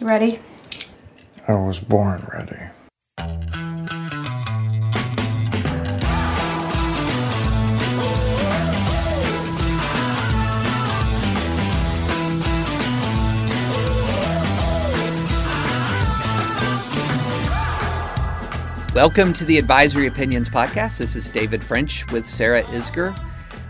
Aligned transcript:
You 0.00 0.06
ready? 0.06 0.40
I 1.46 1.52
was 1.52 1.78
born 1.78 2.26
ready. 2.32 2.56
Welcome 18.94 19.34
to 19.34 19.44
the 19.44 19.58
Advisory 19.58 20.06
Opinions 20.06 20.48
Podcast. 20.48 20.96
This 20.96 21.14
is 21.14 21.28
David 21.28 21.62
French 21.62 22.10
with 22.10 22.26
Sarah 22.26 22.62
Isgur. 22.62 23.14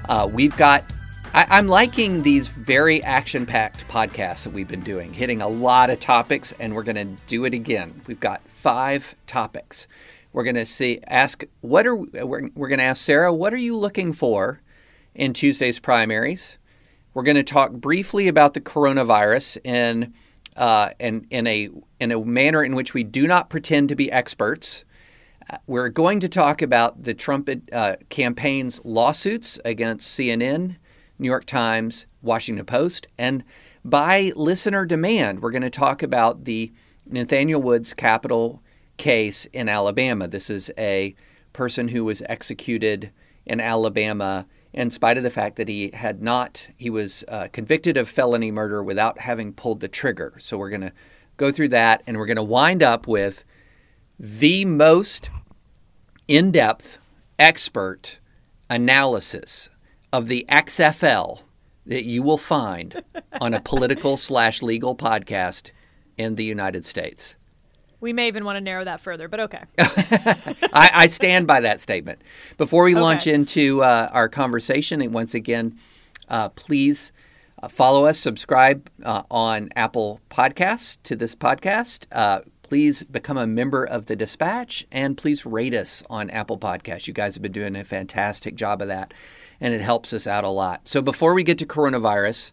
Uh, 0.08 0.28
we've 0.30 0.56
got, 0.56 0.84
I, 1.32 1.58
am 1.58 1.68
liking 1.68 2.22
these 2.22 2.48
very 2.48 3.02
action 3.04 3.46
packed 3.46 3.86
podcasts 3.86 4.42
that 4.42 4.52
we've 4.52 4.66
been 4.66 4.80
doing, 4.80 5.12
hitting 5.12 5.40
a 5.42 5.46
lot 5.48 5.88
of 5.88 6.00
topics, 6.00 6.52
and 6.58 6.74
we're 6.74 6.82
going 6.82 6.96
to 6.96 7.16
do 7.28 7.44
it 7.44 7.54
again. 7.54 8.00
We've 8.08 8.18
got 8.18 8.42
five 8.48 9.14
topics. 9.28 9.86
We're 10.32 10.42
going 10.42 10.56
to 10.56 10.66
see, 10.66 11.00
ask, 11.06 11.44
what 11.60 11.86
are, 11.86 11.94
we're, 11.94 12.50
we're 12.56 12.68
going 12.68 12.80
to 12.80 12.84
ask 12.84 13.04
Sarah, 13.04 13.32
what 13.32 13.54
are 13.54 13.58
you 13.58 13.76
looking 13.76 14.12
for 14.12 14.60
in 15.14 15.32
Tuesday's 15.32 15.78
primaries? 15.78 16.58
We're 17.14 17.22
going 17.22 17.36
to 17.36 17.44
talk 17.44 17.72
briefly 17.72 18.26
about 18.26 18.54
the 18.54 18.60
coronavirus 18.60 19.58
in, 19.64 20.14
uh, 20.56 20.90
in, 20.98 21.28
in, 21.30 21.46
a, 21.46 21.68
in 22.00 22.10
a 22.10 22.24
manner 22.24 22.64
in 22.64 22.74
which 22.74 22.92
we 22.92 23.04
do 23.04 23.28
not 23.28 23.50
pretend 23.50 23.88
to 23.90 23.94
be 23.94 24.10
experts. 24.10 24.84
We're 25.68 25.90
going 25.90 26.18
to 26.20 26.28
talk 26.28 26.60
about 26.60 27.04
the 27.04 27.14
Trump 27.14 27.48
uh, 27.72 27.96
campaign's 28.08 28.84
lawsuits 28.84 29.60
against 29.64 30.18
CNN, 30.18 30.76
New 31.20 31.28
York 31.28 31.44
Times, 31.44 32.06
Washington 32.22 32.64
Post, 32.64 33.06
and 33.18 33.44
by 33.84 34.32
listener 34.34 34.86
demand, 34.86 35.40
we're 35.40 35.50
going 35.50 35.62
to 35.62 35.70
talk 35.70 36.02
about 36.02 36.44
the 36.44 36.72
Nathaniel 37.06 37.60
Woods 37.60 37.94
capital 37.94 38.62
case 38.96 39.44
in 39.46 39.68
Alabama. 39.68 40.28
This 40.28 40.50
is 40.50 40.70
a 40.76 41.14
person 41.52 41.88
who 41.88 42.04
was 42.04 42.22
executed 42.26 43.12
in 43.46 43.60
Alabama 43.60 44.46
in 44.72 44.90
spite 44.90 45.16
of 45.16 45.22
the 45.22 45.30
fact 45.30 45.56
that 45.56 45.68
he 45.68 45.90
had 45.92 46.22
not, 46.22 46.68
he 46.76 46.90
was 46.90 47.24
uh, 47.28 47.48
convicted 47.52 47.96
of 47.96 48.08
felony 48.08 48.50
murder 48.50 48.82
without 48.82 49.18
having 49.18 49.52
pulled 49.52 49.80
the 49.80 49.88
trigger. 49.88 50.34
So 50.38 50.56
we're 50.56 50.70
going 50.70 50.80
to 50.82 50.92
go 51.36 51.50
through 51.50 51.68
that 51.68 52.02
and 52.06 52.16
we're 52.16 52.26
going 52.26 52.36
to 52.36 52.42
wind 52.42 52.82
up 52.82 53.06
with 53.08 53.44
the 54.18 54.64
most 54.64 55.30
in 56.28 56.50
depth, 56.52 56.98
expert 57.38 58.20
analysis 58.68 59.70
of 60.12 60.28
the 60.28 60.44
XFL 60.48 61.42
that 61.86 62.04
you 62.04 62.22
will 62.22 62.38
find 62.38 63.02
on 63.40 63.54
a 63.54 63.60
political 63.60 64.16
slash 64.16 64.62
legal 64.62 64.94
podcast 64.94 65.70
in 66.16 66.36
the 66.36 66.44
United 66.44 66.84
States. 66.84 67.36
We 68.00 68.12
may 68.12 68.28
even 68.28 68.44
want 68.44 68.56
to 68.56 68.60
narrow 68.60 68.84
that 68.84 69.00
further, 69.00 69.28
but 69.28 69.40
okay. 69.40 69.64
I, 69.78 70.90
I, 70.94 71.06
stand 71.08 71.46
by 71.46 71.60
that 71.60 71.80
statement. 71.80 72.22
Before 72.56 72.84
we 72.84 72.94
okay. 72.94 73.00
launch 73.00 73.26
into 73.26 73.82
uh, 73.82 74.08
our 74.10 74.28
conversation, 74.28 75.02
and 75.02 75.12
once 75.12 75.34
again, 75.34 75.78
uh, 76.28 76.48
please 76.50 77.12
uh, 77.62 77.68
follow 77.68 78.06
us, 78.06 78.18
subscribe 78.18 78.88
uh, 79.04 79.24
on 79.30 79.68
Apple 79.76 80.20
Podcasts 80.30 80.96
to 81.02 81.14
this 81.14 81.34
podcast. 81.34 82.06
Please 82.70 83.02
become 83.02 83.36
a 83.36 83.48
member 83.48 83.84
of 83.84 84.06
the 84.06 84.14
Dispatch 84.14 84.86
and 84.92 85.16
please 85.16 85.44
rate 85.44 85.74
us 85.74 86.04
on 86.08 86.30
Apple 86.30 86.56
Podcasts. 86.56 87.08
You 87.08 87.12
guys 87.12 87.34
have 87.34 87.42
been 87.42 87.50
doing 87.50 87.74
a 87.74 87.82
fantastic 87.82 88.54
job 88.54 88.80
of 88.80 88.86
that, 88.86 89.12
and 89.60 89.74
it 89.74 89.80
helps 89.80 90.12
us 90.12 90.28
out 90.28 90.44
a 90.44 90.50
lot. 90.50 90.86
So 90.86 91.02
before 91.02 91.34
we 91.34 91.42
get 91.42 91.58
to 91.58 91.66
coronavirus, 91.66 92.52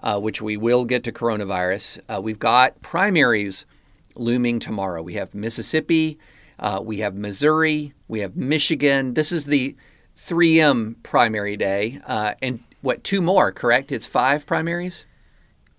uh, 0.00 0.20
which 0.20 0.40
we 0.40 0.56
will 0.56 0.84
get 0.84 1.02
to 1.02 1.10
coronavirus, 1.10 1.98
uh, 2.08 2.20
we've 2.22 2.38
got 2.38 2.80
primaries 2.80 3.66
looming 4.14 4.60
tomorrow. 4.60 5.02
We 5.02 5.14
have 5.14 5.34
Mississippi, 5.34 6.16
uh, 6.60 6.78
we 6.80 6.98
have 6.98 7.16
Missouri, 7.16 7.92
we 8.06 8.20
have 8.20 8.36
Michigan. 8.36 9.14
This 9.14 9.32
is 9.32 9.46
the 9.46 9.74
3M 10.16 11.02
primary 11.02 11.56
day, 11.56 12.00
uh, 12.06 12.34
and 12.40 12.62
what 12.82 13.02
two 13.02 13.20
more? 13.20 13.50
Correct? 13.50 13.90
It's 13.90 14.06
five 14.06 14.46
primaries. 14.46 15.06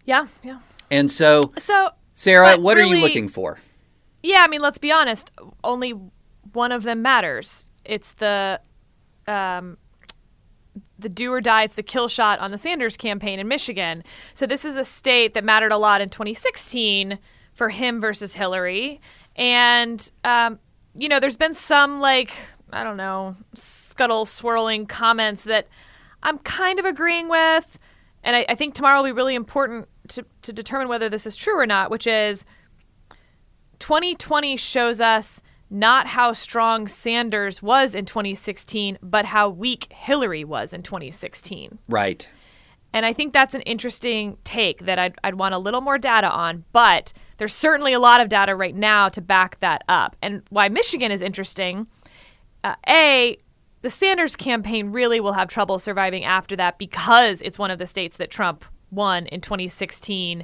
Yeah, 0.03 0.27
yeah. 0.43 0.59
And 0.91 1.09
so, 1.09 1.53
so 1.57 1.91
Sarah, 2.13 2.57
what 2.57 2.75
really, 2.75 2.91
are 2.91 2.95
you 2.97 3.01
looking 3.01 3.29
for? 3.29 3.59
Yeah, 4.27 4.43
I 4.43 4.49
mean, 4.49 4.59
let's 4.59 4.77
be 4.77 4.91
honest. 4.91 5.31
Only 5.63 5.93
one 6.51 6.73
of 6.73 6.83
them 6.83 7.01
matters. 7.01 7.69
It's 7.85 8.11
the 8.11 8.59
um, 9.25 9.77
the 10.99 11.07
do 11.07 11.31
or 11.31 11.39
die. 11.39 11.63
It's 11.63 11.75
the 11.75 11.83
kill 11.83 12.09
shot 12.09 12.39
on 12.39 12.51
the 12.51 12.57
Sanders 12.57 12.97
campaign 12.97 13.39
in 13.39 13.47
Michigan. 13.47 14.03
So 14.33 14.45
this 14.45 14.65
is 14.65 14.75
a 14.75 14.83
state 14.83 15.33
that 15.33 15.45
mattered 15.45 15.71
a 15.71 15.77
lot 15.77 16.01
in 16.01 16.09
2016 16.09 17.19
for 17.53 17.69
him 17.69 18.01
versus 18.01 18.33
Hillary, 18.33 18.99
and 19.37 20.11
um, 20.25 20.59
you 20.93 21.07
know, 21.07 21.21
there's 21.21 21.37
been 21.37 21.53
some 21.53 22.01
like 22.01 22.33
I 22.73 22.83
don't 22.83 22.97
know 22.97 23.37
scuttle 23.53 24.25
swirling 24.25 24.87
comments 24.87 25.43
that 25.43 25.69
I'm 26.21 26.39
kind 26.39 26.79
of 26.79 26.85
agreeing 26.85 27.29
with, 27.29 27.79
and 28.25 28.35
I, 28.35 28.45
I 28.49 28.55
think 28.55 28.73
tomorrow 28.73 28.97
will 28.97 29.05
be 29.07 29.13
really 29.13 29.35
important 29.35 29.87
to 30.09 30.25
to 30.41 30.51
determine 30.51 30.89
whether 30.89 31.07
this 31.07 31.25
is 31.25 31.37
true 31.37 31.57
or 31.57 31.65
not. 31.65 31.89
Which 31.89 32.07
is 32.07 32.45
2020 33.79 34.57
shows 34.57 34.99
us 34.99 35.41
not 35.69 36.07
how 36.07 36.31
strong 36.31 36.87
Sanders 36.87 37.61
was 37.61 37.93
in 37.93 38.05
2016, 38.05 38.97
but 39.01 39.25
how 39.25 39.49
weak 39.49 39.91
Hillary 39.91 40.43
was 40.43 40.73
in 40.73 40.81
2016. 40.81 41.79
Right. 41.89 42.27
And 42.93 43.05
I 43.05 43.13
think 43.13 43.33
that's 43.33 43.53
an 43.53 43.61
interesting 43.61 44.37
take 44.43 44.85
that 44.85 44.97
I'd, 44.97 45.15
I'd 45.23 45.35
want 45.35 45.53
a 45.53 45.57
little 45.57 45.81
more 45.81 45.97
data 45.97 46.29
on, 46.29 46.63
but 46.71 47.11
there's 47.37 47.53
certainly 47.53 47.93
a 47.93 47.99
lot 47.99 48.21
of 48.21 48.29
data 48.29 48.55
right 48.55 48.75
now 48.75 49.09
to 49.09 49.21
back 49.21 49.59
that 49.59 49.83
up. 49.89 50.15
And 50.21 50.41
why 50.49 50.69
Michigan 50.69 51.11
is 51.11 51.21
interesting 51.21 51.87
uh, 52.63 52.75
A, 52.87 53.37
the 53.81 53.89
Sanders 53.89 54.35
campaign 54.35 54.91
really 54.91 55.19
will 55.19 55.33
have 55.33 55.47
trouble 55.47 55.79
surviving 55.79 56.23
after 56.23 56.55
that 56.55 56.77
because 56.77 57.41
it's 57.41 57.59
one 57.59 57.71
of 57.71 57.77
the 57.77 57.85
states 57.85 58.17
that 58.17 58.31
Trump 58.31 58.65
won 58.89 59.27
in 59.27 59.41
2016 59.41 60.43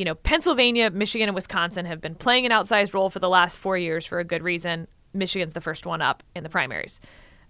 you 0.00 0.06
know, 0.06 0.14
Pennsylvania, 0.14 0.90
Michigan, 0.90 1.28
and 1.28 1.34
Wisconsin 1.34 1.84
have 1.84 2.00
been 2.00 2.14
playing 2.14 2.46
an 2.46 2.52
outsized 2.52 2.94
role 2.94 3.10
for 3.10 3.18
the 3.18 3.28
last 3.28 3.58
four 3.58 3.76
years 3.76 4.06
for 4.06 4.18
a 4.18 4.24
good 4.24 4.42
reason. 4.42 4.88
Michigan's 5.12 5.52
the 5.52 5.60
first 5.60 5.84
one 5.84 6.00
up 6.00 6.22
in 6.34 6.42
the 6.42 6.48
primaries. 6.48 7.00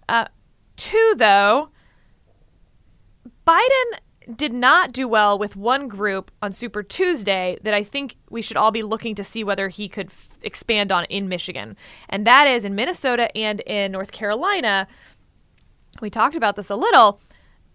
Uh, 0.09 0.25
two, 0.75 1.13
though, 1.15 1.69
Biden 3.47 4.35
did 4.35 4.51
not 4.51 4.91
do 4.91 5.07
well 5.07 5.39
with 5.39 5.55
one 5.55 5.87
group 5.87 6.29
on 6.41 6.51
Super 6.51 6.83
Tuesday 6.83 7.57
that 7.63 7.73
I 7.73 7.83
think 7.83 8.17
we 8.29 8.41
should 8.41 8.57
all 8.57 8.71
be 8.71 8.83
looking 8.83 9.15
to 9.15 9.23
see 9.23 9.45
whether 9.45 9.69
he 9.69 9.87
could 9.87 10.07
f- 10.07 10.37
expand 10.41 10.91
on 10.91 11.05
in 11.05 11.29
Michigan. 11.29 11.77
And 12.09 12.27
that 12.27 12.47
is 12.47 12.65
in 12.65 12.75
Minnesota 12.75 13.33
and 13.33 13.61
in 13.61 13.93
North 13.93 14.11
Carolina. 14.11 14.89
We 16.01 16.09
talked 16.09 16.35
about 16.35 16.57
this 16.57 16.69
a 16.69 16.75
little. 16.75 17.21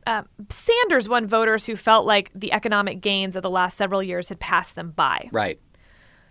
Uh, 0.06 0.22
Sanders 0.50 1.08
won 1.08 1.26
voters 1.26 1.66
who 1.66 1.74
felt 1.74 2.06
like 2.06 2.30
the 2.34 2.52
economic 2.52 3.00
gains 3.00 3.34
of 3.34 3.42
the 3.42 3.50
last 3.50 3.76
several 3.76 4.02
years 4.02 4.28
had 4.28 4.38
passed 4.38 4.76
them 4.76 4.92
by. 4.92 5.28
Right. 5.32 5.60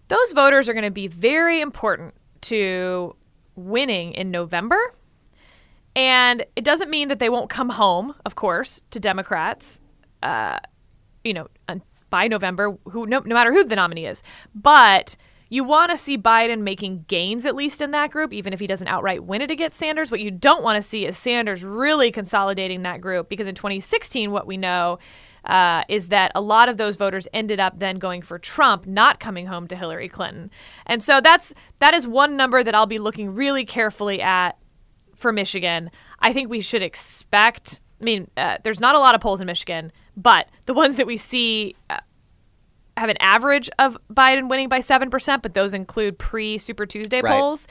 Those 0.08 0.32
voters 0.32 0.70
are 0.70 0.74
going 0.74 0.86
to 0.86 0.92
be 0.92 1.08
very 1.08 1.60
important 1.60 2.14
to 2.42 3.16
winning 3.56 4.14
in 4.14 4.32
November. 4.32 4.80
And 5.96 6.46
it 6.56 6.64
doesn't 6.64 6.90
mean 6.90 7.08
that 7.08 7.20
they 7.20 7.30
won't 7.30 7.50
come 7.50 7.70
home, 7.70 8.16
of 8.26 8.36
course, 8.36 8.84
to 8.92 9.00
Democrats, 9.00 9.80
uh, 10.24 10.60
you 11.24 11.34
know, 11.34 11.48
by 12.10 12.28
November, 12.28 12.78
who 12.86 13.06
no, 13.08 13.20
no 13.20 13.34
matter 13.34 13.52
who 13.52 13.64
the 13.64 13.76
nominee 13.76 14.06
is. 14.06 14.22
But 14.54 15.16
you 15.50 15.64
want 15.64 15.92
to 15.92 15.98
see 15.98 16.18
Biden 16.18 16.62
making 16.62 17.06
gains, 17.08 17.46
at 17.46 17.56
least 17.56 17.82
in 17.82 17.92
that 17.92 18.12
group, 18.12 18.34
even 18.34 18.54
if 18.54 18.60
he 18.60 18.68
doesn't 18.68 18.88
outright 18.88 19.24
win 19.24 19.42
it 19.42 19.52
against 19.52 19.80
Sanders. 19.80 20.10
What 20.10 20.20
you 20.20 20.32
don't 20.32 20.64
want 20.64 20.78
to 20.78 20.82
see 20.82 21.06
is 21.06 21.18
Sanders 21.18 21.64
really 21.64 22.12
consolidating 22.12 22.84
that 22.84 23.02
group 23.02 23.30
because 23.30 23.48
in 23.48 23.56
2016, 23.56 24.32
what 24.32 24.48
we 24.48 24.58
know 24.58 25.00
uh, 25.46 25.84
is 25.88 26.08
that 26.08 26.32
a 26.34 26.42
lot 26.42 26.70
of 26.70 26.78
those 26.78 26.96
voters 26.96 27.28
ended 27.34 27.60
up 27.60 27.80
then 27.80 27.98
going 27.98 28.22
for 28.22 28.40
Trump, 28.40 28.88
not 28.88 29.20
coming 29.20 29.46
home 29.46 29.68
to 29.68 29.76
Hillary 29.76 30.10
Clinton. 30.10 30.50
And 30.86 31.04
so 31.04 31.22
that's 31.22 31.54
that 31.80 31.94
is 31.94 32.08
one 32.08 32.36
number 32.36 32.64
that 32.64 32.74
I'll 32.74 32.88
be 32.88 33.00
looking 33.00 33.34
really 33.34 33.66
carefully 33.66 34.22
at 34.22 34.58
for 35.16 35.32
Michigan. 35.32 35.92
I 36.20 36.34
think 36.34 36.50
we 36.50 36.62
should 36.62 36.82
expect. 36.82 37.80
I 38.02 38.04
mean, 38.04 38.30
uh, 38.36 38.58
there's 38.64 38.82
not 38.82 38.96
a 38.96 39.00
lot 39.00 39.16
of 39.16 39.22
polls 39.22 39.40
in 39.40 39.46
Michigan, 39.46 39.92
but 40.18 40.50
the 40.66 40.74
ones 40.74 40.98
that 40.98 41.08
we 41.08 41.18
see. 41.18 41.76
Uh, 41.90 42.00
have 42.98 43.10
an 43.10 43.18
average 43.20 43.70
of 43.80 43.98
Biden 44.12 44.50
winning 44.50 44.70
by 44.70 44.80
7%, 44.80 45.42
but 45.42 45.54
those 45.54 45.74
include 45.74 46.18
pre 46.18 46.58
Super 46.58 46.86
Tuesday 46.86 47.22
right. 47.22 47.32
polls. 47.32 47.68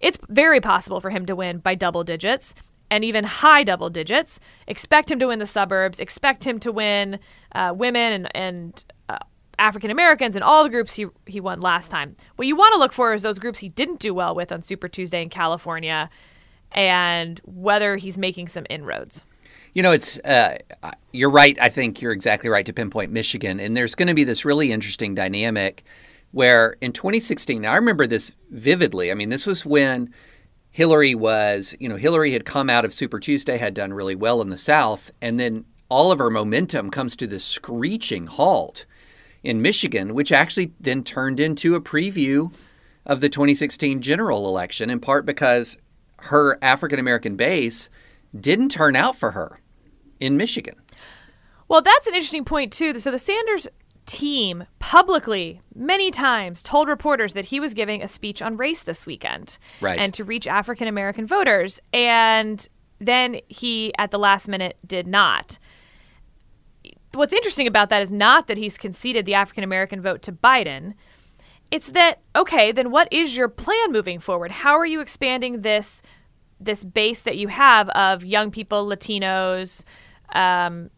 It's 0.00 0.18
very 0.28 0.60
possible 0.60 1.00
for 1.00 1.10
him 1.10 1.26
to 1.26 1.36
win 1.36 1.58
by 1.58 1.74
double 1.74 2.04
digits 2.04 2.54
and 2.90 3.04
even 3.04 3.24
high 3.24 3.64
double 3.64 3.88
digits. 3.88 4.40
Expect 4.66 5.10
him 5.10 5.18
to 5.18 5.28
win 5.28 5.38
the 5.38 5.46
suburbs, 5.46 6.00
expect 6.00 6.44
him 6.44 6.58
to 6.60 6.72
win 6.72 7.18
uh, 7.54 7.72
women 7.74 8.12
and, 8.12 8.36
and 8.36 8.84
uh, 9.08 9.18
African 9.58 9.90
Americans 9.90 10.36
and 10.36 10.42
all 10.42 10.64
the 10.64 10.70
groups 10.70 10.94
he, 10.94 11.06
he 11.26 11.40
won 11.40 11.60
last 11.60 11.90
time. 11.90 12.16
What 12.36 12.48
you 12.48 12.56
want 12.56 12.74
to 12.74 12.78
look 12.78 12.92
for 12.92 13.14
is 13.14 13.22
those 13.22 13.38
groups 13.38 13.60
he 13.60 13.68
didn't 13.68 14.00
do 14.00 14.12
well 14.12 14.34
with 14.34 14.50
on 14.50 14.62
Super 14.62 14.88
Tuesday 14.88 15.22
in 15.22 15.28
California 15.28 16.10
and 16.72 17.40
whether 17.44 17.96
he's 17.96 18.18
making 18.18 18.48
some 18.48 18.66
inroads. 18.68 19.24
You 19.74 19.82
know, 19.82 19.92
it's 19.92 20.18
uh, 20.18 20.58
you're 21.12 21.30
right. 21.30 21.56
I 21.60 21.68
think 21.68 22.02
you're 22.02 22.12
exactly 22.12 22.50
right 22.50 22.66
to 22.66 22.72
pinpoint 22.72 23.10
Michigan, 23.10 23.58
and 23.58 23.76
there's 23.76 23.94
going 23.94 24.08
to 24.08 24.14
be 24.14 24.24
this 24.24 24.44
really 24.44 24.70
interesting 24.70 25.14
dynamic 25.14 25.84
where 26.32 26.76
in 26.80 26.92
2016, 26.92 27.64
I 27.64 27.74
remember 27.74 28.06
this 28.06 28.34
vividly. 28.50 29.10
I 29.10 29.14
mean, 29.14 29.28
this 29.28 29.46
was 29.46 29.64
when 29.64 30.12
Hillary 30.70 31.14
was, 31.14 31.74
you 31.78 31.88
know, 31.88 31.96
Hillary 31.96 32.32
had 32.32 32.44
come 32.44 32.70
out 32.70 32.84
of 32.84 32.92
Super 32.92 33.20
Tuesday, 33.20 33.58
had 33.58 33.74
done 33.74 33.92
really 33.92 34.14
well 34.14 34.40
in 34.40 34.50
the 34.50 34.56
South, 34.56 35.10
and 35.20 35.38
then 35.38 35.64
all 35.88 36.10
of 36.10 36.18
her 36.18 36.30
momentum 36.30 36.90
comes 36.90 37.14
to 37.16 37.26
this 37.26 37.44
screeching 37.44 38.26
halt 38.26 38.86
in 39.42 39.60
Michigan, 39.60 40.14
which 40.14 40.32
actually 40.32 40.72
then 40.80 41.04
turned 41.04 41.38
into 41.38 41.74
a 41.74 41.80
preview 41.80 42.52
of 43.04 43.20
the 43.20 43.28
2016 43.28 44.00
general 44.00 44.48
election, 44.48 44.88
in 44.88 45.00
part 45.00 45.26
because 45.26 45.76
her 46.20 46.58
African 46.62 46.98
American 46.98 47.36
base 47.36 47.90
didn't 48.38 48.70
turn 48.70 48.96
out 48.96 49.16
for 49.16 49.32
her 49.32 49.61
in 50.22 50.36
Michigan. 50.36 50.76
Well, 51.68 51.82
that's 51.82 52.06
an 52.06 52.14
interesting 52.14 52.44
point, 52.44 52.72
too. 52.72 52.98
So 52.98 53.10
the 53.10 53.18
Sanders 53.18 53.66
team 54.06 54.64
publicly 54.78 55.60
many 55.74 56.10
times 56.10 56.62
told 56.62 56.88
reporters 56.88 57.34
that 57.34 57.46
he 57.46 57.60
was 57.60 57.72
giving 57.72 58.02
a 58.02 58.08
speech 58.08 58.42
on 58.42 58.56
race 58.56 58.82
this 58.82 59.06
weekend 59.06 59.58
Right. 59.80 59.98
and 59.98 60.12
to 60.14 60.24
reach 60.24 60.46
African 60.46 60.88
American 60.88 61.26
voters. 61.26 61.80
And 61.92 62.66
then 62.98 63.40
he, 63.48 63.92
at 63.98 64.10
the 64.10 64.18
last 64.18 64.48
minute, 64.48 64.76
did 64.86 65.06
not. 65.06 65.58
What's 67.14 67.32
interesting 67.32 67.66
about 67.66 67.90
that 67.90 68.02
is 68.02 68.10
not 68.10 68.46
that 68.48 68.56
he's 68.56 68.78
conceded 68.78 69.26
the 69.26 69.34
African 69.34 69.64
American 69.64 70.00
vote 70.00 70.22
to 70.22 70.32
Biden. 70.32 70.94
It's 71.70 71.90
that 71.90 72.20
okay, 72.34 72.72
then 72.72 72.90
what 72.90 73.08
is 73.10 73.36
your 73.36 73.48
plan 73.48 73.92
moving 73.92 74.18
forward? 74.18 74.50
How 74.50 74.76
are 74.78 74.86
you 74.86 75.00
expanding 75.00 75.62
this 75.62 76.02
this 76.60 76.84
base 76.84 77.22
that 77.22 77.36
you 77.36 77.48
have 77.48 77.88
of 77.90 78.24
young 78.24 78.50
people, 78.50 78.86
Latinos, 78.86 79.84
um, 80.32 80.90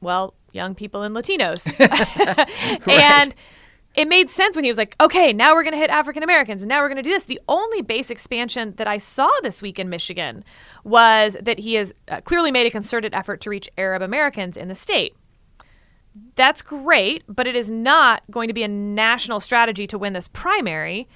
well, 0.00 0.34
young 0.52 0.74
people 0.74 1.02
and 1.02 1.14
Latinos. 1.14 1.66
And 2.86 3.34
it 3.96 4.08
made 4.08 4.28
sense 4.28 4.56
when 4.56 4.64
he 4.64 4.70
was 4.70 4.76
like, 4.76 4.94
okay, 5.00 5.32
now 5.32 5.54
we're 5.54 5.62
going 5.62 5.72
to 5.72 5.78
hit 5.78 5.88
African 5.88 6.22
Americans 6.22 6.62
and 6.62 6.68
now 6.68 6.82
we're 6.82 6.88
going 6.88 6.96
to 6.96 7.02
do 7.02 7.10
this. 7.10 7.24
The 7.24 7.40
only 7.48 7.80
base 7.80 8.10
expansion 8.10 8.74
that 8.76 8.86
I 8.86 8.98
saw 8.98 9.30
this 9.42 9.62
week 9.62 9.78
in 9.78 9.88
Michigan 9.88 10.44
was 10.84 11.36
that 11.40 11.58
he 11.60 11.74
has 11.74 11.94
uh, 12.08 12.20
clearly 12.20 12.50
made 12.50 12.66
a 12.66 12.70
concerted 12.70 13.14
effort 13.14 13.40
to 13.42 13.50
reach 13.50 13.70
Arab 13.78 14.02
Americans 14.02 14.56
in 14.56 14.68
the 14.68 14.74
state. 14.74 15.16
That's 16.34 16.60
great, 16.60 17.24
but 17.26 17.46
it 17.46 17.56
is 17.56 17.70
not 17.70 18.22
going 18.30 18.48
to 18.48 18.54
be 18.54 18.62
a 18.62 18.68
national 18.68 19.40
strategy 19.40 19.86
to 19.86 19.98
win 19.98 20.12
this 20.12 20.28
primary. 20.28 21.08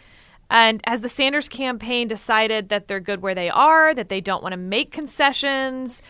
And 0.49 0.81
as 0.85 1.03
the 1.03 1.09
Sanders 1.09 1.49
campaign 1.49 2.09
decided 2.09 2.71
that 2.71 2.89
they're 2.89 3.01
good 3.01 3.21
where 3.21 3.35
they 3.35 3.51
are, 3.51 3.95
that 3.95 4.09
they 4.09 4.21
don't 4.21 4.43
want 4.43 4.53
to 4.53 4.59
make 4.59 4.91
concessions, 4.91 6.03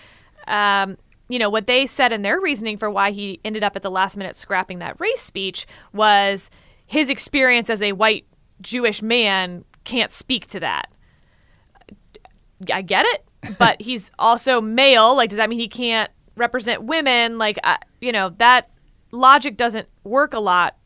um, 0.47 0.97
you 1.31 1.39
know, 1.39 1.49
what 1.49 1.69
they 1.69 1.87
said 1.87 2.13
in 2.13 2.23
their 2.23 2.41
reasoning 2.41 2.77
for 2.77 2.91
why 2.91 3.13
he 3.13 3.41
ended 3.45 3.63
up 3.63 3.77
at 3.77 3.83
the 3.83 3.91
last 3.91 4.17
minute 4.17 4.35
scrapping 4.35 4.81
that 4.81 4.99
race 4.99 5.21
speech 5.21 5.65
was 5.93 6.51
his 6.87 7.09
experience 7.09 7.71
as 7.71 7.81
a 7.81 7.93
white 7.93 8.27
Jewish 8.61 9.01
man 9.01 9.65
can't 9.85 10.11
speak 10.11 10.49
to 10.49 10.61
that. 10.61 10.91
I 12.73 12.83
get 12.83 13.07
it, 13.07 13.25
but 13.59 13.81
he's 13.81 14.11
also 14.19 14.61
male. 14.61 15.15
Like, 15.15 15.31
does 15.31 15.37
that 15.37 15.49
mean 15.49 15.61
he 15.61 15.69
can't 15.69 16.11
represent 16.35 16.83
women? 16.83 17.39
Like, 17.39 17.61
uh, 17.63 17.77
you 18.01 18.11
know, 18.11 18.31
that 18.39 18.69
logic 19.13 19.57
doesn't 19.57 19.89
work 20.03 20.35
a 20.35 20.41
lot 20.41 20.77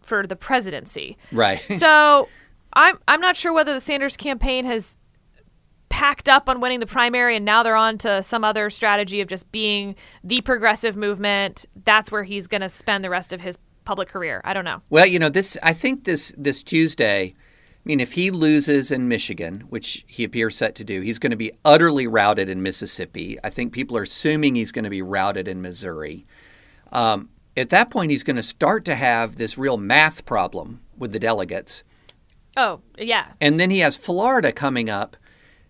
for 0.00 0.26
the 0.26 0.34
presidency. 0.34 1.18
Right. 1.30 1.60
So 1.76 2.26
I'm 2.72 2.98
I'm 3.06 3.20
not 3.20 3.36
sure 3.36 3.52
whether 3.52 3.74
the 3.74 3.80
Sanders 3.80 4.16
campaign 4.16 4.64
has 4.64 4.96
packed 6.00 6.30
up 6.30 6.48
on 6.48 6.60
winning 6.60 6.80
the 6.80 6.86
primary 6.86 7.36
and 7.36 7.44
now 7.44 7.62
they're 7.62 7.76
on 7.76 7.98
to 7.98 8.22
some 8.22 8.42
other 8.42 8.70
strategy 8.70 9.20
of 9.20 9.28
just 9.28 9.52
being 9.52 9.94
the 10.24 10.40
progressive 10.40 10.96
movement. 10.96 11.66
That's 11.84 12.10
where 12.10 12.24
he's 12.24 12.46
going 12.46 12.62
to 12.62 12.70
spend 12.70 13.04
the 13.04 13.10
rest 13.10 13.34
of 13.34 13.42
his 13.42 13.58
public 13.84 14.08
career. 14.08 14.40
I 14.42 14.54
don't 14.54 14.64
know. 14.64 14.80
Well, 14.88 15.04
you 15.04 15.18
know, 15.18 15.28
this 15.28 15.58
I 15.62 15.74
think 15.74 16.04
this 16.04 16.34
this 16.38 16.62
Tuesday, 16.62 17.34
I 17.34 17.82
mean, 17.84 18.00
if 18.00 18.12
he 18.12 18.30
loses 18.30 18.90
in 18.90 19.08
Michigan, 19.08 19.64
which 19.68 20.06
he 20.06 20.24
appears 20.24 20.56
set 20.56 20.74
to 20.76 20.84
do, 20.84 21.02
he's 21.02 21.18
going 21.18 21.32
to 21.32 21.36
be 21.36 21.52
utterly 21.66 22.06
routed 22.06 22.48
in 22.48 22.62
Mississippi. 22.62 23.36
I 23.44 23.50
think 23.50 23.74
people 23.74 23.94
are 23.98 24.04
assuming 24.04 24.54
he's 24.54 24.72
going 24.72 24.84
to 24.84 24.90
be 24.90 25.02
routed 25.02 25.48
in 25.48 25.60
Missouri. 25.60 26.24
Um, 26.92 27.28
at 27.58 27.68
that 27.68 27.90
point, 27.90 28.10
he's 28.10 28.24
going 28.24 28.36
to 28.36 28.42
start 28.42 28.86
to 28.86 28.94
have 28.94 29.36
this 29.36 29.58
real 29.58 29.76
math 29.76 30.24
problem 30.24 30.80
with 30.96 31.12
the 31.12 31.18
delegates. 31.18 31.84
Oh, 32.56 32.80
yeah. 32.96 33.26
And 33.38 33.60
then 33.60 33.68
he 33.68 33.80
has 33.80 33.96
Florida 33.96 34.50
coming 34.50 34.88
up 34.88 35.18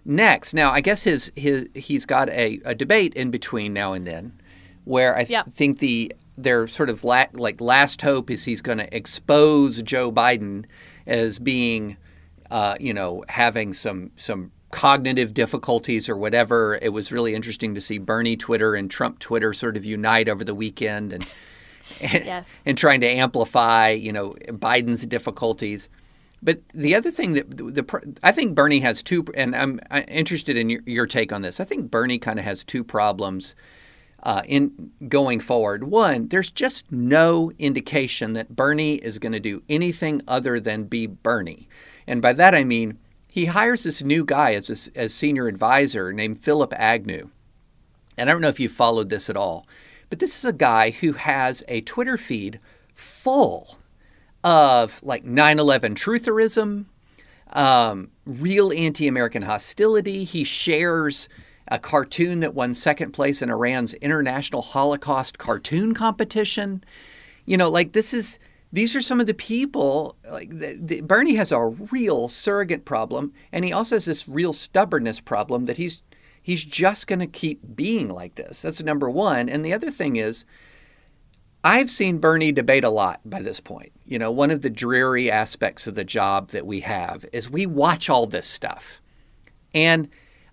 next. 0.05 0.55
Now, 0.55 0.71
I 0.73 0.81
guess 0.81 1.03
his 1.05 1.31
his 1.37 1.69
he's 1.75 2.05
got 2.07 2.29
a, 2.31 2.61
a 2.65 2.75
debate 2.75 3.15
in 3.15 3.31
between 3.31 3.73
now 3.73 3.93
and 3.93 4.07
then, 4.07 4.41
where 4.85 5.15
I 5.17 5.21
th- 5.21 5.31
Yeah. 5.31 5.43
think 5.51 5.79
the 5.79 6.13
their 6.39 6.67
sort 6.67 6.89
of 6.89 7.05
la- 7.05 7.27
like 7.35 7.61
last 7.61 8.01
hope 8.03 8.31
is 8.31 8.45
he's 8.45 8.63
going 8.63 8.79
to 8.79 8.97
expose 8.97 9.83
Joe 9.83 10.11
Biden 10.11 10.65
as 11.07 11.39
being, 11.39 11.99
uh, 12.51 12.77
you 12.81 12.95
know, 12.95 13.25
having 13.29 13.73
some 13.73 14.11
some 14.17 14.51
cognitive 14.71 15.35
difficulties 15.35 16.09
or 16.09 16.17
whatever. 16.17 16.79
It 16.81 16.91
was 16.93 17.11
really 17.13 17.35
interesting 17.35 17.75
to 17.75 17.81
see 17.81 17.99
Bernie 17.99 18.37
Twitter 18.37 18.75
and 18.75 18.91
Trump 18.91 19.19
Twitter 19.19 19.53
sort 19.53 19.77
of 19.77 19.85
unite 19.85 20.29
over 20.29 20.45
the 20.45 20.55
weekend 20.55 21.13
and 21.13 21.27
and, 22.01 22.25
Yes. 22.25 22.61
and 22.67 22.79
trying 22.79 23.01
to 23.01 23.09
amplify, 23.09 23.91
you 23.91 24.13
know, 24.13 24.35
Biden's 24.49 25.05
difficulties. 25.07 25.89
But 26.43 26.61
the 26.73 26.95
other 26.95 27.11
thing 27.11 27.33
that 27.35 27.57
the, 27.57 27.65
the 27.65 28.15
I 28.23 28.33
think 28.33 28.55
Bernie 28.55 28.81
has 28.81 29.03
two, 29.03 29.25
and 29.35 29.55
I'm, 29.55 29.81
interested 30.09 30.57
in 30.57 30.71
your, 30.71 30.81
your 30.87 31.07
take 31.07 31.33
on 31.33 31.43
this. 31.43 31.61
I 31.61 31.65
think 31.65 31.91
Bernie 31.91 32.19
kind 32.19 32.39
of 32.39 32.45
has 32.45 32.65
two 32.65 32.83
problems 32.83 33.55
uh, 34.23 34.43
in 34.47 34.91
going 35.09 35.41
forward. 35.41 35.85
One, 35.85 36.29
there's 36.29 36.51
just 36.51 36.91
no 36.91 37.53
indication 37.59 38.33
that 38.35 38.57
Bernie 38.57 38.95
is 38.95 39.19
going 39.19 39.33
to 39.33 39.41
do 39.41 39.63
anything 39.69 40.23
other 40.27 40.61
than 40.61 40.85
be 40.85 41.07
Bernie, 41.07 41.69
and 42.07 42.23
by 42.23 42.33
that 42.33 42.55
I 42.55 42.65
mean 42.65 42.99
he 43.31 43.47
hires 43.47 43.85
this 43.85 44.03
new 44.03 44.25
guy 44.25 44.55
as 44.55 44.89
a, 44.89 44.99
as 44.99 45.15
senior 45.15 45.47
advisor 45.47 46.13
named 46.13 46.41
Phillip 46.41 46.75
Agnew. 46.77 47.31
And 48.19 48.29
I 48.29 48.33
don't 48.33 48.43
know 48.43 48.49
if 48.49 48.59
you 48.59 48.69
followed 48.69 49.09
this 49.09 49.31
at 49.31 49.37
all, 49.37 49.69
but 50.09 50.19
this 50.19 50.37
is 50.37 50.45
a 50.45 50.53
guy 50.53 50.91
who 50.91 51.13
has 51.13 51.63
a 51.69 51.81
Twitter 51.83 52.17
feed 52.17 52.59
full 52.93 53.79
of 54.43 55.03
like 55.03 55.25
9 55.25 55.59
11 55.59 55.95
trutherism, 55.95 56.87
um, 57.53 58.11
real 58.27 58.73
anti 58.73 59.07
American 59.07 59.43
hostility. 59.43 60.25
He 60.25 60.45
shares 60.45 61.29
a 61.69 61.79
cartoon 61.79 62.41
that 62.41 62.55
won 62.55 62.75
second 62.75 63.13
place 63.13 63.43
in 63.43 63.51
Iran's 63.51 63.95
International 63.95 64.63
Holocaust 64.63 65.39
Cartoon 65.39 65.95
Competition. 65.95 66.85
You 67.47 67.57
know, 67.57 67.69
like 67.69 67.93
this 67.93 68.15
is. 68.15 68.39
These 68.73 68.95
are 68.95 69.01
some 69.01 69.21
of 69.21 69.27
the 69.27 69.35
people. 69.35 70.15
Like 70.31 70.51
the, 70.51 70.79
the, 70.81 71.01
Bernie 71.01 71.35
has 71.35 71.51
a 71.51 71.61
real 71.61 72.29
surrogate 72.29 72.85
problem, 72.85 73.33
and 73.51 73.65
he 73.65 73.73
also 73.73 73.97
has 73.97 74.05
this 74.05 74.29
real 74.29 74.53
stubbornness 74.53 75.21
problem 75.21 75.65
that 75.65 75.77
he's 75.77 76.03
he's 76.41 76.65
just 76.65 77.07
going 77.07 77.19
to 77.19 77.27
keep 77.27 77.75
being 77.75 78.09
like 78.09 78.37
this. 78.37 78.63
That's 78.63 78.83
number 78.83 79.11
one. 79.11 79.49
And 79.49 79.65
the 79.65 79.73
other 79.73 79.91
thing 79.91 80.17
is, 80.17 80.45
I've 81.63 81.91
seen 81.91 82.19
Bernie 82.19 82.53
debate 82.53 82.85
a 82.85 82.91
lot 82.91 83.21
by 83.25 83.43
this 83.43 83.61
point. 83.61 83.93
You 84.07 84.19
know, 84.19 84.31
one 84.31 84.51
of 84.51 84.63
the 84.63 84.71
dreary 84.71 85.31
aspects 85.31 85.87
of 85.87 85.95
the 85.95 86.05
job 86.05 86.51
that 86.51 86.67
we 86.67 86.81
have 86.81 87.25
is 87.33 87.51
we 87.51 87.67
watch 87.67 88.09
all 88.09 88.27
this 88.27 88.47
stuff. 88.47 89.01
And 89.75 90.09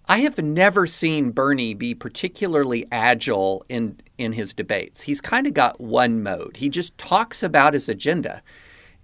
I 0.07 0.19
have 0.19 0.37
never 0.37 0.87
seen 0.87 1.31
Bernie 1.31 1.73
be 1.73 1.93
particularly 1.93 2.85
agile 2.91 3.65
in 3.69 3.99
in 4.17 4.33
his 4.33 4.53
debates. 4.53 5.01
He's 5.01 5.21
kind 5.21 5.45
of 5.45 5.53
got 5.53 5.79
one 5.79 6.23
mode. 6.23 6.57
He 6.57 6.69
just 6.69 6.97
talks 6.97 7.43
about 7.43 7.73
his 7.73 7.87
agenda. 7.87 8.41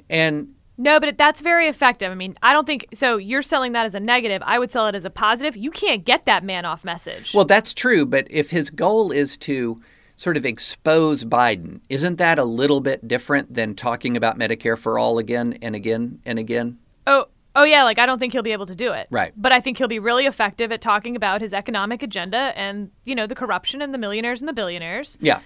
And 0.09 0.55
No, 0.77 0.99
but 0.99 1.17
that's 1.17 1.41
very 1.41 1.67
effective. 1.67 2.11
I 2.11 2.15
mean, 2.15 2.35
I 2.41 2.51
don't 2.51 2.65
think 2.65 2.87
so. 2.93 3.17
You're 3.17 3.43
selling 3.43 3.73
that 3.73 3.85
as 3.85 3.95
a 3.95 3.99
negative. 3.99 4.41
I 4.45 4.59
would 4.59 4.71
sell 4.71 4.87
it 4.87 4.95
as 4.95 5.05
a 5.05 5.09
positive. 5.09 5.55
You 5.55 5.71
can't 5.71 6.03
get 6.03 6.25
that 6.25 6.43
man 6.43 6.65
off 6.65 6.83
message. 6.83 7.33
well, 7.33 7.45
that's 7.45 7.73
true, 7.73 8.05
but 8.05 8.27
if 8.29 8.49
his 8.49 8.69
goal 8.69 9.11
is 9.11 9.37
to 9.37 9.81
sort 10.15 10.37
of 10.37 10.45
expose 10.45 11.25
Biden, 11.25 11.81
isn't 11.89 12.17
that 12.17 12.39
a 12.39 12.43
little 12.43 12.81
bit 12.81 13.07
different 13.07 13.53
than 13.53 13.75
talking 13.75 14.15
about 14.15 14.37
Medicare 14.37 14.77
for 14.77 14.99
all 14.99 15.17
again 15.17 15.57
and 15.61 15.75
again 15.75 16.19
and 16.25 16.39
again? 16.39 16.77
Oh, 17.07 17.25
oh 17.55 17.63
yeah. 17.63 17.83
Like 17.83 17.99
I 17.99 18.05
don't 18.05 18.19
think 18.19 18.33
he'll 18.33 18.43
be 18.43 18.51
able 18.51 18.65
to 18.67 18.75
do 18.75 18.93
it. 18.93 19.07
Right. 19.09 19.33
But 19.35 19.51
I 19.51 19.59
think 19.59 19.77
he'll 19.77 19.87
be 19.87 19.99
really 19.99 20.25
effective 20.25 20.71
at 20.71 20.81
talking 20.81 21.15
about 21.15 21.41
his 21.41 21.53
economic 21.53 22.03
agenda 22.03 22.53
and 22.55 22.91
you 23.05 23.15
know 23.15 23.27
the 23.27 23.35
corruption 23.35 23.81
and 23.81 23.93
the 23.93 23.97
millionaires 23.97 24.41
and 24.41 24.47
the 24.47 24.53
billionaires. 24.53 25.17
Yeah. 25.21 25.39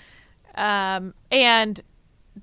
Um, 0.56 1.14
and 1.32 1.82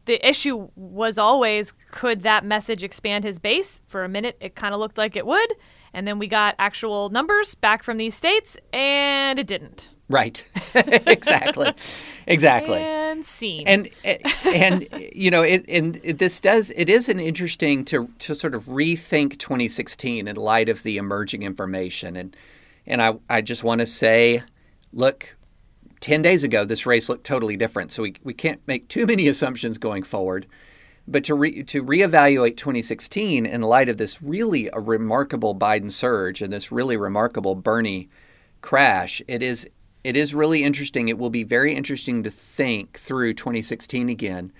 the 0.06 0.26
issue 0.26 0.68
was 0.76 1.18
always 1.18 1.72
could 1.90 2.22
that 2.22 2.44
message 2.44 2.82
expand 2.82 3.24
his 3.24 3.38
base? 3.38 3.80
For 3.86 4.04
a 4.04 4.08
minute, 4.08 4.36
it 4.40 4.54
kind 4.54 4.74
of 4.74 4.80
looked 4.80 4.98
like 4.98 5.16
it 5.16 5.26
would, 5.26 5.54
and 5.92 6.06
then 6.06 6.18
we 6.18 6.26
got 6.26 6.54
actual 6.58 7.08
numbers 7.10 7.54
back 7.54 7.82
from 7.82 7.96
these 7.96 8.14
states, 8.14 8.56
and 8.72 9.38
it 9.38 9.46
didn't. 9.46 9.90
Right. 10.08 10.46
exactly. 10.74 11.72
Exactly. 12.26 12.78
And 12.78 13.24
scene. 13.24 13.66
And 13.66 13.90
eh, 14.04 14.18
and 14.44 14.88
you 15.14 15.30
know 15.30 15.42
it 15.42 15.64
and 15.68 15.98
it, 16.02 16.18
this 16.18 16.40
does 16.40 16.70
it 16.76 16.88
is 16.88 17.08
an 17.08 17.20
interesting 17.20 17.84
to 17.86 18.08
to 18.20 18.34
sort 18.34 18.54
of 18.54 18.66
rethink 18.66 19.38
2016 19.38 20.28
in 20.28 20.36
light 20.36 20.68
of 20.68 20.82
the 20.82 20.98
emerging 20.98 21.42
information 21.42 22.16
and 22.16 22.36
and 22.86 23.00
I 23.00 23.14
I 23.30 23.40
just 23.40 23.64
want 23.64 23.80
to 23.80 23.86
say 23.86 24.42
look 24.92 25.36
10 26.00 26.20
days 26.20 26.44
ago 26.44 26.64
this 26.64 26.84
race 26.84 27.08
looked 27.08 27.24
totally 27.24 27.56
different 27.56 27.90
so 27.92 28.02
we 28.02 28.14
we 28.22 28.34
can't 28.34 28.60
make 28.66 28.88
too 28.88 29.06
many 29.06 29.26
assumptions 29.34 29.78
going 29.78 30.02
forward 30.02 30.46
But 31.08 31.24
to 31.24 31.34
re, 31.34 31.62
to 31.62 31.82
reevaluate 31.82 32.56
2016 32.58 33.46
in 33.46 33.60
light 33.62 33.88
of 33.88 33.96
this 33.96 34.22
really 34.22 34.68
a 34.72 34.80
remarkable 34.80 35.54
Biden 35.54 35.90
surge 35.90 36.42
and 36.42 36.52
this 36.52 36.70
really 36.72 36.96
remarkable 36.96 37.54
Bernie 37.54 38.08
crash, 38.60 39.22
it 39.28 39.42
is 39.42 39.68
it 40.04 40.16
is 40.16 40.34
really 40.34 40.62
interesting. 40.62 41.08
It 41.08 41.18
will 41.18 41.30
be 41.30 41.44
very 41.44 41.74
interesting 41.74 42.22
to 42.22 42.30
think 42.30 42.98
through 42.98 43.34
2016 43.34 44.08
again, 44.08 44.52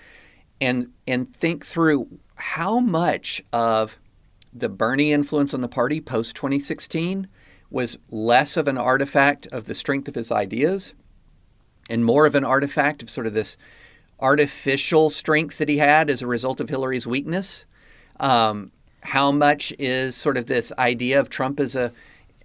and 0.61 0.89
and 1.07 1.33
think 1.33 1.65
through 1.65 2.09
how 2.37 2.81
much 2.81 3.43
of 3.53 3.99
the 4.53 4.69
Bernie 4.69 5.13
influence 5.13 5.53
on 5.53 5.61
the 5.61 5.69
party 5.69 6.01
post 6.01 6.35
2016 6.37 7.29
was 7.71 7.99
less 8.11 8.57
of 8.57 8.69
an 8.69 8.79
artifact 8.79 9.47
of 9.49 9.65
the 9.65 9.75
strength 9.75 10.09
of 10.09 10.15
his 10.15 10.31
ideas 10.31 10.95
and 11.91 12.05
more 12.05 12.25
of 12.25 12.35
an 12.35 12.45
artifact 12.45 13.03
of 13.03 13.11
sort 13.11 13.27
of 13.27 13.35
this 13.35 13.57
artificial 14.21 15.11
strength 15.11 15.59
that 15.59 15.69
he 15.69 15.79
had 15.79 16.09
as 16.09 16.23
a 16.23 16.27
result 16.27 16.61
of 16.61 16.69
Hillary's 16.69 17.07
weakness. 17.07 17.67
Um, 18.21 18.71
how 19.03 19.33
much 19.33 19.73
is 19.79 20.17
sort 20.17 20.37
of 20.37 20.47
this 20.47 20.73
idea 20.79 21.21
of 21.21 21.29
Trump 21.29 21.61
as 21.61 21.77
a, 21.77 21.93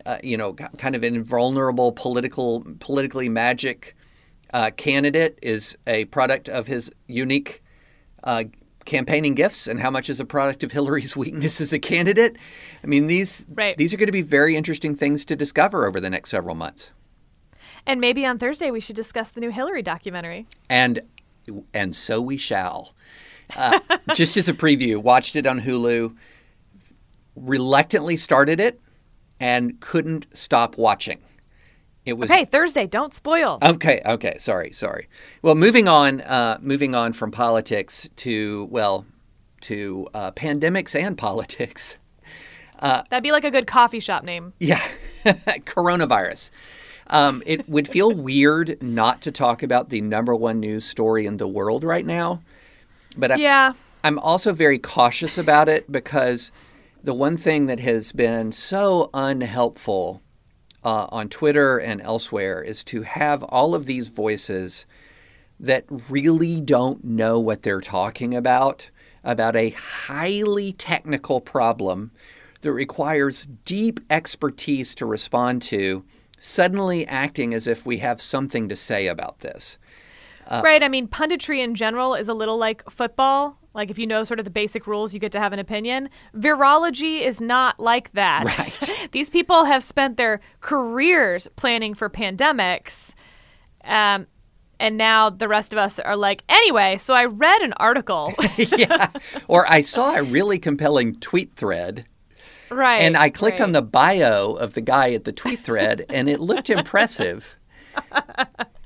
uh, 0.09 0.17
you 0.23 0.35
know, 0.37 0.53
kind 0.53 0.95
of 0.95 1.03
invulnerable 1.03 1.91
political, 1.91 2.65
politically 2.79 3.29
magic 3.29 3.95
uh, 4.53 4.71
candidate 4.75 5.37
is 5.43 5.77
a 5.85 6.05
product 6.05 6.49
of 6.49 6.65
his 6.65 6.91
unique 7.05 7.61
uh, 8.23 8.43
campaigning 8.85 9.35
gifts, 9.35 9.67
and 9.67 9.79
how 9.79 9.91
much 9.91 10.09
is 10.09 10.19
a 10.19 10.25
product 10.25 10.63
of 10.63 10.71
Hillary's 10.71 11.15
weakness 11.23 11.61
as 11.61 11.71
a 11.73 11.77
candidate? 11.77 12.37
I 12.83 12.87
mean, 12.87 13.05
these 13.05 13.45
Right. 13.53 13.77
these 13.77 13.93
are 13.93 13.97
going 13.97 14.07
to 14.07 14.11
be 14.11 14.23
very 14.23 14.55
interesting 14.55 14.95
things 14.95 15.25
to 15.25 15.35
discover 15.35 15.85
over 15.85 15.99
the 15.99 16.09
next 16.09 16.31
several 16.31 16.55
months. 16.55 16.89
And 17.85 18.01
maybe 18.01 18.25
on 18.25 18.39
Thursday 18.39 18.71
we 18.71 18.79
should 18.79 18.95
discuss 18.95 19.29
the 19.29 19.39
new 19.39 19.51
Hillary 19.51 19.83
documentary. 19.83 20.47
and 20.69 21.01
and 21.73 21.95
so 21.95 22.19
we 22.19 22.37
shall. 22.37 22.93
Uh, 23.55 23.79
just 24.15 24.37
as 24.37 24.49
a 24.49 24.53
preview, 24.53 25.01
watched 25.01 25.35
it 25.35 25.45
on 25.45 25.61
Hulu. 25.61 26.15
Reluctantly 27.35 28.17
started 28.17 28.59
it, 28.59 28.81
and 29.39 29.79
couldn't 29.79 30.27
stop 30.33 30.77
watching. 30.77 31.19
It 32.05 32.13
was 32.13 32.31
Okay, 32.31 32.45
Thursday, 32.45 32.87
don't 32.87 33.13
spoil. 33.13 33.59
Okay, 33.61 34.01
okay, 34.05 34.35
sorry, 34.39 34.71
sorry. 34.71 35.07
Well, 35.41 35.55
moving 35.55 35.87
on, 35.87 36.21
uh, 36.21 36.57
moving 36.61 36.95
on 36.95 37.13
from 37.13 37.29
politics 37.31 38.09
to 38.17 38.67
well, 38.71 39.05
to 39.61 40.07
uh, 40.13 40.31
pandemics 40.31 40.99
and 40.99 41.17
politics. 41.27 41.97
That'd 42.81 43.23
be 43.23 43.31
like 43.31 43.43
a 43.43 43.51
good 43.51 43.67
coffee 43.67 43.99
shop 43.99 44.23
name. 44.23 44.53
Yeah, 44.59 44.81
coronavirus. 45.25 46.49
Um, 47.07 47.43
it 47.45 47.67
would 47.67 47.87
feel 47.87 48.11
weird 48.15 48.81
not 48.81 49.21
to 49.23 49.31
talk 49.31 49.61
about 49.63 49.89
the 49.89 50.01
number 50.01 50.33
one 50.35 50.59
news 50.59 50.85
story 50.85 51.25
in 51.25 51.37
the 51.37 51.47
world 51.47 51.83
right 51.83 52.05
now, 52.05 52.41
but 53.17 53.31
I, 53.31 53.35
Yeah. 53.35 53.73
I'm 54.03 54.17
also 54.19 54.53
very 54.53 54.79
cautious 54.79 55.37
about 55.37 55.67
it 55.67 55.91
because 55.91 56.51
the 57.03 57.13
one 57.13 57.37
thing 57.37 57.67
that 57.67 57.79
has 57.79 58.11
been 58.11 58.51
so 58.51 59.09
unhelpful 59.13 60.21
uh, 60.83 61.07
on 61.09 61.29
Twitter 61.29 61.77
and 61.77 62.01
elsewhere 62.01 62.61
is 62.61 62.83
to 62.85 63.03
have 63.03 63.43
all 63.43 63.75
of 63.75 63.85
these 63.85 64.07
voices 64.07 64.85
that 65.59 65.85
really 66.09 66.61
don't 66.61 67.03
know 67.03 67.39
what 67.39 67.63
they're 67.63 67.81
talking 67.81 68.33
about, 68.33 68.89
about 69.23 69.55
a 69.55 69.69
highly 69.71 70.71
technical 70.73 71.41
problem 71.41 72.11
that 72.61 72.71
requires 72.71 73.47
deep 73.65 73.99
expertise 74.09 74.95
to 74.95 75.05
respond 75.05 75.61
to, 75.61 76.05
suddenly 76.37 77.05
acting 77.07 77.53
as 77.53 77.67
if 77.67 77.85
we 77.85 77.97
have 77.97 78.21
something 78.21 78.69
to 78.69 78.75
say 78.75 79.07
about 79.07 79.39
this. 79.39 79.77
right. 80.63 80.81
I 80.81 80.87
mean, 80.87 81.07
punditry 81.07 81.63
in 81.63 81.75
general 81.75 82.15
is 82.15 82.29
a 82.29 82.33
little 82.33 82.57
like 82.57 82.89
football. 82.89 83.58
Like, 83.73 83.91
if 83.91 83.99
you 83.99 84.07
know 84.07 84.23
sort 84.23 84.39
of 84.39 84.45
the 84.45 84.51
basic 84.51 84.87
rules, 84.87 85.13
you 85.13 85.19
get 85.19 85.31
to 85.33 85.39
have 85.39 85.53
an 85.53 85.59
opinion. 85.59 86.09
Virology 86.35 87.21
is 87.21 87.39
not 87.39 87.79
like 87.79 88.11
that. 88.13 88.57
Right. 88.57 89.07
These 89.11 89.29
people 89.29 89.65
have 89.65 89.83
spent 89.83 90.17
their 90.17 90.41
careers 90.61 91.47
planning 91.55 91.93
for 91.93 92.09
pandemics. 92.09 93.13
Um, 93.83 94.27
and 94.79 94.97
now 94.97 95.29
the 95.29 95.47
rest 95.47 95.73
of 95.73 95.79
us 95.79 95.99
are 95.99 96.15
like, 96.15 96.43
anyway, 96.49 96.97
so 96.97 97.13
I 97.13 97.25
read 97.25 97.61
an 97.61 97.73
article. 97.73 98.33
yeah. 98.57 99.09
Or 99.47 99.69
I 99.69 99.81
saw 99.81 100.15
a 100.15 100.23
really 100.23 100.57
compelling 100.57 101.15
tweet 101.15 101.55
thread 101.55 102.05
right. 102.69 102.99
and 102.99 103.17
I 103.17 103.29
clicked 103.29 103.59
right. 103.59 103.65
on 103.65 103.73
the 103.73 103.81
bio 103.81 104.53
of 104.53 104.73
the 104.73 104.81
guy 104.81 105.13
at 105.13 105.25
the 105.25 105.31
tweet 105.31 105.59
thread 105.59 106.05
and 106.09 106.29
it 106.29 106.39
looked 106.39 106.69
impressive. 106.69 107.57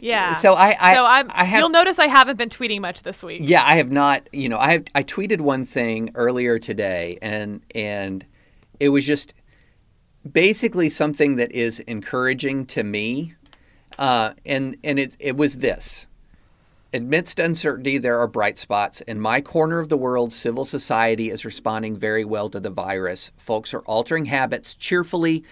Yeah. 0.00 0.34
So 0.34 0.52
I, 0.52 0.76
I, 0.80 0.94
so 0.94 1.04
I'm, 1.04 1.30
I 1.32 1.44
have, 1.44 1.60
you'll 1.60 1.70
notice 1.70 1.98
I 1.98 2.06
haven't 2.06 2.36
been 2.36 2.48
tweeting 2.48 2.80
much 2.80 3.02
this 3.02 3.22
week. 3.22 3.42
yeah, 3.44 3.62
I 3.64 3.76
have 3.76 3.90
not, 3.90 4.28
you 4.32 4.48
know, 4.48 4.58
I 4.58 4.72
have, 4.72 4.84
I 4.94 5.02
tweeted 5.02 5.40
one 5.40 5.64
thing 5.64 6.10
earlier 6.14 6.58
today 6.58 7.18
and, 7.22 7.62
and 7.74 8.24
it 8.80 8.90
was 8.90 9.06
just 9.06 9.34
basically 10.30 10.88
something 10.88 11.36
that 11.36 11.52
is 11.52 11.80
encouraging 11.80 12.66
to 12.66 12.82
me. 12.82 13.34
Uh, 13.98 14.34
and, 14.46 14.76
and 14.82 14.98
it, 14.98 15.16
it 15.18 15.36
was 15.36 15.58
this. 15.58 16.06
Amidst 16.94 17.38
uncertainty, 17.38 17.96
there 17.96 18.18
are 18.18 18.26
bright 18.26 18.58
spots. 18.58 19.00
In 19.02 19.18
my 19.18 19.40
corner 19.40 19.78
of 19.78 19.88
the 19.88 19.96
world, 19.96 20.30
civil 20.30 20.64
society 20.64 21.30
is 21.30 21.44
responding 21.44 21.96
very 21.96 22.24
well 22.24 22.50
to 22.50 22.60
the 22.60 22.70
virus. 22.70 23.32
Folks 23.38 23.72
are 23.72 23.80
altering 23.80 24.26
habits 24.26 24.74
cheerfully, 24.74 25.42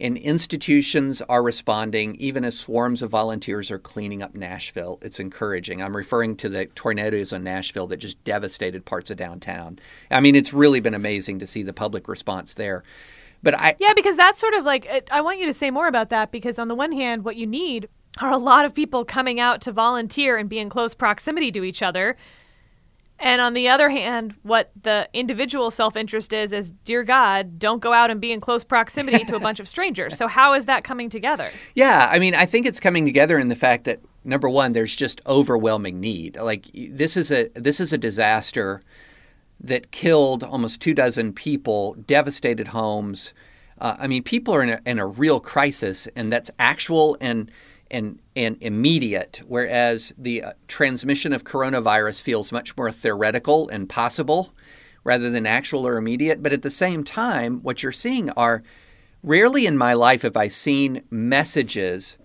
and 0.00 0.16
institutions 0.16 1.22
are 1.22 1.42
responding, 1.42 2.14
even 2.16 2.44
as 2.44 2.58
swarms 2.58 3.02
of 3.02 3.10
volunteers 3.10 3.70
are 3.70 3.78
cleaning 3.78 4.22
up 4.22 4.34
Nashville. 4.34 4.98
It's 5.02 5.20
encouraging. 5.20 5.82
I'm 5.82 5.96
referring 5.96 6.36
to 6.36 6.48
the 6.48 6.66
tornadoes 6.66 7.32
in 7.32 7.44
Nashville 7.44 7.86
that 7.88 7.98
just 7.98 8.22
devastated 8.24 8.84
parts 8.84 9.10
of 9.10 9.16
downtown. 9.16 9.78
I 10.10 10.20
mean, 10.20 10.34
it's 10.34 10.52
really 10.52 10.80
been 10.80 10.94
amazing 10.94 11.38
to 11.40 11.46
see 11.46 11.62
the 11.62 11.72
public 11.72 12.08
response 12.08 12.54
there. 12.54 12.82
But 13.42 13.54
I, 13.54 13.76
Yeah, 13.78 13.94
because 13.94 14.16
that's 14.16 14.40
sort 14.40 14.54
of 14.54 14.64
like 14.64 14.86
uh, 14.90 15.00
I 15.10 15.20
want 15.20 15.38
you 15.38 15.46
to 15.46 15.52
say 15.52 15.70
more 15.70 15.88
about 15.88 16.10
that 16.10 16.32
because 16.32 16.58
on 16.58 16.68
the 16.68 16.74
one 16.74 16.92
hand, 16.92 17.24
what 17.24 17.36
you 17.36 17.46
need 17.46 17.88
are 18.20 18.32
a 18.32 18.38
lot 18.38 18.64
of 18.64 18.74
people 18.74 19.04
coming 19.04 19.38
out 19.38 19.60
to 19.62 19.72
volunteer 19.72 20.36
and 20.36 20.48
be 20.48 20.58
in 20.58 20.68
close 20.68 20.94
proximity 20.94 21.52
to 21.52 21.64
each 21.64 21.82
other. 21.82 22.16
And 23.20 23.40
on 23.40 23.54
the 23.54 23.68
other 23.68 23.90
hand, 23.90 24.34
what 24.42 24.70
the 24.80 25.08
individual 25.12 25.70
self 25.70 25.96
interest 25.96 26.32
is 26.32 26.52
is, 26.52 26.70
dear 26.84 27.02
God, 27.02 27.58
don't 27.58 27.80
go 27.80 27.92
out 27.92 28.10
and 28.10 28.20
be 28.20 28.30
in 28.30 28.40
close 28.40 28.62
proximity 28.62 29.24
to 29.24 29.36
a 29.36 29.40
bunch 29.40 29.58
of 29.58 29.68
strangers. 29.68 30.16
So, 30.16 30.28
how 30.28 30.54
is 30.54 30.66
that 30.66 30.84
coming 30.84 31.10
together? 31.10 31.50
Yeah, 31.74 32.08
I 32.10 32.18
mean, 32.18 32.34
I 32.34 32.46
think 32.46 32.66
it's 32.66 32.80
coming 32.80 33.04
together 33.04 33.38
in 33.38 33.48
the 33.48 33.56
fact 33.56 33.84
that 33.84 34.00
number 34.24 34.48
one, 34.48 34.72
there's 34.72 34.94
just 34.94 35.20
overwhelming 35.26 36.00
need. 36.00 36.36
Like 36.36 36.66
this 36.72 37.16
is 37.16 37.32
a 37.32 37.48
this 37.54 37.80
is 37.80 37.92
a 37.92 37.98
disaster 37.98 38.82
that 39.60 39.90
killed 39.90 40.44
almost 40.44 40.80
two 40.80 40.94
dozen 40.94 41.32
people, 41.32 41.94
devastated 41.94 42.68
homes. 42.68 43.34
Uh, 43.80 43.96
I 43.98 44.06
mean, 44.06 44.22
people 44.22 44.54
are 44.54 44.62
in 44.62 44.70
a, 44.70 44.80
in 44.86 44.98
a 44.98 45.06
real 45.06 45.40
crisis, 45.40 46.06
and 46.14 46.32
that's 46.32 46.50
actual 46.58 47.16
and 47.20 47.50
and 47.90 48.20
and 48.38 48.56
immediate. 48.60 49.42
Whereas 49.46 50.12
the 50.16 50.44
uh, 50.44 50.52
transmission 50.68 51.32
of 51.32 51.42
coronavirus 51.42 52.22
feels 52.22 52.52
much 52.52 52.76
more 52.76 52.92
theoretical 52.92 53.68
and 53.68 53.88
possible, 53.88 54.54
rather 55.02 55.28
than 55.28 55.44
actual 55.44 55.86
or 55.86 55.96
immediate. 55.96 56.40
But 56.42 56.52
at 56.52 56.62
the 56.62 56.70
same 56.70 57.02
time, 57.02 57.60
what 57.62 57.82
you're 57.82 57.90
seeing 57.90 58.30
are 58.30 58.62
rarely 59.24 59.66
in 59.66 59.76
my 59.76 59.92
life 59.92 60.22
have 60.22 60.36
I 60.36 60.48
seen 60.48 61.02
messages, 61.10 62.16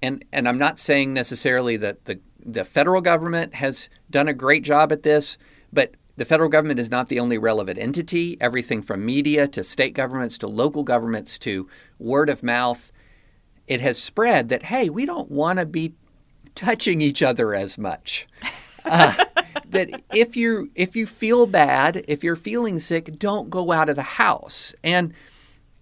and 0.00 0.24
and 0.32 0.48
I'm 0.48 0.58
not 0.58 0.78
saying 0.78 1.12
necessarily 1.12 1.76
that 1.76 2.06
the 2.06 2.20
the 2.38 2.64
federal 2.64 3.02
government 3.02 3.54
has 3.54 3.90
done 4.08 4.28
a 4.28 4.32
great 4.32 4.64
job 4.64 4.92
at 4.92 5.02
this, 5.02 5.36
but 5.72 5.92
the 6.16 6.24
federal 6.24 6.48
government 6.48 6.80
is 6.80 6.90
not 6.90 7.08
the 7.08 7.20
only 7.20 7.36
relevant 7.36 7.78
entity. 7.78 8.38
Everything 8.40 8.82
from 8.82 9.04
media 9.04 9.46
to 9.48 9.62
state 9.62 9.92
governments 9.92 10.38
to 10.38 10.48
local 10.48 10.84
governments 10.84 11.38
to 11.38 11.68
word 11.98 12.30
of 12.30 12.42
mouth, 12.42 12.90
it 13.68 13.80
has 13.80 14.02
spread 14.02 14.48
that 14.48 14.64
hey, 14.64 14.88
we 14.88 15.06
don't 15.06 15.30
want 15.30 15.58
to 15.58 15.66
be 15.66 15.94
touching 16.54 17.00
each 17.00 17.22
other 17.22 17.54
as 17.54 17.78
much. 17.78 18.26
Uh, 18.84 19.24
that 19.70 20.02
if 20.12 20.36
you 20.36 20.70
if 20.74 20.96
you 20.96 21.06
feel 21.06 21.46
bad, 21.46 22.04
if 22.08 22.24
you're 22.24 22.36
feeling 22.36 22.80
sick, 22.80 23.18
don't 23.18 23.50
go 23.50 23.70
out 23.70 23.88
of 23.88 23.96
the 23.96 24.02
house. 24.02 24.74
And 24.82 25.12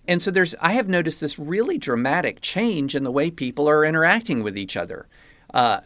and 0.09 0.21
so 0.21 0.31
there's 0.31 0.55
I 0.61 0.73
have 0.73 0.89
noticed 0.89 1.21
this 1.21 1.39
really 1.39 1.79
dramatic 1.79 2.41
change 2.41 2.95
in 2.95 3.05
the 3.05 3.13
way 3.13 3.31
people 3.31 3.69
are 3.69 3.85
interacting 3.85 4.43
with 4.43 4.59
each 4.59 4.77
other. 4.77 5.07
Uh, 5.55 5.81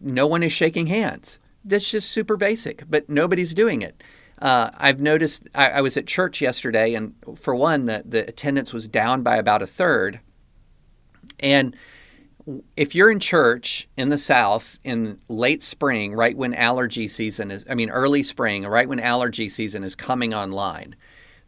no 0.00 0.26
one 0.26 0.42
is 0.42 0.52
shaking 0.52 0.86
hands. 0.86 1.38
That's 1.64 1.90
just 1.90 2.10
super 2.10 2.36
basic, 2.36 2.84
but 2.88 3.08
nobody's 3.08 3.54
doing 3.54 3.82
it. 3.82 4.02
Uh, 4.40 4.70
I've 4.76 5.00
noticed. 5.00 5.48
I, 5.54 5.70
I 5.70 5.80
was 5.80 5.96
at 5.96 6.06
church 6.06 6.40
yesterday, 6.40 6.94
and 6.94 7.14
for 7.36 7.54
one, 7.54 7.86
the 7.86 8.02
the 8.04 8.28
attendance 8.28 8.72
was 8.72 8.88
down 8.88 9.22
by 9.22 9.36
about 9.36 9.62
a 9.62 9.66
third. 9.66 10.20
And 11.40 11.76
if 12.76 12.94
you're 12.94 13.10
in 13.10 13.20
church 13.20 13.88
in 13.96 14.10
the 14.10 14.18
South 14.18 14.78
in 14.84 15.18
late 15.28 15.62
spring, 15.62 16.14
right 16.14 16.36
when 16.36 16.52
allergy 16.54 17.08
season 17.08 17.50
is, 17.50 17.64
I 17.68 17.74
mean, 17.74 17.90
early 17.90 18.22
spring, 18.22 18.66
right 18.66 18.88
when 18.88 19.00
allergy 19.00 19.48
season 19.48 19.82
is 19.82 19.94
coming 19.94 20.34
online, 20.34 20.94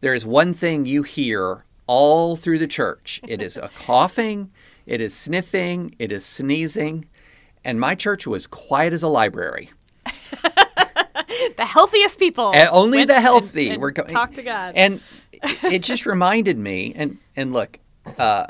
there 0.01 0.15
is 0.15 0.25
one 0.25 0.55
thing 0.55 0.87
you 0.87 1.03
hear 1.03 1.65
all 1.87 2.35
through 2.37 2.59
the 2.59 2.67
church 2.67 3.21
it 3.29 3.41
is 3.41 3.57
a 3.57 3.69
coughing, 3.87 4.51
it 4.87 5.01
is 5.01 5.15
sniffing, 5.15 5.95
it 5.99 6.13
is 6.13 6.25
sneezing. 6.25 7.07
And 7.65 7.81
my 7.81 7.95
church 7.95 8.27
was 8.27 8.47
quiet 8.47 8.93
as 8.93 9.03
a 9.03 9.09
library. 9.09 9.71
The 11.57 11.65
healthiest 11.65 12.19
people. 12.19 12.53
And 12.55 12.69
only 12.71 13.05
the 13.05 13.21
healthy. 13.21 13.71
and 13.71 13.81
We're 13.81 13.91
go- 13.91 14.05
talk 14.05 14.35
to 14.35 14.43
God. 14.43 14.75
And 14.77 15.01
it 15.33 15.83
just 15.83 16.07
reminded 16.07 16.59
me, 16.59 16.93
and 16.95 17.19
and 17.35 17.53
look, 17.53 17.79
uh, 18.19 18.47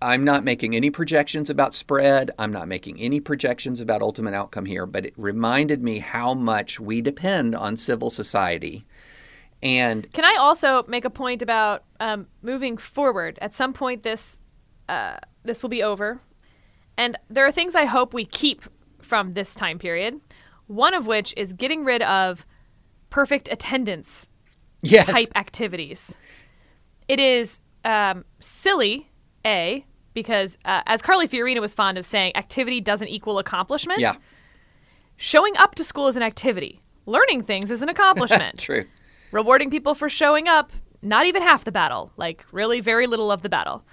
I'm 0.00 0.22
not 0.22 0.44
making 0.44 0.76
any 0.76 0.90
projections 0.90 1.50
about 1.50 1.74
spread. 1.74 2.30
I'm 2.38 2.52
not 2.52 2.68
making 2.68 3.00
any 3.00 3.18
projections 3.20 3.80
about 3.80 4.00
ultimate 4.00 4.34
outcome 4.34 4.64
here, 4.64 4.86
but 4.86 5.04
it 5.06 5.14
reminded 5.16 5.82
me 5.82 5.98
how 5.98 6.34
much 6.34 6.78
we 6.78 7.00
depend 7.00 7.54
on 7.54 7.76
civil 7.76 8.08
society. 8.08 8.86
And 9.60 10.10
Can 10.12 10.24
I 10.24 10.36
also 10.38 10.84
make 10.86 11.04
a 11.04 11.10
point 11.10 11.42
about 11.42 11.82
um, 11.98 12.28
moving 12.42 12.76
forward? 12.76 13.38
At 13.42 13.54
some 13.54 13.72
point, 13.72 14.04
this 14.04 14.38
uh, 14.88 15.18
this 15.42 15.62
will 15.62 15.70
be 15.70 15.82
over, 15.82 16.20
and 16.96 17.18
there 17.28 17.44
are 17.44 17.52
things 17.52 17.74
I 17.74 17.84
hope 17.84 18.14
we 18.14 18.24
keep 18.24 18.62
from 19.02 19.30
this 19.30 19.54
time 19.54 19.78
period. 19.78 20.20
One 20.68 20.94
of 20.94 21.06
which 21.06 21.34
is 21.36 21.52
getting 21.52 21.84
rid 21.84 22.02
of 22.02 22.46
perfect 23.10 23.48
attendance 23.50 24.28
yes, 24.82 25.06
type 25.06 25.28
activities. 25.34 26.16
It 27.08 27.18
is 27.18 27.60
um, 27.84 28.24
silly, 28.38 29.10
a 29.44 29.84
because 30.22 30.58
uh, 30.64 30.82
as 30.86 31.02
Carly 31.02 31.26
Fiorina 31.28 31.60
was 31.60 31.74
fond 31.74 31.98
of 31.98 32.04
saying, 32.06 32.36
activity 32.36 32.80
doesn't 32.80 33.08
equal 33.08 33.38
accomplishment. 33.38 34.00
yeah, 34.00 34.14
Showing 35.16 35.56
up 35.56 35.74
to 35.76 35.84
school 35.84 36.06
is 36.08 36.16
an 36.16 36.22
activity. 36.22 36.80
Learning 37.06 37.42
things 37.42 37.70
is 37.70 37.82
an 37.82 37.88
accomplishment. 37.88 38.58
true. 38.68 38.84
rewarding 39.32 39.70
people 39.70 39.94
for 39.94 40.08
showing 40.08 40.46
up 40.48 40.72
not 41.02 41.26
even 41.26 41.42
half 41.42 41.64
the 41.64 41.72
battle 41.72 42.10
like 42.16 42.44
really 42.52 42.80
very 42.80 43.06
little 43.06 43.30
of 43.30 43.42
the 43.42 43.48
battle 43.48 43.84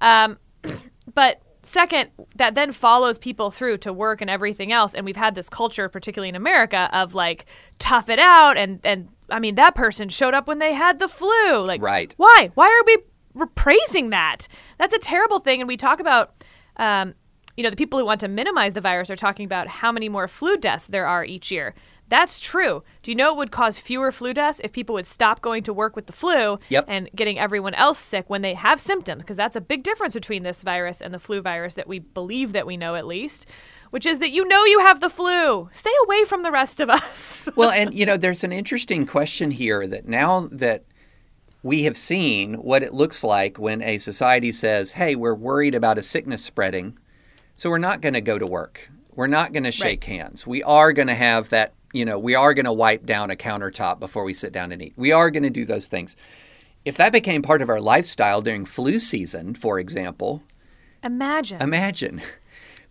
um, 0.00 0.38
but 1.14 1.40
second 1.62 2.10
that 2.36 2.54
then 2.54 2.72
follows 2.72 3.18
people 3.18 3.50
through 3.50 3.76
to 3.78 3.92
work 3.92 4.20
and 4.20 4.30
everything 4.30 4.72
else 4.72 4.94
and 4.94 5.04
we've 5.04 5.16
had 5.16 5.34
this 5.34 5.48
culture 5.48 5.88
particularly 5.88 6.28
in 6.28 6.34
america 6.36 6.88
of 6.92 7.14
like 7.14 7.46
tough 7.78 8.08
it 8.08 8.18
out 8.18 8.56
and 8.56 8.80
and 8.84 9.08
i 9.30 9.38
mean 9.38 9.54
that 9.56 9.74
person 9.74 10.08
showed 10.08 10.32
up 10.34 10.46
when 10.46 10.58
they 10.58 10.72
had 10.74 10.98
the 10.98 11.08
flu 11.08 11.60
like 11.62 11.80
Right. 11.82 12.14
why 12.18 12.50
why 12.54 12.66
are 12.66 12.84
we 12.86 12.98
we're 13.34 13.46
praising 13.46 14.10
that. 14.10 14.48
That's 14.78 14.94
a 14.94 14.98
terrible 14.98 15.38
thing 15.40 15.60
and 15.60 15.68
we 15.68 15.76
talk 15.76 16.00
about 16.00 16.34
um, 16.76 17.14
you 17.56 17.62
know 17.62 17.70
the 17.70 17.76
people 17.76 17.98
who 17.98 18.04
want 18.04 18.20
to 18.20 18.28
minimize 18.28 18.74
the 18.74 18.80
virus 18.80 19.10
are 19.10 19.16
talking 19.16 19.44
about 19.44 19.68
how 19.68 19.92
many 19.92 20.08
more 20.08 20.26
flu 20.28 20.56
deaths 20.56 20.86
there 20.86 21.06
are 21.06 21.24
each 21.24 21.50
year. 21.52 21.74
That's 22.08 22.38
true. 22.38 22.82
Do 23.02 23.10
you 23.10 23.14
know 23.14 23.30
it 23.32 23.38
would 23.38 23.50
cause 23.50 23.78
fewer 23.78 24.12
flu 24.12 24.34
deaths? 24.34 24.60
If 24.62 24.72
people 24.72 24.94
would 24.94 25.06
stop 25.06 25.40
going 25.40 25.62
to 25.62 25.72
work 25.72 25.96
with 25.96 26.06
the 26.06 26.12
flu 26.12 26.58
Yep. 26.68 26.84
and 26.86 27.08
getting 27.16 27.38
everyone 27.38 27.72
else 27.74 27.98
sick 27.98 28.28
when 28.28 28.42
they 28.42 28.52
have 28.54 28.78
symptoms 28.78 29.22
because 29.22 29.38
that's 29.38 29.56
a 29.56 29.60
big 29.60 29.82
difference 29.84 30.12
between 30.14 30.42
this 30.42 30.60
virus 30.62 31.00
and 31.00 31.14
the 31.14 31.18
flu 31.18 31.40
virus 31.40 31.76
that 31.76 31.88
we 31.88 32.00
believe 32.00 32.52
that 32.52 32.66
we 32.66 32.76
know 32.76 32.94
at 32.94 33.06
least 33.06 33.46
which 33.90 34.06
is 34.06 34.18
that 34.18 34.32
you 34.32 34.46
know 34.48 34.64
you 34.64 34.80
have 34.80 35.00
the 35.00 35.08
flu. 35.08 35.68
Stay 35.70 35.92
away 36.04 36.24
from 36.24 36.42
the 36.42 36.50
rest 36.50 36.80
of 36.80 36.90
us. 36.90 37.48
Well, 37.56 37.70
and 37.70 37.94
you 37.94 38.04
know, 38.04 38.16
there's 38.16 38.42
an 38.42 38.50
interesting 38.52 39.06
question 39.06 39.52
here 39.52 39.86
that 39.86 40.08
now 40.08 40.48
that 40.50 40.82
we 41.64 41.84
have 41.84 41.96
seen 41.96 42.56
what 42.56 42.82
it 42.82 42.92
looks 42.92 43.24
like 43.24 43.58
when 43.58 43.82
a 43.82 43.96
society 43.96 44.52
says, 44.52 44.92
"Hey, 44.92 45.16
we're 45.16 45.34
worried 45.34 45.74
about 45.74 45.96
a 45.96 46.02
sickness 46.02 46.44
spreading, 46.44 46.98
so 47.56 47.70
we're 47.70 47.78
not 47.78 48.02
going 48.02 48.12
to 48.12 48.20
go 48.20 48.38
to 48.38 48.46
work. 48.46 48.90
We're 49.14 49.28
not 49.28 49.54
going 49.54 49.64
to 49.64 49.72
shake 49.72 50.04
hands. 50.04 50.46
We 50.46 50.62
are 50.62 50.92
going 50.92 51.08
to 51.08 51.14
have 51.14 51.48
that, 51.48 51.72
you 51.92 52.04
know, 52.04 52.18
we 52.18 52.34
are 52.34 52.52
going 52.52 52.66
to 52.66 52.72
wipe 52.72 53.06
down 53.06 53.30
a 53.30 53.36
countertop 53.36 53.98
before 53.98 54.24
we 54.24 54.34
sit 54.34 54.52
down 54.52 54.72
and 54.72 54.82
eat. 54.82 54.92
We 54.96 55.10
are 55.10 55.30
going 55.30 55.42
to 55.42 55.50
do 55.50 55.64
those 55.64 55.88
things." 55.88 56.14
If 56.84 56.98
that 56.98 57.12
became 57.12 57.40
part 57.40 57.62
of 57.62 57.70
our 57.70 57.80
lifestyle 57.80 58.42
during 58.42 58.66
flu 58.66 58.98
season, 58.98 59.54
for 59.54 59.80
example, 59.80 60.42
imagine 61.02 61.60
imagine. 61.60 62.22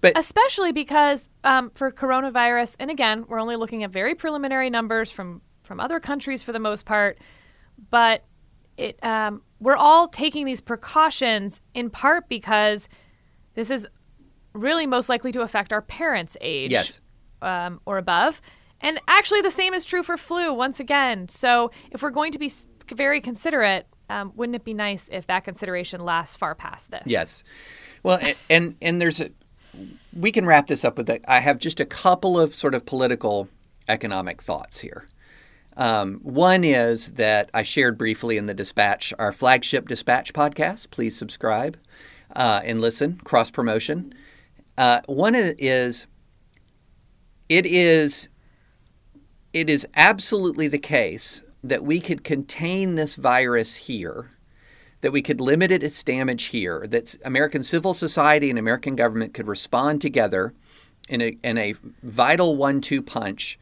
But 0.02 0.18
especially 0.18 0.74
because 0.74 1.30
um, 1.46 1.72
for 1.76 1.90
coronavirus, 1.90 2.76
and 2.78 2.92
again, 2.92 3.24
we're 3.30 3.40
only 3.40 3.56
looking 3.56 3.86
at 3.86 3.92
very 3.92 4.16
preliminary 4.16 4.70
numbers 4.70 5.12
from 5.12 5.42
from 5.64 5.80
other 5.80 6.02
countries 6.02 6.44
for 6.44 6.52
the 6.52 6.60
most 6.60 6.86
part, 6.86 7.18
but 7.90 8.26
it 8.78 9.04
um, 9.04 9.42
we're 9.60 9.76
all 9.76 10.08
taking 10.08 10.46
these 10.46 10.62
precautions 10.62 11.62
in 11.74 11.90
part 11.90 12.28
because 12.30 12.90
this 13.54 13.70
is 13.70 13.88
really 14.54 14.86
most 14.88 15.10
likely 15.10 15.32
to 15.32 15.42
affect 15.42 15.72
our 15.74 15.82
parents' 15.82 16.36
age 16.42 16.72
Yes. 16.72 17.02
um, 17.42 17.80
or 17.86 17.98
above. 17.98 18.42
And 18.82 19.00
actually, 19.08 19.42
the 19.42 19.52
same 19.52 19.74
is 19.74 19.86
true 19.86 20.04
for 20.04 20.18
flu 20.18 20.54
once 20.54 20.80
again. 20.80 21.30
So, 21.30 21.72
if 21.92 22.02
we're 22.04 22.10
going 22.10 22.34
to 22.34 22.40
be 22.40 22.52
very 22.94 23.22
considerate, 23.22 23.88
um, 24.10 24.34
wouldn't 24.36 24.56
it 24.58 24.66
be 24.66 24.74
nice 24.74 25.08
if 25.12 25.26
that 25.28 25.46
consideration 25.46 26.02
lasts 26.02 26.36
far 26.36 26.54
past 26.54 26.92
this? 26.92 27.04
Yes. 27.06 27.44
Well, 28.04 28.20
a- 28.22 28.36
and 28.50 28.76
and 28.82 29.00
there's 29.00 29.22
a 29.22 29.30
we 30.14 30.32
can 30.32 30.46
wrap 30.46 30.68
this 30.68 30.84
up 30.84 30.98
with 30.98 31.08
that. 31.08 31.22
I 31.28 31.40
have 31.40 31.58
just 31.60 31.80
a 31.80 31.86
couple 31.86 32.38
of 32.40 32.54
sort 32.54 32.76
of 32.76 32.86
political 32.86 33.48
economic 33.88 34.42
thoughts 34.42 34.80
here. 34.82 35.08
Um, 35.76 36.20
one 36.22 36.64
is 36.64 37.14
that 37.14 37.50
I 37.54 37.64
shared 37.64 37.98
briefly 37.98 38.38
in 38.38 38.46
the 38.46 38.54
Dispatch, 38.54 39.14
our 39.18 39.32
flagship 39.32 39.88
Dispatch 39.88 40.34
podcast. 40.34 40.92
Please 40.92 41.18
subscribe 41.18 41.78
uh, 42.36 42.62
and 42.64 42.82
listen, 42.82 43.20
cross 43.24 43.50
promotion. 43.50 44.14
Uh, 44.78 45.02
one 45.06 45.36
is 45.36 46.08
it 47.50 47.66
is 47.66 48.30
it 49.54 49.70
is 49.70 49.88
absolutely 49.96 50.68
the 50.68 50.80
case 50.80 51.44
that 51.64 51.84
we 51.84 52.00
could 52.00 52.24
contain 52.24 52.96
this 52.96 53.16
virus 53.16 53.76
here 53.76 54.32
that 55.04 55.12
we 55.12 55.22
could 55.22 55.42
limit 55.42 55.70
its 55.70 56.02
damage 56.02 56.46
here, 56.46 56.88
that 56.88 57.18
American 57.26 57.62
civil 57.62 57.94
society 57.94 58.50
and 58.50 58.58
American 58.58 58.96
government 58.96 59.34
could 59.34 59.48
respond 59.48 60.00
together 60.02 60.54
in 61.10 61.22
a, 61.22 61.38
in 61.44 61.58
a 61.58 61.74
vital 62.02 62.56
one 62.56 62.80
two 62.80 63.02
punch 63.02 63.60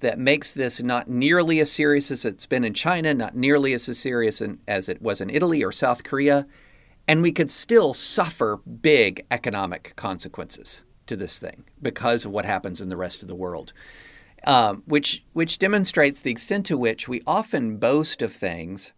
that 0.00 0.18
makes 0.18 0.52
this 0.52 0.82
not 0.82 1.08
nearly 1.08 1.60
as 1.60 1.70
serious 1.70 2.10
as 2.10 2.24
it's 2.24 2.46
been 2.46 2.64
in 2.64 2.74
China, 2.74 3.14
not 3.14 3.36
nearly 3.36 3.72
as 3.72 3.84
serious 3.98 4.40
in, 4.40 4.58
as 4.68 4.88
it 4.88 5.00
was 5.00 5.20
in 5.20 5.30
Italy 5.30 5.64
or 5.64 5.72
South 5.72 6.04
Korea, 6.04 6.46
and 7.08 7.22
we 7.22 7.32
could 7.32 7.50
still 7.50 7.94
suffer 7.94 8.58
big 8.58 9.24
economic 9.30 9.94
consequences 9.96 10.82
to 11.06 11.16
this 11.16 11.38
thing 11.38 11.64
because 11.80 12.24
of 12.24 12.32
what 12.32 12.44
happens 12.44 12.80
in 12.80 12.88
the 12.88 12.96
rest 12.96 13.22
of 13.22 13.28
the 13.28 13.34
world. 13.34 13.72
Um, 14.46 14.82
which 14.86 15.24
which 15.32 15.58
demonstrates 15.58 16.20
the 16.20 16.30
extent 16.30 16.66
to 16.66 16.76
which 16.76 17.08
we 17.08 17.22
often 17.26 17.78
boast 17.78 18.22
of 18.22 18.32
things 18.32 18.92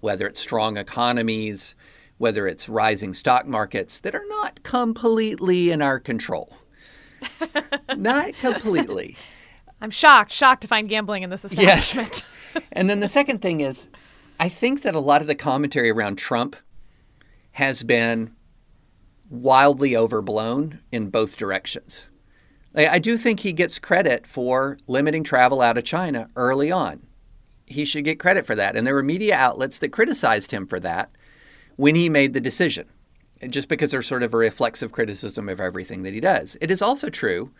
whether 0.00 0.26
it's 0.26 0.40
strong 0.40 0.76
economies, 0.76 1.74
whether 2.18 2.46
it's 2.46 2.68
rising 2.68 3.12
stock 3.12 3.46
markets 3.46 4.00
that 4.00 4.14
are 4.14 4.26
not 4.28 4.62
completely 4.62 5.70
in 5.70 5.82
our 5.82 5.98
control. 5.98 6.56
not 7.96 8.34
completely. 8.34 9.16
I'm 9.80 9.90
shocked, 9.90 10.32
shocked 10.32 10.62
to 10.62 10.68
find 10.68 10.88
gambling 10.88 11.22
in 11.22 11.30
this 11.30 11.44
Yes. 11.58 11.88
establishment. 11.94 12.24
And 12.72 12.88
then 12.88 13.00
the 13.00 13.08
second 13.08 13.42
thing 13.42 13.60
is, 13.60 13.86
I 14.40 14.48
think 14.48 14.80
that 14.80 14.94
a 14.94 14.98
lot 15.00 15.20
of 15.20 15.26
the 15.26 15.34
commentary 15.34 15.90
around 15.90 16.16
Trump 16.16 16.56
has 17.52 17.82
been 17.82 18.34
wildly 19.28 19.94
overblown 19.94 20.80
in 20.90 21.10
both 21.10 21.36
directions. 21.36 22.06
I 22.74 22.98
do 22.98 23.18
think 23.18 23.40
he 23.40 23.52
gets 23.52 23.78
credit 23.78 24.26
for 24.26 24.78
limiting 24.86 25.22
travel 25.24 25.60
out 25.60 25.76
of 25.78 25.84
China 25.84 26.28
early 26.36 26.70
on. 26.70 27.06
He 27.66 27.84
should 27.84 28.04
get 28.04 28.18
credit 28.20 28.46
for 28.46 28.54
that. 28.54 28.74
And 28.76 28.86
there 28.86 28.94
were 28.94 29.02
media 29.02 29.34
outlets 29.36 29.78
that 29.80 29.88
criticized 29.92 30.50
him 30.50 30.66
for 30.66 30.78
that 30.80 31.10
when 31.76 31.94
he 31.94 32.08
made 32.08 32.32
the 32.32 32.40
decision, 32.40 32.86
just 33.50 33.68
because 33.68 33.90
they're 33.90 34.02
sort 34.02 34.22
of 34.22 34.32
a 34.32 34.38
reflexive 34.38 34.92
criticism 34.92 35.48
of 35.50 35.60
everything 35.60 36.02
that 36.04 36.14
he 36.14 36.20
does. 36.20 36.56
It 36.62 36.70
is 36.70 36.80
also 36.82 37.08
true 37.10 37.50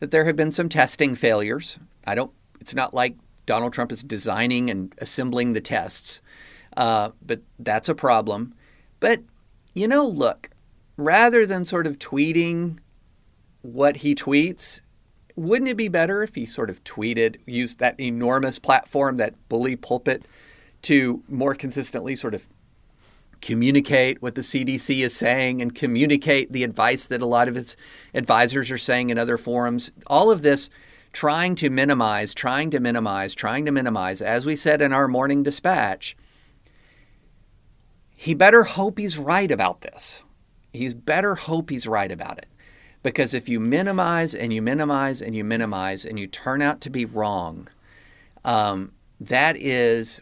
that 0.00 0.10
there 0.10 0.24
have 0.24 0.36
been 0.36 0.52
some 0.52 0.68
testing 0.68 1.14
failures. 1.14 1.78
I 2.06 2.14
don't. 2.14 2.32
It's 2.60 2.74
not 2.74 2.92
like 2.92 3.16
Donald 3.46 3.72
Trump 3.72 3.92
is 3.92 4.02
designing 4.02 4.68
and 4.68 4.92
assembling 4.98 5.52
the 5.52 5.60
tests, 5.60 6.20
uh, 6.76 7.10
but 7.24 7.40
that's 7.58 7.88
a 7.88 7.94
problem. 7.94 8.54
But 8.98 9.22
you 9.74 9.86
know, 9.86 10.06
look, 10.06 10.50
rather 10.96 11.46
than 11.46 11.64
sort 11.64 11.86
of 11.86 11.98
tweeting 11.98 12.78
what 13.62 13.98
he 13.98 14.14
tweets, 14.14 14.80
wouldn't 15.36 15.70
it 15.70 15.76
be 15.76 15.88
better 15.88 16.22
if 16.22 16.34
he 16.34 16.46
sort 16.46 16.70
of 16.70 16.82
tweeted, 16.84 17.36
used 17.46 17.78
that 17.78 17.98
enormous 18.00 18.58
platform, 18.58 19.16
that 19.16 19.34
bully 19.48 19.76
pulpit, 19.76 20.26
to 20.82 21.22
more 21.28 21.54
consistently 21.54 22.16
sort 22.16 22.34
of 22.34 22.46
communicate 23.40 24.20
what 24.20 24.34
the 24.34 24.40
CDC 24.40 25.02
is 25.02 25.14
saying 25.14 25.60
and 25.62 25.74
communicate 25.74 26.52
the 26.52 26.64
advice 26.64 27.06
that 27.06 27.22
a 27.22 27.26
lot 27.26 27.48
of 27.48 27.56
its 27.56 27.76
advisors 28.14 28.70
are 28.70 28.78
saying 28.78 29.10
in 29.10 29.18
other 29.18 29.38
forums. 29.38 29.92
All 30.06 30.30
of 30.30 30.42
this 30.42 30.70
trying 31.12 31.54
to 31.56 31.70
minimize, 31.70 32.34
trying 32.34 32.70
to 32.70 32.80
minimize, 32.80 33.34
trying 33.34 33.64
to 33.64 33.72
minimize, 33.72 34.22
as 34.22 34.46
we 34.46 34.56
said 34.56 34.80
in 34.80 34.92
our 34.92 35.08
morning 35.08 35.42
dispatch. 35.42 36.16
He 38.14 38.34
better 38.34 38.64
hope 38.64 38.98
he's 38.98 39.18
right 39.18 39.50
about 39.50 39.80
this. 39.80 40.24
He's 40.72 40.94
better 40.94 41.34
hope 41.34 41.70
he's 41.70 41.86
right 41.86 42.12
about 42.12 42.38
it. 42.38 42.46
Because 43.02 43.32
if 43.32 43.48
you 43.48 43.58
minimize 43.58 44.34
and 44.34 44.52
you 44.52 44.60
minimize 44.60 45.22
and 45.22 45.34
you 45.34 45.42
minimize 45.42 46.04
and 46.04 46.18
you 46.18 46.26
turn 46.26 46.60
out 46.60 46.82
to 46.82 46.90
be 46.90 47.06
wrong, 47.06 47.68
um, 48.44 48.92
that 49.18 49.56
is 49.56 50.20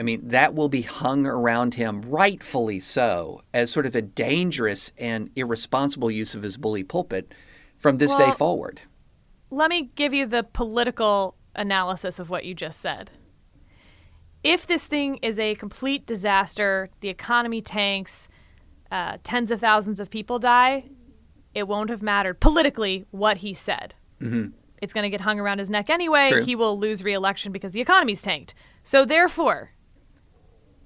I 0.00 0.02
mean, 0.02 0.28
that 0.28 0.54
will 0.54 0.70
be 0.70 0.80
hung 0.80 1.26
around 1.26 1.74
him, 1.74 2.00
rightfully 2.00 2.80
so, 2.80 3.42
as 3.52 3.70
sort 3.70 3.84
of 3.84 3.94
a 3.94 4.00
dangerous 4.00 4.92
and 4.96 5.28
irresponsible 5.36 6.10
use 6.10 6.34
of 6.34 6.42
his 6.42 6.56
bully 6.56 6.82
pulpit 6.82 7.34
from 7.76 7.98
this 7.98 8.14
day 8.14 8.30
forward. 8.30 8.80
Let 9.50 9.68
me 9.68 9.90
give 9.96 10.14
you 10.14 10.24
the 10.24 10.42
political 10.42 11.36
analysis 11.54 12.18
of 12.18 12.30
what 12.30 12.46
you 12.46 12.54
just 12.54 12.80
said. 12.80 13.10
If 14.42 14.66
this 14.66 14.86
thing 14.86 15.16
is 15.16 15.38
a 15.38 15.54
complete 15.56 16.06
disaster, 16.06 16.88
the 17.00 17.10
economy 17.10 17.60
tanks, 17.60 18.30
uh, 18.90 19.18
tens 19.22 19.50
of 19.50 19.60
thousands 19.60 20.00
of 20.00 20.08
people 20.08 20.38
die, 20.38 20.84
it 21.54 21.68
won't 21.68 21.90
have 21.90 22.00
mattered 22.00 22.40
politically 22.40 23.04
what 23.10 23.36
he 23.38 23.52
said. 23.52 23.94
Mm-hmm. 24.22 24.56
It's 24.80 24.94
going 24.94 25.04
to 25.04 25.10
get 25.10 25.20
hung 25.20 25.38
around 25.38 25.58
his 25.58 25.68
neck 25.68 25.90
anyway. 25.90 26.30
True. 26.30 26.42
He 26.42 26.56
will 26.56 26.78
lose 26.78 27.04
re-election 27.04 27.52
because 27.52 27.72
the 27.72 27.82
economy's 27.82 28.22
tanked. 28.22 28.54
So 28.82 29.04
therefore, 29.04 29.72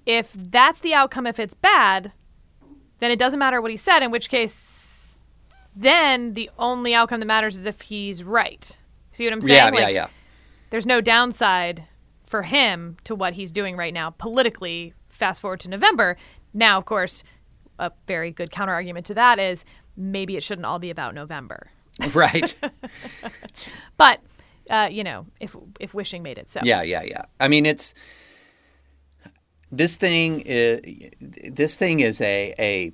if 0.06 0.32
that's 0.34 0.80
the 0.80 0.94
outcome, 0.94 1.26
if 1.26 1.38
it's 1.38 1.54
bad, 1.54 2.12
then 3.00 3.10
it 3.10 3.18
doesn't 3.18 3.38
matter 3.38 3.60
what 3.60 3.70
he 3.70 3.76
said. 3.76 4.02
In 4.02 4.10
which 4.10 4.28
case, 4.28 5.20
then 5.74 6.34
the 6.34 6.50
only 6.58 6.94
outcome 6.94 7.20
that 7.20 7.26
matters 7.26 7.56
is 7.56 7.66
if 7.66 7.82
he's 7.82 8.22
right. 8.22 8.76
See 9.12 9.24
what 9.24 9.32
I'm 9.32 9.40
saying? 9.40 9.56
Yeah, 9.56 9.70
Like, 9.70 9.80
yeah, 9.80 9.88
yeah. 9.88 10.08
There's 10.70 10.86
no 10.86 11.00
downside 11.00 11.84
for 12.26 12.42
him 12.42 12.96
to 13.04 13.14
what 13.14 13.34
he's 13.34 13.52
doing 13.52 13.76
right 13.76 13.94
now 13.94 14.10
politically. 14.10 14.94
Fast 15.08 15.40
forward 15.40 15.60
to 15.60 15.68
November. 15.68 16.16
Now, 16.52 16.78
of 16.78 16.84
course, 16.84 17.22
a 17.78 17.92
very 18.06 18.30
good 18.30 18.50
counter 18.50 18.72
argument 18.72 19.06
to 19.06 19.14
that 19.14 19.38
is 19.38 19.64
maybe 19.96 20.36
it 20.36 20.42
shouldn't 20.42 20.66
all 20.66 20.78
be 20.78 20.90
about 20.90 21.14
November. 21.14 21.68
Right. 22.12 22.54
But 23.96 24.20
uh, 24.68 24.88
you 24.90 25.04
know, 25.04 25.26
if 25.40 25.54
if 25.78 25.94
wishing 25.94 26.22
made 26.22 26.38
it 26.38 26.48
so. 26.50 26.60
Yeah, 26.64 26.82
yeah, 26.82 27.02
yeah. 27.02 27.24
I 27.38 27.48
mean, 27.48 27.66
it's 27.66 27.94
this 29.70 29.96
thing 29.96 30.42
is 30.44 30.80
this 31.20 31.76
thing 31.76 32.00
is 32.00 32.20
a 32.20 32.54
a 32.58 32.92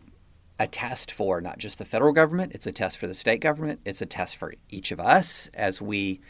a 0.59 0.66
test 0.66 1.11
for 1.12 1.40
not 1.40 1.59
just 1.59 1.78
the 1.78 1.85
federal 1.85 2.12
government. 2.12 2.52
It's 2.54 2.66
a 2.66 2.72
test 2.72 2.98
for 2.98 3.06
the 3.06 3.14
state 3.14 3.40
government. 3.40 3.80
It's 3.85 4.02
a 4.02 4.06
test 4.06 4.37
for 4.37 4.54
each 4.68 4.92
of 4.92 5.00
us 5.00 5.48
as 5.54 5.80
we 5.80 6.20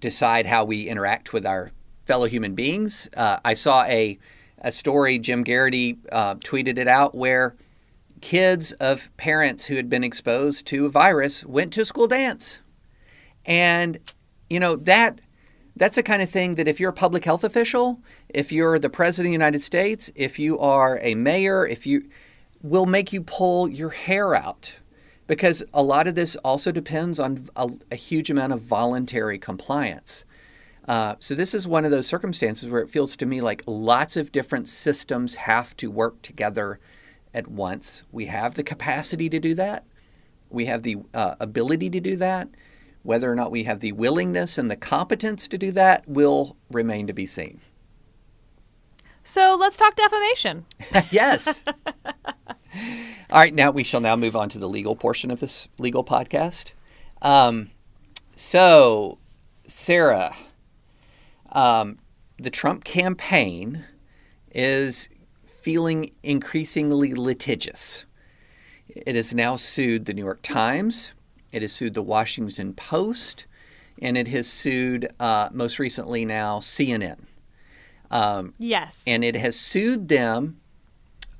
decide 0.00 0.46
how 0.46 0.64
we 0.64 0.88
interact 0.88 1.32
with 1.32 1.44
our 1.44 1.70
fellow 2.06 2.26
human 2.26 2.54
beings. 2.54 3.10
Uh, 3.16 3.38
I 3.44 3.54
saw 3.54 3.84
a 3.84 4.18
a 4.58 4.72
story. 4.72 5.18
Jim 5.18 5.44
Geraghty 5.44 5.98
uh, 6.10 6.36
tweeted 6.36 6.78
it 6.78 6.88
out 6.88 7.14
where 7.14 7.56
kids 8.20 8.72
of 8.72 9.14
parents 9.16 9.66
who 9.66 9.76
had 9.76 9.90
been 9.90 10.02
exposed 10.02 10.66
to 10.68 10.86
a 10.86 10.88
virus 10.88 11.44
went 11.44 11.72
to 11.74 11.82
a 11.82 11.84
school 11.84 12.08
dance. 12.08 12.62
And 13.44 13.98
you 14.48 14.58
know 14.58 14.76
that 14.76 15.20
that's 15.76 15.96
the 15.96 16.02
kind 16.02 16.22
of 16.22 16.30
thing 16.30 16.54
that 16.56 16.68
if 16.68 16.80
you're 16.80 16.90
a 16.90 16.94
public 16.94 17.24
health 17.24 17.44
official, 17.44 18.00
if 18.28 18.50
you're 18.50 18.78
the 18.78 18.88
president 18.88 19.28
of 19.28 19.30
the 19.30 19.44
United 19.44 19.62
States, 19.62 20.10
if 20.14 20.38
you 20.38 20.58
are 20.58 20.98
a 21.02 21.14
mayor, 21.14 21.66
if 21.66 21.86
you 21.86 22.08
will 22.62 22.86
make 22.86 23.12
you 23.12 23.22
pull 23.22 23.68
your 23.68 23.90
hair 23.90 24.34
out 24.34 24.80
because 25.26 25.62
a 25.74 25.82
lot 25.82 26.06
of 26.06 26.14
this 26.14 26.36
also 26.36 26.72
depends 26.72 27.18
on 27.18 27.48
a, 27.56 27.70
a 27.90 27.96
huge 27.96 28.30
amount 28.30 28.52
of 28.52 28.60
voluntary 28.60 29.38
compliance. 29.38 30.24
Uh, 30.88 31.16
so 31.18 31.34
this 31.34 31.52
is 31.52 31.66
one 31.66 31.84
of 31.84 31.90
those 31.90 32.06
circumstances 32.06 32.70
where 32.70 32.80
it 32.80 32.90
feels 32.90 33.16
to 33.16 33.26
me 33.26 33.40
like 33.40 33.62
lots 33.66 34.16
of 34.16 34.30
different 34.30 34.68
systems 34.68 35.34
have 35.34 35.76
to 35.76 35.90
work 35.90 36.22
together 36.22 36.78
at 37.34 37.48
once. 37.48 38.04
We 38.12 38.26
have 38.26 38.54
the 38.54 38.62
capacity 38.62 39.28
to 39.28 39.40
do 39.40 39.54
that. 39.54 39.84
We 40.48 40.66
have 40.66 40.84
the 40.84 40.98
uh, 41.12 41.34
ability 41.40 41.90
to 41.90 42.00
do 42.00 42.16
that. 42.16 42.48
Whether 43.06 43.30
or 43.30 43.36
not 43.36 43.52
we 43.52 43.62
have 43.62 43.78
the 43.78 43.92
willingness 43.92 44.58
and 44.58 44.68
the 44.68 44.74
competence 44.74 45.46
to 45.48 45.56
do 45.56 45.70
that 45.70 46.08
will 46.08 46.56
remain 46.70 47.06
to 47.06 47.12
be 47.12 47.24
seen. 47.24 47.60
So 49.22 49.56
let's 49.58 49.76
talk 49.76 49.94
defamation. 49.94 50.66
yes. 51.10 51.62
All 53.30 53.40
right, 53.40 53.54
now 53.54 53.70
we 53.70 53.84
shall 53.84 54.00
now 54.00 54.16
move 54.16 54.34
on 54.34 54.48
to 54.48 54.58
the 54.58 54.68
legal 54.68 54.96
portion 54.96 55.30
of 55.30 55.38
this 55.38 55.68
legal 55.78 56.02
podcast. 56.02 56.72
Um, 57.22 57.70
so, 58.34 59.18
Sarah, 59.68 60.34
um, 61.52 61.98
the 62.38 62.50
Trump 62.50 62.82
campaign 62.82 63.84
is 64.52 65.08
feeling 65.44 66.10
increasingly 66.24 67.14
litigious. 67.14 68.04
It 68.88 69.14
has 69.14 69.32
now 69.32 69.54
sued 69.54 70.06
the 70.06 70.14
New 70.14 70.24
York 70.24 70.42
Times, 70.42 71.12
it 71.56 71.62
has 71.62 71.72
sued 71.72 71.94
the 71.94 72.02
Washington 72.02 72.74
Post, 72.74 73.46
and 74.02 74.18
it 74.18 74.28
has 74.28 74.46
sued 74.46 75.08
uh, 75.18 75.48
most 75.52 75.78
recently 75.78 76.26
now 76.26 76.58
CNN. 76.60 77.20
Um, 78.10 78.52
Yes. 78.58 79.02
and 79.06 79.24
it 79.24 79.34
has 79.36 79.58
sued 79.58 80.08
them 80.08 80.60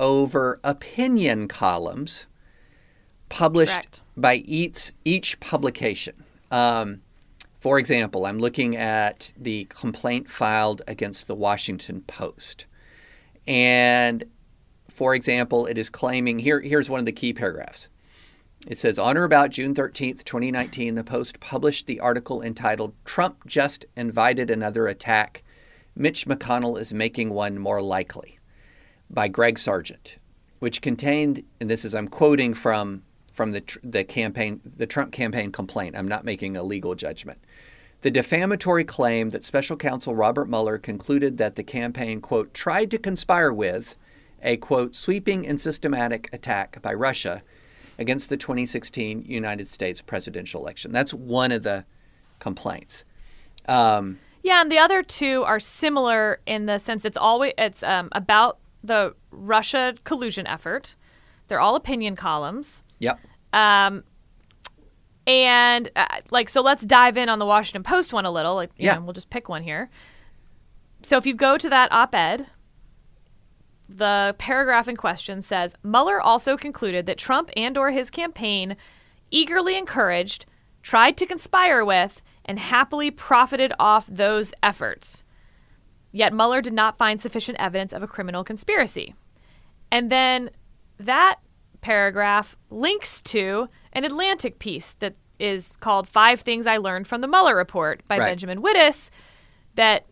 over 0.00 0.58
opinion 0.64 1.48
columns 1.48 2.26
published 3.28 3.72
Correct. 3.72 4.02
by 4.16 4.36
each 4.36 4.92
each 5.04 5.38
publication. 5.38 6.24
Um, 6.50 7.02
for 7.60 7.78
example, 7.78 8.24
I'm 8.26 8.38
looking 8.38 8.74
at 8.76 9.32
the 9.36 9.64
complaint 9.66 10.30
filed 10.30 10.82
against 10.88 11.26
the 11.28 11.34
Washington 11.34 12.00
Post, 12.06 12.66
and 13.46 14.24
for 14.88 15.14
example, 15.14 15.66
it 15.66 15.76
is 15.78 15.90
claiming 15.90 16.38
here. 16.38 16.60
Here's 16.60 16.88
one 16.88 17.00
of 17.00 17.06
the 17.06 17.12
key 17.12 17.32
paragraphs. 17.34 17.88
It 18.66 18.78
says, 18.78 18.98
On 18.98 19.16
or 19.16 19.24
about 19.24 19.50
June 19.50 19.74
13th, 19.74 20.24
2019, 20.24 20.94
the 20.94 21.04
Post 21.04 21.38
published 21.40 21.86
the 21.86 22.00
article 22.00 22.42
entitled 22.42 22.94
Trump 23.04 23.46
Just 23.46 23.84
Invited 23.96 24.50
Another 24.50 24.88
Attack. 24.88 25.44
Mitch 25.94 26.26
McConnell 26.26 26.80
is 26.80 26.92
Making 26.92 27.30
One 27.30 27.58
More 27.58 27.80
Likely 27.80 28.38
by 29.08 29.28
Greg 29.28 29.58
Sargent, 29.58 30.18
which 30.58 30.82
contained, 30.82 31.44
and 31.60 31.70
this 31.70 31.84
is, 31.84 31.94
I'm 31.94 32.08
quoting 32.08 32.54
from, 32.54 33.02
from 33.32 33.52
the, 33.52 33.62
the 33.84 34.02
campaign, 34.02 34.60
the 34.64 34.86
Trump 34.86 35.12
campaign 35.12 35.52
complaint. 35.52 35.96
I'm 35.96 36.08
not 36.08 36.24
making 36.24 36.56
a 36.56 36.62
legal 36.62 36.94
judgment. 36.94 37.38
The 38.02 38.10
defamatory 38.10 38.84
claim 38.84 39.30
that 39.30 39.44
special 39.44 39.76
counsel 39.76 40.14
Robert 40.14 40.48
Mueller 40.48 40.78
concluded 40.78 41.38
that 41.38 41.56
the 41.56 41.62
campaign, 41.62 42.20
quote, 42.20 42.52
tried 42.52 42.90
to 42.90 42.98
conspire 42.98 43.52
with 43.52 43.96
a, 44.42 44.56
quote, 44.56 44.94
sweeping 44.94 45.46
and 45.46 45.60
systematic 45.60 46.28
attack 46.32 46.82
by 46.82 46.92
Russia 46.92 47.42
against 47.98 48.28
the 48.28 48.36
2016 48.36 49.24
United 49.26 49.66
States 49.66 50.02
presidential 50.02 50.60
election. 50.60 50.92
That's 50.92 51.12
one 51.14 51.52
of 51.52 51.62
the 51.62 51.84
complaints. 52.38 53.04
Um, 53.68 54.18
Yeah, 54.42 54.60
and 54.60 54.70
the 54.70 54.78
other 54.78 55.02
two 55.02 55.42
are 55.44 55.58
similar 55.60 56.40
in 56.46 56.66
the 56.66 56.78
sense 56.78 57.04
it's 57.04 57.16
always 57.16 57.52
it's 57.58 57.82
um, 57.82 58.08
about 58.12 58.58
the 58.84 59.14
Russia 59.30 59.94
collusion 60.04 60.46
effort. 60.46 60.94
They're 61.48 61.60
all 61.60 61.76
opinion 61.76 62.16
columns. 62.16 62.82
yep. 62.98 63.18
Um, 63.52 64.04
and 65.26 65.90
uh, 65.96 66.06
like, 66.30 66.48
so 66.48 66.60
let's 66.60 66.84
dive 66.84 67.16
in 67.16 67.28
on 67.28 67.38
the 67.38 67.46
Washington 67.46 67.82
Post 67.82 68.12
one 68.12 68.24
a 68.24 68.30
little. 68.30 68.54
Like, 68.54 68.70
you 68.76 68.86
Yeah. 68.86 68.94
know, 68.96 69.00
we'll 69.02 69.12
just 69.12 69.30
pick 69.30 69.48
one 69.48 69.62
here. 69.62 69.90
So 71.02 71.16
if 71.16 71.26
you 71.26 71.34
go 71.34 71.58
to 71.58 71.68
that 71.68 71.90
op-ed, 71.92 72.46
the 73.88 74.34
paragraph 74.38 74.88
in 74.88 74.96
question 74.96 75.42
says 75.42 75.74
Mueller 75.82 76.20
also 76.20 76.56
concluded 76.56 77.06
that 77.06 77.18
Trump 77.18 77.50
and/or 77.56 77.90
his 77.90 78.10
campaign 78.10 78.76
eagerly 79.30 79.76
encouraged, 79.76 80.46
tried 80.82 81.16
to 81.16 81.26
conspire 81.26 81.84
with, 81.84 82.22
and 82.44 82.58
happily 82.58 83.10
profited 83.10 83.72
off 83.78 84.06
those 84.06 84.52
efforts. 84.62 85.24
Yet 86.12 86.32
Mueller 86.32 86.62
did 86.62 86.72
not 86.72 86.96
find 86.96 87.20
sufficient 87.20 87.58
evidence 87.58 87.92
of 87.92 88.02
a 88.02 88.06
criminal 88.06 88.44
conspiracy. 88.44 89.14
And 89.90 90.10
then 90.10 90.50
that 90.98 91.40
paragraph 91.80 92.56
links 92.70 93.20
to 93.22 93.68
an 93.92 94.04
Atlantic 94.04 94.58
piece 94.58 94.94
that 94.94 95.14
is 95.38 95.76
called 95.80 96.08
Five 96.08 96.40
Things 96.40 96.66
I 96.66 96.78
Learned 96.78 97.06
from 97.06 97.20
the 97.20 97.28
Mueller 97.28 97.54
Report 97.54 98.02
by 98.08 98.18
Right. 98.18 98.26
Benjamin 98.26 98.62
Wittes 98.62 99.10
that 99.74 100.06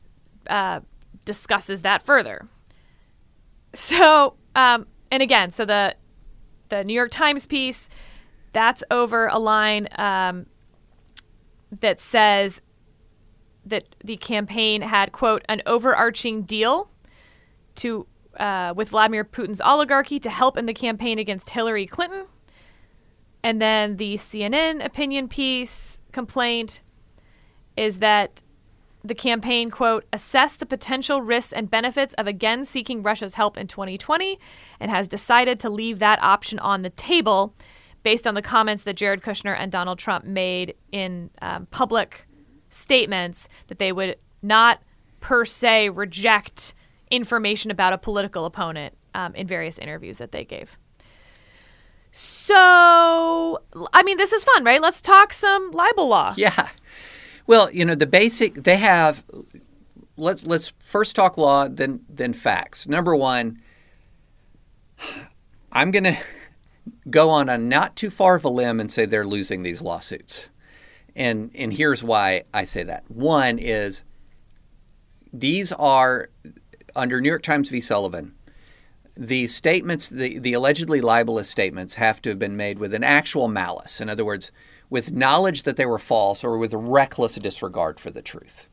uh, 0.48 0.80
discusses 1.24 1.82
that 1.82 2.02
further. 2.02 2.46
So, 3.74 4.34
um, 4.54 4.86
and 5.10 5.22
again, 5.22 5.50
so 5.50 5.64
the 5.64 5.96
the 6.68 6.84
New 6.84 6.94
York 6.94 7.10
Times 7.10 7.44
piece 7.44 7.90
that's 8.52 8.84
over 8.90 9.26
a 9.26 9.38
line 9.38 9.88
um, 9.96 10.46
that 11.80 12.00
says 12.00 12.62
that 13.66 13.94
the 14.02 14.16
campaign 14.16 14.82
had 14.82 15.12
quote 15.12 15.44
an 15.48 15.60
overarching 15.66 16.42
deal 16.42 16.88
to 17.76 18.06
uh, 18.38 18.72
with 18.76 18.90
Vladimir 18.90 19.24
Putin's 19.24 19.60
oligarchy 19.60 20.18
to 20.20 20.30
help 20.30 20.56
in 20.56 20.66
the 20.66 20.74
campaign 20.74 21.18
against 21.18 21.50
Hillary 21.50 21.86
Clinton. 21.86 22.26
And 23.42 23.60
then 23.60 23.96
the 23.96 24.14
CNN 24.14 24.84
opinion 24.84 25.28
piece 25.28 26.00
complaint 26.12 26.80
is 27.76 27.98
that 27.98 28.42
the 29.04 29.14
campaign, 29.14 29.70
quote, 29.70 30.06
assessed 30.12 30.60
the 30.60 30.66
potential 30.66 31.20
risks 31.20 31.52
and 31.52 31.70
benefits 31.70 32.14
of 32.14 32.26
again 32.26 32.64
seeking 32.64 33.02
Russia's 33.02 33.34
help 33.34 33.58
in 33.58 33.68
2020 33.68 34.38
and 34.80 34.90
has 34.90 35.06
decided 35.06 35.60
to 35.60 35.68
leave 35.68 35.98
that 35.98 36.20
option 36.22 36.58
on 36.58 36.82
the 36.82 36.90
table 36.90 37.54
based 38.02 38.26
on 38.26 38.34
the 38.34 38.42
comments 38.42 38.84
that 38.84 38.94
Jared 38.94 39.20
Kushner 39.20 39.54
and 39.58 39.70
Donald 39.70 39.98
Trump 39.98 40.24
made 40.24 40.74
in 40.90 41.30
um, 41.42 41.66
public 41.66 42.26
statements 42.70 43.46
that 43.66 43.78
they 43.78 43.92
would 43.92 44.16
not 44.42 44.82
per 45.20 45.44
se 45.44 45.90
reject 45.90 46.74
information 47.10 47.70
about 47.70 47.92
a 47.92 47.98
political 47.98 48.46
opponent 48.46 48.96
um, 49.14 49.34
in 49.34 49.46
various 49.46 49.78
interviews 49.78 50.18
that 50.18 50.32
they 50.32 50.44
gave. 50.44 50.78
So, 52.10 53.58
I 53.92 54.02
mean, 54.02 54.16
this 54.16 54.32
is 54.32 54.44
fun, 54.44 54.64
right? 54.64 54.80
Let's 54.80 55.00
talk 55.00 55.32
some 55.32 55.72
libel 55.72 56.08
law. 56.08 56.32
Yeah. 56.36 56.68
Well, 57.46 57.70
you 57.70 57.84
know, 57.84 57.94
the 57.94 58.06
basic 58.06 58.54
they 58.54 58.76
have. 58.76 59.24
Let's 60.16 60.46
let's 60.46 60.72
first 60.78 61.16
talk 61.16 61.36
law, 61.36 61.68
then 61.68 62.04
then 62.08 62.32
facts. 62.32 62.88
Number 62.88 63.14
one, 63.16 63.60
I'm 65.72 65.90
going 65.90 66.04
to 66.04 66.16
go 67.10 67.30
on 67.30 67.48
a 67.48 67.58
not 67.58 67.96
too 67.96 68.10
far 68.10 68.36
of 68.36 68.44
a 68.44 68.48
limb 68.48 68.80
and 68.80 68.90
say 68.90 69.06
they're 69.06 69.26
losing 69.26 69.62
these 69.62 69.82
lawsuits, 69.82 70.48
and 71.16 71.50
and 71.54 71.72
here's 71.72 72.02
why 72.02 72.44
I 72.54 72.64
say 72.64 72.84
that. 72.84 73.10
One 73.10 73.58
is 73.58 74.04
these 75.32 75.72
are 75.72 76.30
under 76.94 77.20
New 77.20 77.28
York 77.28 77.42
Times 77.42 77.68
v. 77.68 77.80
Sullivan. 77.80 78.34
The 79.16 79.46
statements, 79.46 80.08
the, 80.08 80.38
the 80.38 80.54
allegedly 80.54 81.00
libelous 81.00 81.48
statements, 81.48 81.94
have 81.94 82.20
to 82.22 82.30
have 82.30 82.38
been 82.38 82.56
made 82.56 82.78
with 82.78 82.92
an 82.92 83.04
actual 83.04 83.46
malice. 83.48 84.00
In 84.00 84.08
other 84.08 84.24
words, 84.24 84.50
with 84.90 85.12
knowledge 85.12 85.62
that 85.62 85.76
they 85.76 85.86
were 85.86 85.98
false 85.98 86.42
or 86.42 86.58
with 86.58 86.74
reckless 86.74 87.36
disregard 87.36 88.00
for 88.00 88.10
the 88.10 88.22
truth 88.22 88.68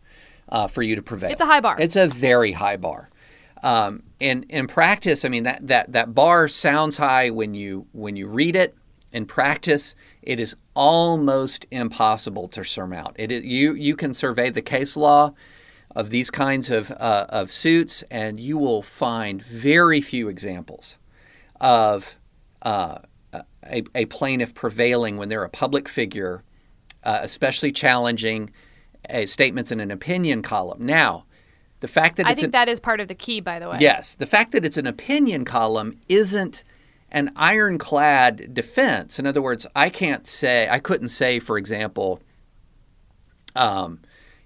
uh, 0.49 0.67
for 0.67 0.81
you 0.81 0.95
to 0.95 1.01
prevail. 1.01 1.31
It's 1.31 1.41
a 1.41 1.45
high 1.45 1.61
bar. 1.61 1.77
It's 1.79 1.95
a 1.95 2.07
very 2.07 2.53
high 2.53 2.77
bar. 2.77 3.07
Um, 3.63 4.03
and 4.19 4.45
in 4.49 4.67
practice, 4.67 5.23
I 5.23 5.29
mean 5.29 5.43
that, 5.43 5.67
that 5.67 5.91
that 5.91 6.15
bar 6.15 6.47
sounds 6.47 6.97
high 6.97 7.29
when 7.29 7.53
you 7.53 7.87
when 7.91 8.15
you 8.15 8.27
read 8.27 8.55
it. 8.55 8.75
In 9.13 9.25
practice, 9.25 9.93
it 10.21 10.39
is 10.39 10.55
almost 10.73 11.65
impossible 11.69 12.47
to 12.49 12.63
surmount. 12.63 13.15
It 13.19 13.31
is, 13.31 13.43
you 13.43 13.73
you 13.73 13.95
can 13.95 14.13
survey 14.13 14.49
the 14.49 14.61
case 14.61 14.97
law 14.97 15.33
of 15.95 16.09
these 16.09 16.29
kinds 16.29 16.69
of 16.69 16.91
uh, 16.91 17.25
of 17.29 17.51
suits, 17.51 18.03
and 18.09 18.39
you 18.39 18.57
will 18.57 18.81
find 18.81 19.41
very 19.41 20.01
few 20.01 20.27
examples 20.29 20.97
of 21.59 22.15
uh, 22.61 22.99
a, 23.33 23.83
a 23.95 24.05
plaintiff 24.05 24.53
prevailing 24.53 25.17
when 25.17 25.29
they're 25.29 25.43
a 25.43 25.49
public 25.49 25.87
figure, 25.87 26.43
uh, 27.03 27.19
especially 27.21 27.71
challenging 27.71 28.51
uh, 29.09 29.25
statements 29.25 29.71
in 29.71 29.79
an 29.79 29.91
opinion 29.91 30.41
column. 30.41 30.85
Now, 30.85 31.25
the 31.79 31.87
fact 31.87 32.17
that 32.17 32.27
I 32.27 32.31
it's 32.31 32.39
think 32.39 32.45
an, 32.47 32.51
that 32.51 32.69
is 32.69 32.79
part 32.79 32.99
of 32.99 33.07
the 33.07 33.15
key, 33.15 33.41
by 33.41 33.59
the 33.59 33.69
way. 33.69 33.77
yes, 33.79 34.15
the 34.15 34.25
fact 34.25 34.51
that 34.51 34.65
it's 34.65 34.77
an 34.77 34.87
opinion 34.87 35.45
column 35.45 35.99
isn't 36.07 36.63
an 37.11 37.31
ironclad 37.35 38.53
defense. 38.53 39.19
In 39.19 39.27
other 39.27 39.41
words, 39.41 39.67
I 39.75 39.89
can't 39.89 40.25
say 40.25 40.69
I 40.69 40.79
couldn't 40.79 41.09
say, 41.09 41.39
for 41.39 41.57
example, 41.57 42.21
um, 43.55 43.99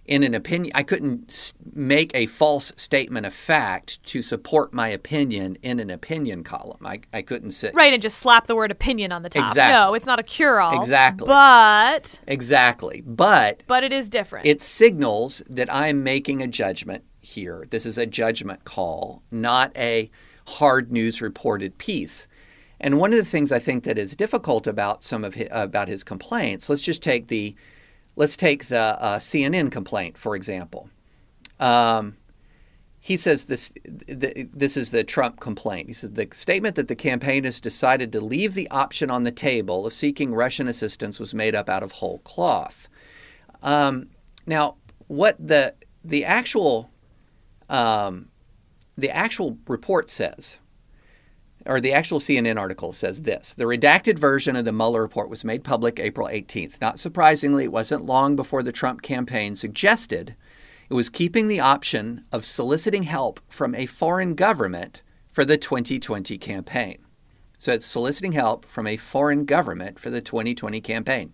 in 0.06 0.24
an 0.24 0.34
opinion, 0.36 0.72
I 0.76 0.84
couldn't 0.84 1.54
make 1.74 2.12
a 2.14 2.28
false 2.28 2.72
statement 2.76 3.26
of 3.26 3.34
fact 3.34 4.04
to 4.06 4.22
support 4.22 4.74
my 4.74 4.88
opinion 4.90 5.58
in 5.64 5.80
an 5.80 5.90
opinion 5.90 6.44
column. 6.44 6.86
I, 6.86 7.02
I 7.12 7.22
couldn't 7.22 7.52
say 7.52 7.72
Right, 7.74 7.92
and 7.94 8.02
just 8.02 8.18
slap 8.18 8.48
the 8.48 8.56
word 8.56 8.72
opinion 8.72 9.12
on 9.12 9.24
the 9.24 9.30
top. 9.30 9.48
Exactly. 9.48 9.74
No, 9.74 9.94
it's 9.96 10.06
not 10.06 10.20
a 10.20 10.24
cure-all. 10.24 10.80
Exactly. 10.80 11.28
But 11.28 12.20
exactly, 12.28 13.02
but 13.06 13.64
but 13.68 13.84
it 13.84 13.92
is 13.92 14.10
different. 14.10 14.46
it 14.46 14.62
signals 14.62 15.42
that 15.50 15.74
I'm 15.74 16.04
making 16.04 16.42
a 16.42 16.48
judgment 16.48 17.04
here. 17.22 17.66
This 17.70 17.86
is 17.86 17.98
a 17.98 18.06
judgment 18.06 18.64
call, 18.64 19.24
not 19.32 19.76
a 19.76 20.12
hard 20.46 20.92
news 20.92 21.22
reported 21.22 21.78
piece. 21.78 22.28
And 22.80 23.00
one 23.00 23.14
of 23.14 23.18
the 23.18 23.26
things 23.26 23.52
I 23.52 23.60
think 23.60 23.86
that 23.86 23.98
is 23.98 24.16
difficult 24.16 24.68
about 24.68 25.02
some 25.04 25.24
of 25.24 25.34
his, 25.34 25.48
about 25.50 25.88
his 25.88 26.04
complaints, 26.04 26.70
let's 26.70 26.84
just 26.84 27.02
take 27.02 27.30
the 27.30 27.56
let's 28.16 28.36
take 28.36 28.68
the 28.68 28.80
uh, 28.80 29.18
CNN 29.18 29.72
complaint 29.72 30.18
for 30.18 30.36
example. 30.36 30.90
Um, 31.60 32.18
he 33.00 33.18
says 33.18 33.46
this 33.46 33.72
th- 34.08 34.48
this 34.52 34.76
is 34.76 34.90
the 34.90 35.04
Trump 35.04 35.40
complaint. 35.40 35.88
He 35.88 35.94
says 35.94 36.14
the 36.14 36.28
statement 36.32 36.76
that 36.76 36.88
the 36.88 36.96
campaign 36.96 37.44
has 37.44 37.60
decided 37.60 38.12
to 38.14 38.20
leave 38.20 38.56
the 38.56 38.68
option 38.72 39.12
on 39.12 39.22
the 39.22 39.32
table 39.32 39.86
of 39.86 39.94
seeking 39.94 40.34
Russian 40.34 40.68
assistance 40.68 41.20
was 41.20 41.32
made 41.32 41.54
up 41.54 41.70
out 41.70 41.84
of 41.84 41.92
whole 41.92 42.18
cloth. 42.22 42.90
Um, 43.62 44.10
now, 44.48 44.78
what 45.06 45.36
the 45.40 45.76
the 46.04 46.26
actual 46.26 46.90
um, 47.70 48.30
the 48.98 49.12
actual 49.12 49.60
report 49.68 50.10
says, 50.10 50.58
or 51.66 51.82
the 51.82 51.94
actual 51.94 52.20
CNN 52.20 52.60
article 52.60 52.94
says 52.94 53.24
this: 53.24 53.54
the 53.54 53.64
redacted 53.66 54.20
version 54.20 54.56
of 54.56 54.66
the 54.66 54.72
Mueller 54.72 55.02
report 55.02 55.30
was 55.30 55.44
made 55.44 55.64
public 55.64 56.00
April 56.00 56.28
18th. 56.28 56.80
Not 56.82 57.00
surprisingly, 57.00 57.64
it 57.64 57.72
wasn't 57.72 58.06
long 58.06 58.36
before 58.36 58.64
the 58.64 58.72
Trump 58.72 59.02
campaign 59.02 59.56
suggested 59.56 60.36
it 60.90 60.94
was 60.94 61.10
keeping 61.10 61.48
the 61.48 61.60
option 61.60 62.26
of 62.32 62.46
soliciting 62.46 63.04
help 63.04 63.40
from 63.50 63.74
a 63.74 63.86
foreign 63.86 64.36
government 64.36 65.02
for 65.32 65.44
the 65.44 65.58
2020 65.58 66.38
campaign. 66.38 67.00
So 67.58 67.74
it's 67.74 67.86
soliciting 67.86 68.34
help 68.34 68.66
from 68.66 68.86
a 68.86 68.98
foreign 68.98 69.46
government 69.46 70.00
for 70.00 70.10
the 70.10 70.22
2020 70.22 70.82
campaign. 70.82 71.34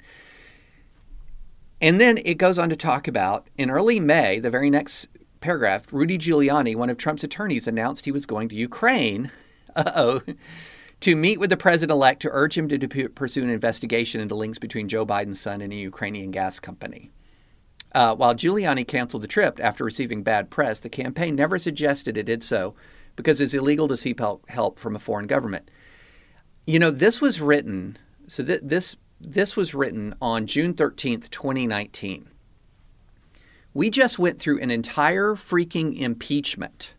And 1.82 2.00
then 2.00 2.20
it 2.24 2.36
goes 2.36 2.60
on 2.60 2.70
to 2.70 2.76
talk 2.76 3.08
about 3.08 3.48
in 3.58 3.72
early 3.72 4.00
May, 4.00 4.40
the 4.40 4.50
very 4.50 4.70
next 4.70 5.10
paragraph, 5.42 5.92
Rudy 5.92 6.18
Giuliani, 6.18 6.76
one 6.76 6.90
of 6.90 6.98
Trump's 6.98 7.24
attorneys, 7.24 7.68
announced 7.68 8.06
he 8.06 8.12
was 8.12 8.26
going 8.26 8.48
to 8.50 8.56
Ukraine. 8.56 9.32
Uh 9.76 9.92
oh. 9.96 10.22
To 11.02 11.16
meet 11.16 11.40
with 11.40 11.50
the 11.50 11.58
president 11.58 11.96
elect 11.96 12.22
to 12.22 12.30
urge 12.32 12.56
him 12.56 12.68
to 12.70 13.10
pursue 13.10 13.44
an 13.44 13.50
investigation 13.50 14.22
into 14.22 14.36
links 14.36 14.60
between 14.60 14.88
Joe 14.88 15.06
Biden's 15.06 15.40
son 15.40 15.62
and 15.62 15.74
a 15.74 15.76
Ukrainian 15.76 16.30
gas 16.30 16.60
company. 16.60 17.10
Uh, 17.94 18.16
while 18.16 18.36
Giuliani 18.36 18.88
canceled 18.88 19.24
the 19.24 19.28
trip 19.28 19.60
after 19.60 19.84
receiving 19.84 20.24
bad 20.24 20.50
press, 20.50 20.80
the 20.80 20.90
campaign 20.90 21.36
never 21.36 21.58
suggested 21.58 22.18
it 22.18 22.24
did 22.24 22.44
so 22.44 22.76
because 23.16 23.42
it's 23.42 23.54
illegal 23.54 23.88
to 23.88 23.98
seek 23.98 24.20
help, 24.20 24.80
from 24.80 24.96
a 24.96 25.00
foreign 25.00 25.28
government. 25.28 25.70
You 26.66 26.80
know, 26.80 26.92
this 26.92 27.20
was 27.20 27.42
written. 27.42 27.98
So 28.28 28.44
th- 28.44 28.62
this 28.64 28.96
this 29.20 29.56
was 29.56 29.74
written 29.74 30.16
on 30.22 30.48
June 30.48 30.74
thirteenth, 30.74 31.30
twenty 31.32 31.68
nineteen. 31.68 32.30
We 33.74 33.90
just 33.90 34.20
went 34.20 34.40
through 34.40 34.62
an 34.62 34.72
entire 34.72 35.34
freaking 35.34 35.98
impeachment 36.00 36.96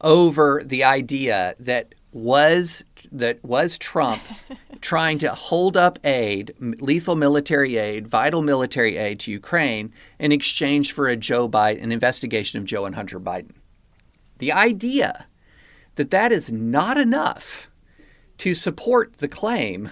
over 0.00 0.62
the 0.64 0.84
idea 0.84 1.54
that 1.58 1.94
was 2.12 2.84
that 3.12 3.42
was 3.44 3.78
Trump 3.78 4.22
trying 4.80 5.18
to 5.18 5.34
hold 5.34 5.76
up 5.76 5.98
aid, 6.04 6.54
lethal 6.58 7.16
military 7.16 7.76
aid, 7.76 8.08
vital 8.08 8.42
military 8.42 8.96
aid 8.96 9.20
to 9.20 9.30
Ukraine 9.30 9.92
in 10.18 10.32
exchange 10.32 10.92
for 10.92 11.06
a 11.06 11.16
Joe 11.16 11.48
Biden, 11.48 11.82
an 11.82 11.92
investigation 11.92 12.58
of 12.58 12.64
Joe 12.64 12.86
and 12.86 12.94
Hunter 12.94 13.20
Biden. 13.20 13.52
The 14.38 14.52
idea 14.52 15.26
that 15.96 16.10
that 16.10 16.32
is 16.32 16.50
not 16.50 16.98
enough 16.98 17.68
to 18.38 18.54
support 18.54 19.18
the 19.18 19.28
claim 19.28 19.90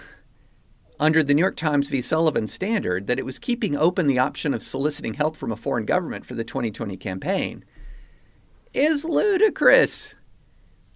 under 0.99 1.23
the 1.23 1.33
New 1.33 1.41
York 1.41 1.55
Times 1.55 1.87
v. 1.87 2.01
Sullivan 2.01 2.47
standard 2.47 3.07
that 3.07 3.19
it 3.19 3.25
was 3.25 3.39
keeping 3.39 3.77
open 3.77 4.07
the 4.07 4.19
option 4.19 4.53
of 4.53 4.63
soliciting 4.63 5.13
help 5.13 5.37
from 5.37 5.51
a 5.51 5.55
foreign 5.55 5.85
government 5.85 6.25
for 6.25 6.33
the 6.33 6.43
2020 6.43 6.97
campaign 6.97 7.63
is 8.73 9.05
ludicrous. 9.05 10.15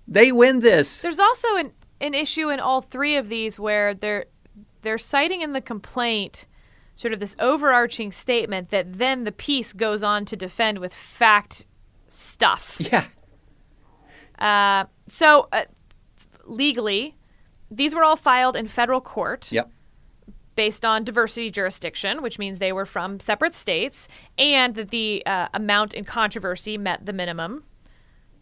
They 0.08 0.32
win 0.32 0.60
this. 0.60 1.02
There's 1.02 1.20
also 1.20 1.56
an, 1.56 1.72
an 2.02 2.14
issue 2.14 2.50
in 2.50 2.60
all 2.60 2.82
three 2.82 3.16
of 3.16 3.30
these 3.30 3.60
where 3.60 3.94
they're 3.94 4.26
they're 4.82 4.98
citing 4.98 5.42
in 5.42 5.54
the 5.54 5.62
complaint 5.62 6.46
sort 6.96 7.14
of 7.14 7.20
this 7.20 7.36
overarching 7.40 8.12
statement 8.12 8.70
that 8.70 8.94
then 8.94 9.24
the 9.24 9.32
piece 9.32 9.74
goes 9.74 10.04
on 10.04 10.26
to 10.26 10.36
defend 10.36 10.80
with 10.80 10.94
fact 10.94 11.66
stuff. 12.10 12.80
Yeah. 12.92 13.06
Uh, 14.40 14.86
so 15.08 15.48
uh, 15.54 15.64
legally, 16.44 17.16
these 17.72 17.96
were 17.96 18.04
all 18.04 18.16
filed 18.16 18.56
in 18.56 18.68
federal 18.68 19.00
court 19.00 19.52
Yep. 19.52 19.70
Based 20.56 20.86
on 20.86 21.04
diversity 21.04 21.50
jurisdiction, 21.50 22.22
which 22.22 22.38
means 22.38 22.60
they 22.60 22.72
were 22.72 22.86
from 22.86 23.20
separate 23.20 23.56
states, 23.56 24.08
and 24.38 24.76
that 24.76 24.90
the 24.90 25.24
uh, 25.26 25.48
amount 25.54 25.94
in 25.94 26.06
controversy 26.06 26.78
met 26.78 27.06
the 27.06 27.14
minimum 27.14 27.64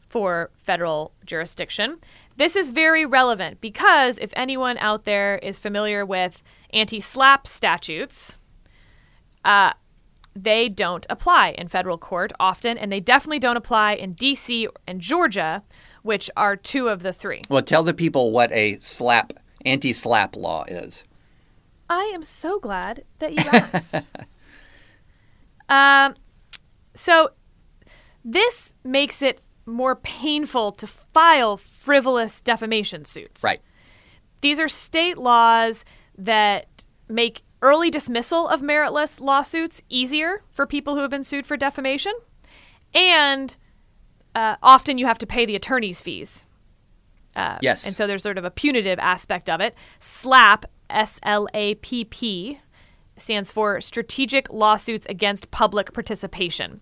for 0.09 0.51
federal 0.57 1.13
jurisdiction. 1.25 1.97
This 2.35 2.55
is 2.55 2.69
very 2.69 3.05
relevant 3.05 3.61
because 3.61 4.17
if 4.17 4.33
anyone 4.35 4.77
out 4.79 5.05
there 5.05 5.37
is 5.37 5.57
familiar 5.57 6.05
with 6.05 6.43
anti 6.71 6.99
SLAPP 6.99 7.47
statutes, 7.47 8.37
uh, 9.45 9.71
they 10.35 10.69
don't 10.69 11.05
apply 11.09 11.49
in 11.57 11.67
federal 11.67 11.97
court 11.97 12.31
often, 12.39 12.77
and 12.77 12.91
they 12.91 12.99
definitely 12.99 13.39
don't 13.39 13.57
apply 13.57 13.93
in 13.93 14.15
DC 14.15 14.67
and 14.87 15.01
Georgia, 15.01 15.63
which 16.03 16.29
are 16.37 16.55
two 16.55 16.87
of 16.87 17.03
the 17.03 17.13
three. 17.13 17.41
Well, 17.49 17.61
tell 17.61 17.83
the 17.83 17.93
people 17.93 18.31
what 18.31 18.51
a 18.51 18.77
SLAPP 18.77 19.33
anti-SLAPP 19.65 20.35
law 20.35 20.63
is. 20.67 21.03
I 21.91 22.09
am 22.15 22.23
so 22.23 22.57
glad 22.57 23.03
that 23.19 23.33
you 23.33 23.43
asked. 23.51 24.07
um, 25.69 26.15
so 26.93 27.31
this 28.23 28.73
makes 28.85 29.21
it 29.21 29.41
more 29.65 29.97
painful 29.97 30.71
to 30.71 30.87
file 30.87 31.57
frivolous 31.57 32.39
defamation 32.39 33.03
suits. 33.03 33.43
Right. 33.43 33.59
These 34.39 34.57
are 34.57 34.69
state 34.69 35.17
laws 35.17 35.83
that 36.17 36.85
make 37.09 37.43
early 37.61 37.91
dismissal 37.91 38.47
of 38.47 38.61
meritless 38.61 39.19
lawsuits 39.19 39.81
easier 39.89 40.43
for 40.49 40.65
people 40.65 40.95
who 40.95 41.01
have 41.01 41.11
been 41.11 41.23
sued 41.23 41.45
for 41.45 41.57
defamation, 41.57 42.13
and 42.93 43.57
uh, 44.33 44.55
often 44.63 44.97
you 44.97 45.07
have 45.07 45.17
to 45.17 45.27
pay 45.27 45.45
the 45.45 45.57
attorney's 45.57 46.01
fees. 46.01 46.45
Uh, 47.35 47.57
Yes. 47.61 47.85
And 47.85 47.93
so 47.93 48.07
there's 48.07 48.23
sort 48.23 48.37
of 48.37 48.45
a 48.45 48.51
punitive 48.51 48.97
aspect 48.99 49.49
of 49.49 49.59
it. 49.59 49.75
SLAPP, 49.99 50.65
S 50.91 51.19
L 51.23 51.47
A 51.53 51.75
P 51.75 52.05
P, 52.05 52.59
stands 53.17 53.51
for 53.51 53.81
Strategic 53.81 54.51
Lawsuits 54.51 55.05
Against 55.07 55.51
Public 55.51 55.93
Participation, 55.93 56.81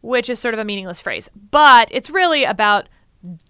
which 0.00 0.28
is 0.28 0.38
sort 0.38 0.54
of 0.54 0.60
a 0.60 0.64
meaningless 0.64 1.00
phrase. 1.00 1.28
But 1.50 1.88
it's 1.90 2.10
really 2.10 2.44
about 2.44 2.88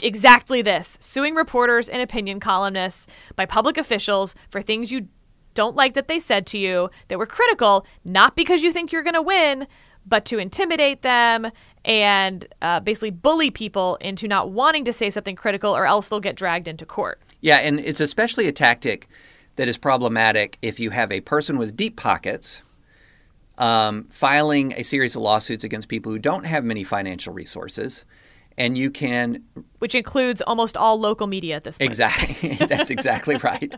exactly 0.03 0.63
this 0.63 0.97
suing 1.01 1.35
reporters 1.35 1.89
and 1.89 2.01
opinion 2.01 2.39
columnists 2.39 3.07
by 3.35 3.45
public 3.45 3.77
officials 3.77 4.35
for 4.49 4.63
things 4.63 4.93
you 4.93 5.09
don't 5.55 5.77
like 5.77 5.95
that 5.95 6.09
they 6.09 6.19
said 6.19 6.47
to 6.47 6.59
you 6.59 6.91
that 7.09 7.19
were 7.19 7.27
critical, 7.27 7.87
not 8.05 8.37
because 8.37 8.63
you 8.63 8.73
think 8.73 8.93
you're 8.93 9.03
going 9.03 9.15
to 9.15 9.23
win, 9.23 9.67
but 10.07 10.25
to 10.27 10.39
intimidate 10.39 11.03
them 11.03 11.51
and 11.85 12.47
uh, 12.63 12.81
basically 12.81 13.11
bully 13.11 13.51
people 13.51 13.97
into 13.97 14.29
not 14.29 14.51
wanting 14.51 14.85
to 14.85 14.93
say 14.93 15.11
something 15.11 15.37
critical 15.37 15.75
or 15.75 15.87
else 15.87 16.09
they'll 16.09 16.21
get 16.21 16.37
dragged 16.37 16.69
into 16.69 16.85
court. 16.85 17.21
Yeah, 17.41 17.57
and 17.57 17.81
it's 17.81 18.01
especially 18.01 18.47
a 18.47 18.53
tactic 18.53 19.09
that 19.57 19.69
is 19.69 19.79
problematic 19.79 20.59
if 20.63 20.81
you 20.81 20.91
have 20.91 21.13
a 21.13 21.21
person 21.21 21.59
with 21.59 21.77
deep 21.77 21.97
pockets 21.97 22.63
um, 23.59 24.05
filing 24.11 24.73
a 24.73 24.83
series 24.83 25.17
of 25.17 25.23
lawsuits 25.23 25.65
against 25.65 25.89
people 25.89 26.11
who 26.13 26.19
don't 26.19 26.45
have 26.45 26.65
many 26.65 26.85
financial 26.85 27.33
resources. 27.33 28.05
And 28.57 28.79
you 28.79 28.91
can. 28.91 29.43
Which 29.79 29.97
includes 29.97 30.41
almost 30.41 30.77
all 30.77 30.99
local 30.99 31.27
media 31.27 31.57
at 31.57 31.65
this 31.65 31.79
point. 31.79 31.89
Exactly. 31.89 32.51
That's 32.67 32.91
exactly 32.91 33.37
right. 33.43 33.75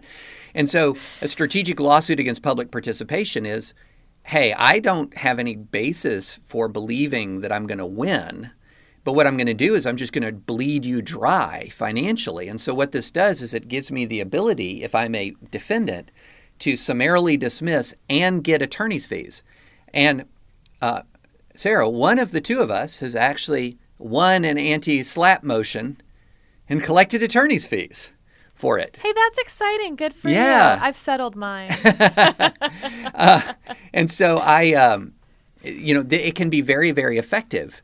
And 0.54 0.68
so 0.68 0.96
a 1.22 1.28
strategic 1.28 1.80
lawsuit 1.80 2.20
against 2.20 2.42
public 2.42 2.70
participation 2.70 3.46
is 3.46 3.74
hey, 4.22 4.52
I 4.54 4.80
don't 4.80 5.16
have 5.18 5.38
any 5.38 5.54
basis 5.54 6.40
for 6.42 6.66
believing 6.66 7.42
that 7.42 7.52
I'm 7.52 7.68
going 7.68 7.78
to 7.78 7.86
win. 7.86 8.50
But 9.06 9.12
what 9.12 9.24
I'm 9.28 9.36
going 9.36 9.46
to 9.46 9.54
do 9.54 9.76
is 9.76 9.86
I'm 9.86 9.96
just 9.96 10.12
going 10.12 10.24
to 10.26 10.32
bleed 10.32 10.84
you 10.84 11.00
dry 11.00 11.68
financially. 11.68 12.48
And 12.48 12.60
so 12.60 12.74
what 12.74 12.90
this 12.90 13.12
does 13.12 13.40
is 13.40 13.54
it 13.54 13.68
gives 13.68 13.92
me 13.92 14.04
the 14.04 14.18
ability, 14.20 14.82
if 14.82 14.96
I'm 14.96 15.14
a 15.14 15.32
defendant, 15.48 16.10
to 16.58 16.76
summarily 16.76 17.36
dismiss 17.36 17.94
and 18.10 18.42
get 18.42 18.62
attorney's 18.62 19.06
fees. 19.06 19.44
And 19.94 20.24
uh, 20.82 21.02
Sarah, 21.54 21.88
one 21.88 22.18
of 22.18 22.32
the 22.32 22.40
two 22.40 22.58
of 22.60 22.68
us 22.68 22.98
has 22.98 23.14
actually 23.14 23.78
won 23.96 24.44
an 24.44 24.58
anti 24.58 25.04
SLAPP 25.04 25.44
motion 25.44 26.00
and 26.68 26.82
collected 26.82 27.22
attorney's 27.22 27.64
fees 27.64 28.10
for 28.54 28.76
it. 28.76 28.98
Hey, 29.00 29.12
that's 29.12 29.38
exciting. 29.38 29.94
Good 29.94 30.14
for 30.14 30.30
Yeah. 30.30 30.78
you. 30.78 30.82
I've 30.82 30.96
settled 30.96 31.36
mine. 31.36 31.70
And 33.94 34.10
so 34.10 34.38
I, 34.38 34.72
um, 34.74 35.12
you 35.62 35.94
know, 35.94 36.02
th- 36.02 36.22
it 36.22 36.34
can 36.34 36.50
be 36.50 36.60
very, 36.60 36.90
very 36.90 37.18
effective. 37.18 37.80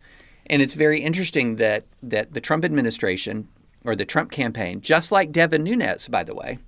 And 0.46 0.60
it's 0.60 0.74
very 0.74 1.00
interesting 1.00 1.56
that 1.56 1.84
that 2.02 2.34
the 2.34 2.40
Trump 2.40 2.64
administration 2.64 3.48
or 3.84 3.96
the 3.96 4.04
Trump 4.04 4.30
campaign, 4.30 4.80
just 4.80 5.12
like 5.12 5.32
Devin 5.32 5.64
Nunes, 5.64 6.08
by 6.08 6.24
the 6.24 6.34
way, 6.34 6.58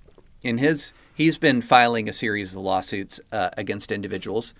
in 0.41 0.57
his 0.59 0.93
he's 1.13 1.37
been 1.37 1.61
filing 1.61 2.09
a 2.09 2.13
series 2.13 2.53
of 2.53 2.61
lawsuits 2.61 3.19
uh, 3.31 3.49
against 3.57 3.91
individuals, 3.91 4.53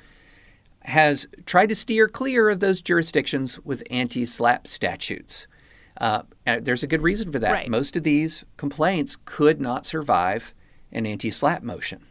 has 0.82 1.28
tried 1.46 1.70
to 1.70 1.76
steer 1.76 2.08
clear 2.08 2.50
of 2.50 2.60
those 2.60 2.82
jurisdictions 2.82 3.60
with 3.66 3.84
anti-SLAPP 3.90 4.68
statutes. 4.68 5.48
Uh, 5.98 6.24
and 6.46 6.66
there's 6.66 6.84
a 6.84 6.88
good 6.88 7.02
reason 7.02 7.32
for 7.32 7.40
that. 7.40 7.52
Right. 7.54 7.70
Most 7.70 7.96
of 7.96 8.04
these 8.04 8.44
complaints 8.58 9.18
could 9.24 9.62
not 9.62 9.86
survive 9.86 10.54
an 10.92 11.06
anti-SLAPP 11.06 11.64
motion. 11.64 12.06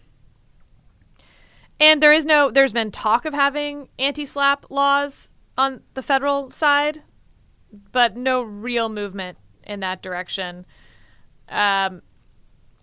and 1.78 2.02
there 2.02 2.12
is 2.12 2.24
no 2.24 2.50
there's 2.50 2.72
been 2.72 2.90
talk 2.90 3.26
of 3.26 3.34
having 3.34 3.88
anti-SLAPP 3.98 4.64
laws 4.70 5.33
on 5.56 5.82
the 5.94 6.02
federal 6.02 6.50
side, 6.50 7.02
but 7.92 8.16
no 8.16 8.42
real 8.42 8.88
movement 8.88 9.38
in 9.66 9.80
that 9.80 10.02
direction. 10.02 10.66
Um, 11.48 12.02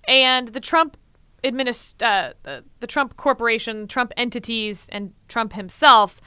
and 0.07 0.49
the 0.49 0.59
Trump 0.59 0.97
administ- 1.43 2.01
uh, 2.01 2.33
the, 2.43 2.63
the 2.79 2.87
Trump 2.87 3.17
corporation, 3.17 3.87
Trump 3.87 4.13
entities, 4.17 4.87
and 4.91 5.13
Trump 5.27 5.53
himself, 5.53 6.21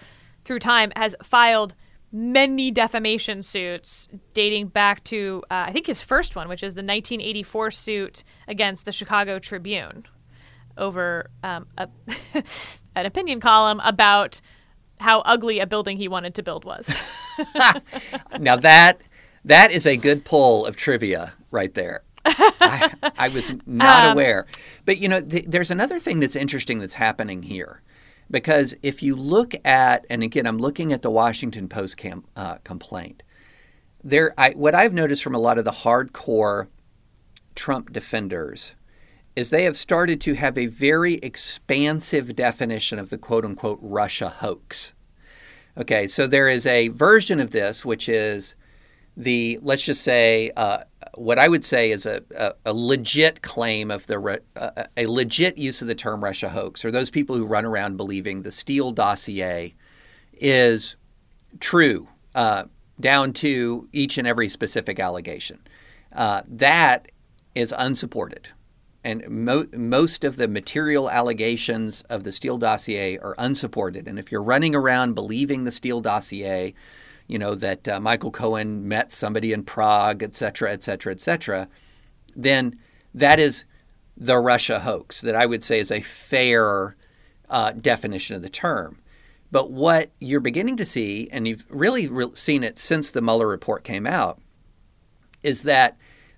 through 0.45 0.59
time, 0.59 0.93
has 0.97 1.15
filed 1.23 1.75
many 2.13 2.71
defamation 2.71 3.43
suits 3.43 4.09
dating 4.35 4.69
back 4.69 5.03
to 5.03 5.43
uh, 5.51 5.65
I 5.67 5.73
think 5.73 5.87
his 5.87 6.01
first 6.01 6.37
one, 6.37 6.49
which 6.49 6.63
is 6.63 6.75
the 6.75 6.79
1984 6.79 7.71
suit 7.73 8.25
against 8.47 8.85
the 8.85 8.93
Chicago 8.93 9.39
Tribune 9.41 10.07
over 10.77 11.31
um, 11.43 11.67
a, 11.77 11.89
an 12.95 13.07
opinion 13.07 13.41
column 13.41 13.81
about 13.81 14.41
how 15.05 15.21
ugly 15.21 15.61
a 15.61 15.67
building 15.67 15.99
he 15.99 16.09
wanted 16.09 16.35
to 16.35 16.43
build 16.43 16.65
was. 16.65 16.99
Now 18.41 18.57
that 18.57 19.01
that 19.45 19.71
is 19.71 19.87
a 19.87 19.97
good 19.97 20.25
pull 20.25 20.67
of 20.67 20.77
trivia 20.77 21.35
right 21.51 21.73
there. 21.75 22.03
I, 22.25 22.93
I 23.19 23.29
was 23.29 23.53
not 23.67 24.13
aware, 24.13 24.47
but 24.87 24.99
you 24.99 25.09
know, 25.09 25.21
th- 25.21 25.45
there's 25.47 25.71
another 25.71 25.99
thing 25.99 26.21
that's 26.21 26.37
interesting 26.37 26.79
that's 26.79 26.95
happening 26.95 27.43
here, 27.43 27.83
because 28.31 28.75
if 28.83 29.03
you 29.03 29.15
look 29.15 29.55
at, 29.65 30.07
and 30.09 30.23
again, 30.23 30.47
I'm 30.47 30.59
looking 30.59 30.93
at 30.93 31.03
the 31.03 31.11
Washington 31.11 31.69
Post 31.69 31.99
cam, 31.99 32.25
uh, 32.35 32.57
complaint. 32.65 33.23
There, 34.03 34.33
I, 34.39 34.51
what 34.53 34.75
I've 34.75 34.95
noticed 34.95 35.23
from 35.23 35.35
a 35.35 35.39
lot 35.39 35.59
of 35.59 35.67
the 35.67 35.71
hardcore 35.71 36.69
Trump 37.55 37.93
defenders 37.93 38.75
is 39.37 39.51
they 39.51 39.65
have 39.65 39.77
started 39.77 40.21
to 40.23 40.35
have 40.35 40.57
a 40.57 40.67
very 40.67 41.15
expansive 41.15 42.37
definition 42.37 42.99
of 42.99 43.11
the 43.11 43.19
quote 43.19 43.45
unquote 43.45 43.79
Russia 43.83 44.29
hoax. 44.29 44.95
Okay, 45.77 46.07
so 46.07 46.27
there 46.27 46.49
is 46.49 46.67
a 46.67 46.89
version 46.89 47.41
of 47.41 47.51
this 47.51 47.85
which 47.85 48.09
is 48.09 48.55
the, 49.17 49.59
let's 49.63 49.83
just 49.83 50.03
say, 50.03 50.51
uh, 50.57 50.79
what 51.15 51.39
I 51.39 51.49
would 51.49 51.65
say 51.65 51.91
is 51.91 52.07
a, 52.07 52.23
a, 52.37 52.55
a 52.67 52.73
legit 52.73 53.43
claim 53.43 53.91
of 53.91 54.07
the, 54.07 54.41
uh, 54.57 54.85
a 54.97 55.07
legit 55.07 55.59
use 55.59 55.83
of 55.83 55.89
the 55.89 55.95
term 55.95 56.23
Russia 56.23 56.49
hoax, 56.49 56.85
or 56.85 56.91
those 56.91 57.11
people 57.11 57.37
who 57.37 57.47
run 57.47 57.65
around 57.65 57.97
believing 57.97 58.43
the 58.43 58.51
Steele 58.51 58.93
dossier 58.93 59.75
is 60.33 60.97
true 61.61 62.09
uh, 62.35 62.65
down 63.01 63.33
to 63.33 63.89
each 63.93 64.19
and 64.19 64.27
every 64.27 64.49
specific 64.49 64.99
allegation. 64.99 65.61
Uh, 66.13 66.43
that 66.49 67.11
is 67.55 67.75
unsupported. 67.77 68.49
And 69.05 69.29
mo- 69.29 69.69
most 69.75 70.25
of 70.25 70.37
the 70.37 70.49
material 70.49 71.11
allegations 71.11 72.03
of 72.09 72.25
the 72.25 72.33
Steele 72.33 72.57
dossier 72.57 73.19
are 73.19 73.35
unsupported. 73.37 74.09
And 74.09 74.19
if 74.19 74.33
you're 74.33 74.43
running 74.43 74.75
around 74.75 75.15
believing 75.15 75.65
the 75.65 75.73
Steele 75.73 76.01
dossier, 76.01 76.73
you 77.29 77.39
know, 77.39 77.55
that 77.55 77.87
uh, 77.87 78.01
Michael 78.01 78.31
Cohen 78.31 78.89
met 78.89 79.13
somebody 79.13 79.53
in 79.53 79.63
Prague, 79.63 80.23
et 80.23 80.35
cetera, 80.35 80.73
et 80.73 80.83
cetera, 80.83 81.13
et 81.13 81.21
cetera, 81.21 81.69
then 82.35 82.79
that 83.13 83.39
is 83.39 83.65
the 84.17 84.39
Russia 84.39 84.81
hoax 84.81 85.21
that 85.21 85.35
I 85.35 85.45
would 85.45 85.63
say 85.63 85.79
is 85.79 85.91
a 85.91 86.01
fair 86.01 86.97
uh, 87.51 87.73
definition 87.73 88.37
of 88.37 88.43
the 88.43 88.49
term. 88.49 89.01
But 89.51 89.71
what 89.71 90.11
you're 90.19 90.41
beginning 90.41 90.79
to 90.79 90.85
see, 90.85 91.29
and 91.31 91.47
you've 91.47 91.67
really 91.69 92.09
re- 92.09 92.35
seen 92.35 92.65
it 92.65 92.79
since 92.79 93.11
the 93.11 93.21
Mueller 93.21 93.49
report 93.49 93.85
came 93.85 94.07
out, 94.07 94.41
is 95.43 95.63
that 95.63 95.97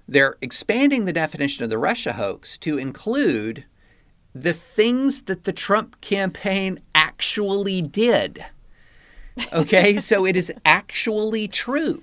they're 0.09 0.37
expanding 0.41 1.05
the 1.05 1.13
definition 1.13 1.65
of 1.65 1.71
the 1.71 1.79
Russia 1.79 2.15
hoax 2.15 2.57
to 2.59 2.79
include 2.79 3.65
the 4.35 4.53
things 4.53 5.23
that 5.23 5.45
the 5.45 5.53
Trump 5.53 6.01
campaign 6.01 6.81
actually 6.95 7.83
did. 7.83 8.45
Okay, 9.53 9.99
so 10.01 10.27
it 10.27 10.37
is 10.37 10.53
actually 10.65 11.49
true 11.49 12.03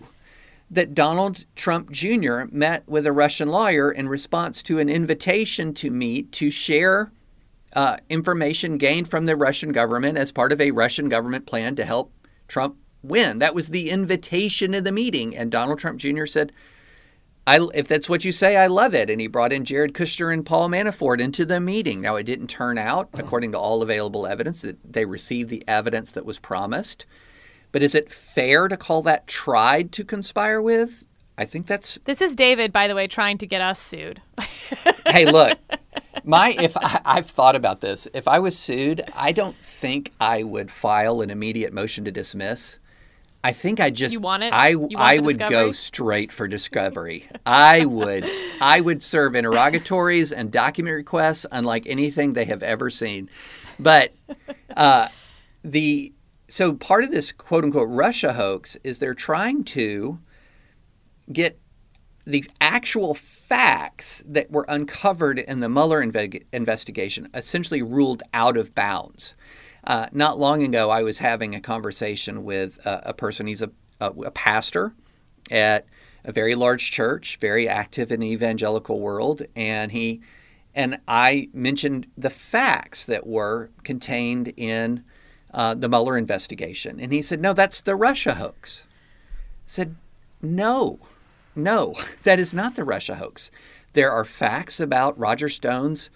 that 0.69 0.95
Donald 0.95 1.45
Trump 1.55 1.91
Jr. 1.91 2.43
met 2.51 2.87
with 2.87 3.05
a 3.05 3.11
Russian 3.11 3.47
lawyer 3.47 3.91
in 3.91 4.09
response 4.09 4.63
to 4.63 4.79
an 4.79 4.89
invitation 4.89 5.73
to 5.75 5.91
meet 5.91 6.31
to 6.33 6.49
share 6.49 7.11
uh, 7.73 7.97
information 8.09 8.77
gained 8.77 9.07
from 9.07 9.25
the 9.25 9.35
Russian 9.35 9.71
government 9.71 10.17
as 10.17 10.31
part 10.31 10.51
of 10.51 10.59
a 10.59 10.71
Russian 10.71 11.09
government 11.09 11.45
plan 11.45 11.75
to 11.75 11.85
help 11.85 12.11
Trump 12.47 12.77
win. 13.03 13.39
That 13.39 13.55
was 13.55 13.69
the 13.69 13.89
invitation 13.89 14.73
of 14.73 14.83
the 14.83 14.91
meeting. 14.91 15.35
And 15.35 15.51
Donald 15.51 15.79
Trump 15.79 15.99
Jr. 15.99 16.25
said, 16.25 16.51
I, 17.45 17.67
if 17.73 17.87
that's 17.87 18.09
what 18.09 18.23
you 18.23 18.31
say, 18.31 18.55
I 18.55 18.67
love 18.67 18.93
it. 18.95 19.09
And 19.09 19.19
he 19.19 19.27
brought 19.27 19.51
in 19.51 19.65
Jared 19.65 19.93
Kushner 19.93 20.33
and 20.33 20.45
Paul 20.45 20.69
Manafort 20.69 21.19
into 21.19 21.45
the 21.45 21.59
meeting. 21.59 22.01
Now, 22.01 22.15
it 22.15 22.23
didn't 22.23 22.47
turn 22.47 22.77
out, 22.77 23.09
uh-huh. 23.13 23.23
according 23.23 23.51
to 23.51 23.59
all 23.59 23.81
available 23.81 24.25
evidence, 24.25 24.61
that 24.61 24.77
they 24.83 25.05
received 25.05 25.49
the 25.49 25.63
evidence 25.67 26.11
that 26.13 26.25
was 26.25 26.39
promised. 26.39 27.05
But 27.73 27.83
is 27.83 27.95
it 27.95 28.13
fair 28.13 28.67
to 28.67 28.77
call 28.77 29.01
that 29.01 29.27
tried 29.27 29.91
to 29.93 30.05
conspire 30.05 30.61
with? 30.61 31.05
I 31.37 31.45
think 31.45 31.65
that's 31.65 31.97
this 32.05 32.21
is 32.21 32.35
David, 32.35 32.71
by 32.71 32.87
the 32.87 32.93
way, 32.93 33.07
trying 33.07 33.39
to 33.39 33.47
get 33.47 33.59
us 33.59 33.79
sued. 33.79 34.21
hey, 35.07 35.25
look, 35.25 35.57
my 36.23 36.55
if 36.59 36.77
I, 36.77 37.01
I've 37.03 37.25
thought 37.25 37.55
about 37.55 37.81
this, 37.81 38.07
if 38.13 38.27
I 38.27 38.37
was 38.37 38.57
sued, 38.57 39.01
I 39.15 39.31
don't 39.31 39.55
think 39.57 40.13
I 40.21 40.43
would 40.43 40.69
file 40.69 41.21
an 41.21 41.31
immediate 41.31 41.73
motion 41.73 42.05
to 42.05 42.11
dismiss. 42.11 42.77
I 43.43 43.51
think 43.51 43.79
I 43.79 43.89
just 43.89 44.13
You 44.13 44.21
want 44.21 44.43
it? 44.43 44.53
I 44.53 44.75
want 44.75 44.95
I 44.95 45.19
would 45.19 45.37
go 45.37 45.73
straight 45.73 46.31
for 46.31 46.47
discovery. 46.47 47.27
I 47.45 47.85
would 47.85 48.29
I 48.61 48.79
would 48.79 49.03
serve 49.03 49.35
interrogatories 49.35 50.31
and 50.31 50.51
document 50.51 50.95
requests 50.95 51.45
unlike 51.51 51.85
anything 51.85 52.33
they 52.33 52.45
have 52.45 52.63
ever 52.63 52.89
seen. 52.89 53.29
But 53.79 54.13
uh, 54.77 55.09
the 55.63 56.13
so 56.47 56.73
part 56.73 57.03
of 57.03 57.11
this 57.11 57.31
quote 57.31 57.65
unquote 57.65 57.89
Russia 57.89 58.33
hoax 58.33 58.77
is 58.83 58.99
they're 58.99 59.13
trying 59.13 59.63
to 59.65 60.19
get 61.31 61.59
the 62.25 62.45
actual 62.61 63.13
facts 63.13 64.23
that 64.25 64.49
were 64.49 64.65
uncovered 64.69 65.39
in 65.39 65.59
the 65.59 65.67
Mueller 65.67 66.05
inve- 66.05 66.43
investigation 66.53 67.27
essentially 67.33 67.81
ruled 67.81 68.23
out 68.33 68.55
of 68.55 68.73
bounds. 68.73 69.35
Uh, 69.83 70.07
not 70.11 70.39
long 70.39 70.63
ago, 70.63 70.89
I 70.89 71.03
was 71.03 71.19
having 71.19 71.55
a 71.55 71.59
conversation 71.59 72.43
with 72.43 72.83
a, 72.85 73.09
a 73.09 73.13
person. 73.13 73.47
He's 73.47 73.61
a, 73.61 73.71
a, 73.99 74.11
a 74.11 74.31
pastor 74.31 74.93
at 75.51 75.85
a 76.23 76.31
very 76.31 76.55
large 76.55 76.91
church, 76.91 77.37
very 77.37 77.67
active 77.67 78.11
in 78.11 78.21
the 78.21 78.31
evangelical 78.31 78.99
world, 78.99 79.43
and 79.55 79.91
he 79.91 80.21
and 80.75 80.99
I 81.07 81.49
mentioned 81.53 82.07
the 82.17 82.31
facts 82.31 83.05
that 83.05 83.27
were 83.27 83.69
contained 83.83 84.53
in 84.57 85.03
uh, 85.53 85.75
the 85.75 85.89
Mueller 85.89 86.17
investigation, 86.17 86.99
and 86.99 87.11
he 87.11 87.21
said, 87.21 87.41
"No, 87.41 87.53
that's 87.53 87.81
the 87.81 87.95
Russia 87.95 88.35
hoax." 88.35 88.85
I 88.87 89.65
said, 89.65 89.95
"No, 90.41 90.99
no, 91.55 91.95
that 92.23 92.39
is 92.39 92.53
not 92.53 92.75
the 92.75 92.85
Russia 92.85 93.15
hoax. 93.15 93.51
There 93.93 94.11
are 94.11 94.25
facts 94.25 94.79
about 94.79 95.19
Roger 95.19 95.49
Stone's 95.49 96.09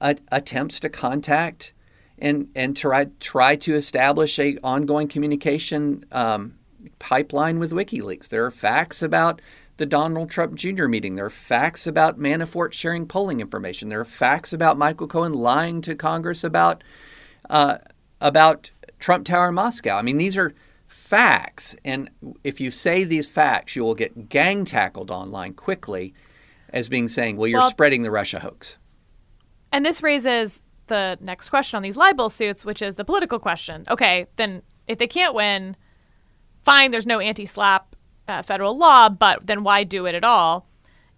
uh, 0.00 0.14
attempts 0.30 0.78
to 0.80 0.88
contact 0.88 1.72
and 2.18 2.48
and 2.54 2.76
try 2.76 3.06
try 3.20 3.56
to 3.56 3.74
establish 3.74 4.38
a 4.38 4.58
ongoing 4.62 5.08
communication 5.08 6.04
um, 6.12 6.54
pipeline 6.98 7.58
with 7.58 7.72
WikiLeaks. 7.72 8.28
There 8.28 8.44
are 8.44 8.50
facts 8.50 9.02
about 9.02 9.40
the 9.76 9.86
Donald 9.86 10.30
Trump 10.30 10.54
Jr. 10.54 10.86
meeting. 10.86 11.16
There 11.16 11.26
are 11.26 11.30
facts 11.30 11.86
about 11.86 12.18
Manafort 12.18 12.72
sharing 12.72 13.06
polling 13.06 13.40
information. 13.40 13.88
There 13.88 14.00
are 14.00 14.04
facts 14.04 14.52
about 14.52 14.78
Michael 14.78 15.06
Cohen 15.06 15.34
lying 15.34 15.82
to 15.82 15.94
Congress 15.94 16.42
about 16.42 16.82
uh, 17.50 17.78
about 18.20 18.70
Trump 18.98 19.26
Tower 19.26 19.48
in 19.48 19.54
Moscow. 19.54 19.96
I 19.96 20.02
mean, 20.02 20.16
these 20.16 20.36
are 20.36 20.54
facts, 20.86 21.76
and 21.84 22.08
if 22.42 22.60
you 22.60 22.70
say 22.70 23.04
these 23.04 23.28
facts, 23.28 23.76
you 23.76 23.84
will 23.84 23.94
get 23.94 24.28
gang 24.28 24.64
tackled 24.64 25.10
online 25.10 25.52
quickly 25.52 26.14
as 26.70 26.88
being 26.88 27.08
saying, 27.08 27.36
"Well, 27.36 27.48
you're 27.48 27.60
Well- 27.60 27.70
spreading 27.70 28.02
the 28.02 28.10
Russia 28.10 28.40
hoax." 28.40 28.78
And 29.72 29.84
this 29.84 30.02
raises 30.02 30.62
the 30.86 31.18
next 31.20 31.50
question 31.50 31.76
on 31.76 31.82
these 31.82 31.96
libel 31.96 32.28
suits, 32.28 32.64
which 32.64 32.82
is 32.82 32.96
the 32.96 33.04
political 33.04 33.38
question. 33.38 33.84
Okay, 33.88 34.26
then 34.36 34.62
if 34.86 34.98
they 34.98 35.06
can't 35.06 35.34
win, 35.34 35.76
fine, 36.64 36.90
there's 36.90 37.06
no 37.06 37.20
anti 37.20 37.44
SLAPP 37.44 37.82
uh, 38.28 38.42
federal 38.42 38.76
law, 38.76 39.08
but 39.08 39.46
then 39.46 39.62
why 39.62 39.84
do 39.84 40.06
it 40.06 40.14
at 40.14 40.24
all? 40.24 40.66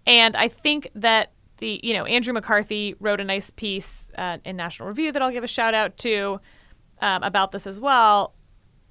And 0.07 0.37
I 0.37 0.49
think 0.49 0.89
that 0.95 1.33
the, 1.59 1.81
you 1.83 1.93
know, 1.93 2.05
Andrew 2.05 2.33
McCarthy 2.33 2.95
wrote 3.01 3.21
a 3.21 3.25
nice 3.25 3.51
piece 3.51 4.11
uh, 4.17 4.39
in 4.45 4.57
National 4.57 4.89
Review 4.89 5.13
that 5.13 5.21
I'll 5.21 5.31
give 5.31 5.45
a 5.45 5.49
shout 5.49 5.75
out 5.75 5.97
to 5.99 6.41
um, 7.01 7.23
about 7.23 7.53
this 7.53 7.67
as 7.67 7.81
well. 7.81 8.35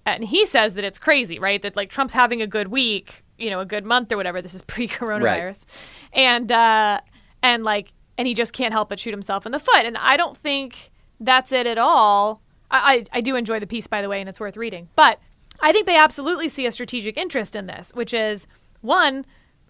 And 0.06 0.24
he 0.24 0.46
says 0.46 0.76
that 0.76 0.86
it's 0.86 0.98
crazy, 0.98 1.40
right? 1.40 1.62
That 1.62 1.76
like 1.76 1.90
Trump's 1.90 2.14
having 2.14 2.42
a 2.42 2.48
good 2.48 2.70
week, 2.70 3.24
you 3.38 3.50
know, 3.50 3.60
a 3.60 3.66
good 3.66 3.86
month 3.86 4.12
or 4.12 4.18
whatever. 4.18 4.42
This 4.42 4.54
is 4.54 4.62
pre 4.68 4.88
coronavirus. 4.88 5.66
And, 6.14 6.52
uh, 6.52 7.02
and 7.42 7.64
like, 7.64 7.92
and 8.18 8.28
he 8.28 8.34
just 8.34 8.54
can't 8.54 8.74
help 8.74 8.90
but 8.90 9.00
shoot 9.00 9.12
himself 9.12 9.46
in 9.46 9.52
the 9.52 9.60
foot. 9.60 9.86
And 9.86 9.98
I 9.98 10.18
don't 10.18 10.36
think 10.38 10.92
that's 11.20 11.52
it 11.52 11.68
at 11.68 11.78
all. 11.78 12.42
I, 12.72 12.96
I, 13.14 13.18
I 13.18 13.22
do 13.22 13.36
enjoy 13.36 13.60
the 13.60 13.68
piece, 13.68 13.88
by 13.88 14.02
the 14.02 14.10
way, 14.10 14.20
and 14.20 14.28
it's 14.30 14.40
worth 14.40 14.58
reading. 14.58 14.90
But 14.96 15.20
I 15.62 15.72
think 15.72 15.86
they 15.86 15.98
absolutely 15.98 16.50
see 16.50 16.66
a 16.66 16.72
strategic 16.72 17.18
interest 17.18 17.56
in 17.56 17.66
this, 17.68 17.92
which 17.94 18.14
is 18.14 18.48
one, 18.82 19.26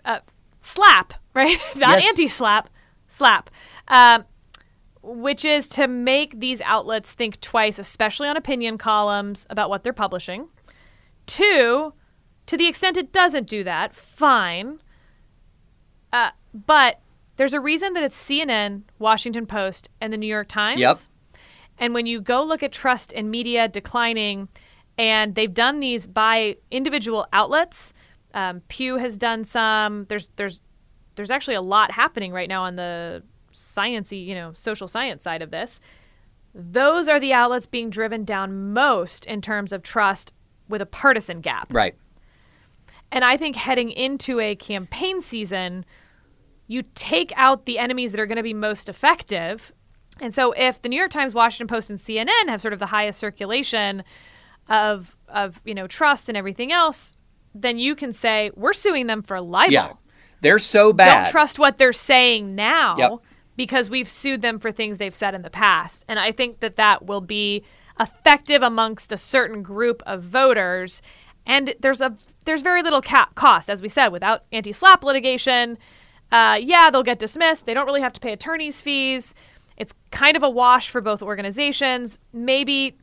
uh, 0.06 0.20
SLAPP, 0.62 1.12
right? 1.34 1.58
Not 1.76 2.00
Yes. 2.00 2.08
anti 2.10 2.28
SLAPP, 2.28 2.68
SLAPP. 3.10 3.48
Um, 3.88 4.26
which 5.04 5.46
is 5.46 5.70
to 5.70 5.88
make 5.88 6.38
these 6.42 6.60
outlets 6.62 7.14
think 7.14 7.40
twice, 7.40 7.80
especially 7.80 8.28
on 8.28 8.36
opinion 8.36 8.78
columns, 8.78 9.48
about 9.50 9.70
what 9.70 9.84
they're 9.84 9.94
publishing. 9.94 10.50
Two, 11.26 11.94
to 12.46 12.58
the 12.58 12.68
extent 12.68 12.98
it 12.98 13.14
doesn't 13.14 13.48
do 13.48 13.64
that, 13.64 13.96
fine. 13.96 14.82
Uh, 16.12 16.32
but 16.54 17.00
there's 17.38 17.54
a 17.54 17.60
reason 17.60 17.94
that 17.94 18.04
it's 18.04 18.18
CNN, 18.18 18.84
Washington 19.00 19.46
Post, 19.46 19.90
and 20.02 20.12
the 20.12 20.18
New 20.18 20.28
York 20.28 20.48
Times. 20.48 20.82
Yep. 20.82 20.98
And 21.80 21.94
when 21.94 22.06
you 22.06 22.20
go 22.20 22.44
look 22.44 22.64
at 22.64 22.72
trust 22.72 23.12
in 23.12 23.30
media 23.30 23.68
declining, 23.68 24.50
and 24.98 25.36
they've 25.36 25.54
done 25.54 25.80
these 25.80 26.08
by 26.08 26.58
individual 26.72 27.28
outlets, 27.32 27.94
um, 28.34 28.62
Pew 28.68 28.98
has 28.98 29.18
done 29.18 29.46
some. 29.46 30.06
There's 30.10 30.30
there's 30.36 30.62
there's 31.16 31.32
actually 31.32 31.56
a 31.56 31.62
lot 31.62 31.92
happening 31.92 32.32
right 32.32 32.50
now 32.50 32.64
on 32.64 32.76
the 32.76 33.24
sciency, 33.54 34.24
you 34.26 34.36
know, 34.36 34.54
social 34.54 34.88
science 34.88 35.24
side 35.24 35.42
of 35.42 35.52
this. 35.52 35.80
Those 36.54 37.08
are 37.08 37.20
the 37.20 37.34
outlets 37.34 37.68
being 37.68 37.90
driven 37.90 38.24
down 38.24 38.74
most 38.74 39.26
in 39.26 39.42
terms 39.42 39.72
of 39.72 39.84
trust 39.84 40.34
with 40.68 40.82
a 40.82 40.86
partisan 40.86 41.42
gap. 41.42 41.72
Right. 41.72 41.96
And 43.12 43.24
I 43.24 43.38
think 43.38 43.56
heading 43.56 43.92
into 43.92 44.40
a 44.40 44.56
campaign 44.56 45.22
season, 45.22 45.86
you 46.68 46.84
take 46.96 47.32
out 47.36 47.66
the 47.66 47.80
enemies 47.80 48.12
that 48.12 48.20
are 48.20 48.26
going 48.26 48.36
to 48.38 48.44
be 48.44 48.54
most 48.54 48.90
effective. 48.90 49.72
And 50.20 50.34
so 50.34 50.52
if 50.54 50.82
the 50.82 50.90
New 50.90 50.98
York 50.98 51.12
Times, 51.12 51.34
Washington 51.34 51.68
Post, 51.68 51.90
and 51.90 51.98
CNN 52.00 52.50
have 52.50 52.60
sort 52.62 52.74
of 52.74 52.80
the 52.80 52.88
highest 52.88 53.20
circulation 53.20 54.04
of 54.68 55.16
of, 55.30 55.62
you 55.66 55.74
know, 55.76 55.88
trust 55.88 56.30
and 56.30 56.38
everything 56.38 56.72
else, 56.72 57.14
then 57.54 57.78
you 57.78 57.96
can 57.96 58.14
say, 58.14 58.50
we're 58.56 58.74
suing 58.74 59.08
them 59.08 59.22
for 59.22 59.40
libel. 59.42 59.74
Yeah. 59.74 59.94
They're 60.42 60.60
so 60.60 60.94
bad. 60.94 61.24
Don't 61.24 61.32
trust 61.32 61.60
what 61.60 61.78
they're 61.78 61.92
saying 61.94 62.56
now 62.56 62.96
Yep. 62.98 63.12
because 63.56 63.90
we've 63.90 64.08
sued 64.08 64.42
them 64.42 64.60
for 64.60 64.72
things 64.72 64.98
they've 65.00 65.16
said 65.16 65.34
in 65.36 65.42
the 65.42 65.50
past. 65.50 66.06
And 66.08 66.18
I 66.20 66.32
think 66.32 66.60
that 66.62 66.76
that 66.78 67.06
will 67.06 67.22
be 67.22 67.64
effective 68.00 68.62
amongst 68.62 69.12
a 69.12 69.18
certain 69.18 69.64
group 69.64 70.02
of 70.06 70.22
voters. 70.24 71.02
And 71.46 71.74
there's 71.80 72.02
a 72.02 72.16
there's 72.46 72.62
very 72.62 72.82
little 72.84 73.02
ca- 73.02 73.30
cost, 73.36 73.70
as 73.70 73.82
we 73.82 73.90
said, 73.90 74.10
without 74.10 74.44
anti-SLAPP 74.52 75.04
litigation. 75.04 75.78
Uh, 76.32 76.60
yeah, 76.62 76.90
they'll 76.90 77.04
get 77.04 77.20
dismissed. 77.20 77.66
They 77.66 77.74
don't 77.74 77.86
really 77.86 78.02
have 78.02 78.14
to 78.14 78.20
pay 78.20 78.34
attorneys' 78.34 78.82
fees. 78.82 79.34
It's 79.78 79.94
kind 80.12 80.36
of 80.36 80.44
a 80.44 80.50
wash 80.50 80.90
for 80.90 81.02
both 81.02 81.22
organizations. 81.22 82.20
Maybe 82.34 82.98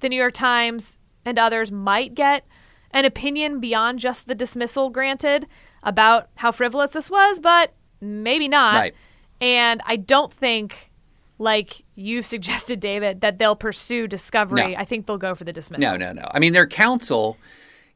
the 0.00 0.08
New 0.08 0.16
York 0.16 0.34
Times 0.34 0.98
and 1.24 1.38
others 1.38 1.72
might 1.72 2.14
get 2.14 2.44
an 2.90 3.04
opinion 3.04 3.60
beyond 3.60 3.98
just 3.98 4.28
the 4.28 4.34
dismissal 4.34 4.90
granted 4.90 5.46
about 5.82 6.28
how 6.36 6.50
frivolous 6.50 6.90
this 6.92 7.10
was, 7.10 7.40
but 7.40 7.72
maybe 8.00 8.48
not. 8.48 8.74
Right. 8.74 8.94
And 9.40 9.80
I 9.84 9.96
don't 9.96 10.32
think, 10.32 10.90
like 11.38 11.84
you 11.94 12.22
suggested, 12.34 12.80
David, 12.80 13.20
that 13.20 13.38
they'll 13.38 13.56
pursue 13.56 14.06
discovery. 14.06 14.72
No. 14.72 14.78
I 14.78 14.84
think 14.84 15.06
they'll 15.06 15.18
go 15.18 15.34
for 15.34 15.44
the 15.44 15.52
dismissal. 15.52 15.80
No, 15.80 15.96
no, 15.96 16.12
no. 16.12 16.28
I 16.32 16.38
mean, 16.38 16.52
their 16.52 16.66
counsel, 16.66 17.36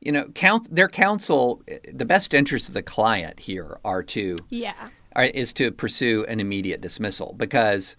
you 0.05 0.13
know, 0.13 0.25
count 0.35 0.75
their 0.75 0.89
counsel. 0.89 1.63
The 1.93 2.05
best 2.05 2.35
interests 2.35 2.69
of 2.69 2.75
the 2.75 2.83
client 2.83 3.41
here 3.41 3.79
are 3.85 4.03
to 4.05 4.37
Yeah. 4.51 4.89
are, 5.15 5.25
is 5.25 5.53
to 5.55 5.71
pursue 5.71 6.25
an 6.27 6.41
immediate 6.41 6.81
dismissal 6.81 7.35
because 7.37 7.97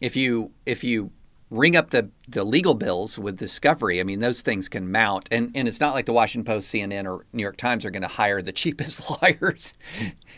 if 0.00 0.16
you 0.16 0.50
if 0.66 0.82
you 0.84 1.10
ring 1.50 1.76
up 1.76 1.90
the 1.90 2.10
the 2.26 2.42
legal 2.42 2.74
bills 2.74 3.18
with 3.18 3.36
discovery, 3.38 4.00
I 4.00 4.02
mean, 4.02 4.18
those 4.20 4.42
things 4.42 4.68
can 4.68 4.90
mount, 4.90 5.28
and 5.30 5.52
and 5.54 5.68
it's 5.68 5.78
not 5.78 5.94
like 5.94 6.06
the 6.06 6.12
Washington 6.12 6.44
Post, 6.52 6.72
CNN, 6.74 7.06
or 7.06 7.24
New 7.32 7.42
York 7.42 7.56
Times 7.56 7.84
are 7.84 7.90
going 7.90 8.02
to 8.02 8.08
hire 8.08 8.42
the 8.42 8.52
cheapest 8.62 9.08
lawyers 9.22 9.74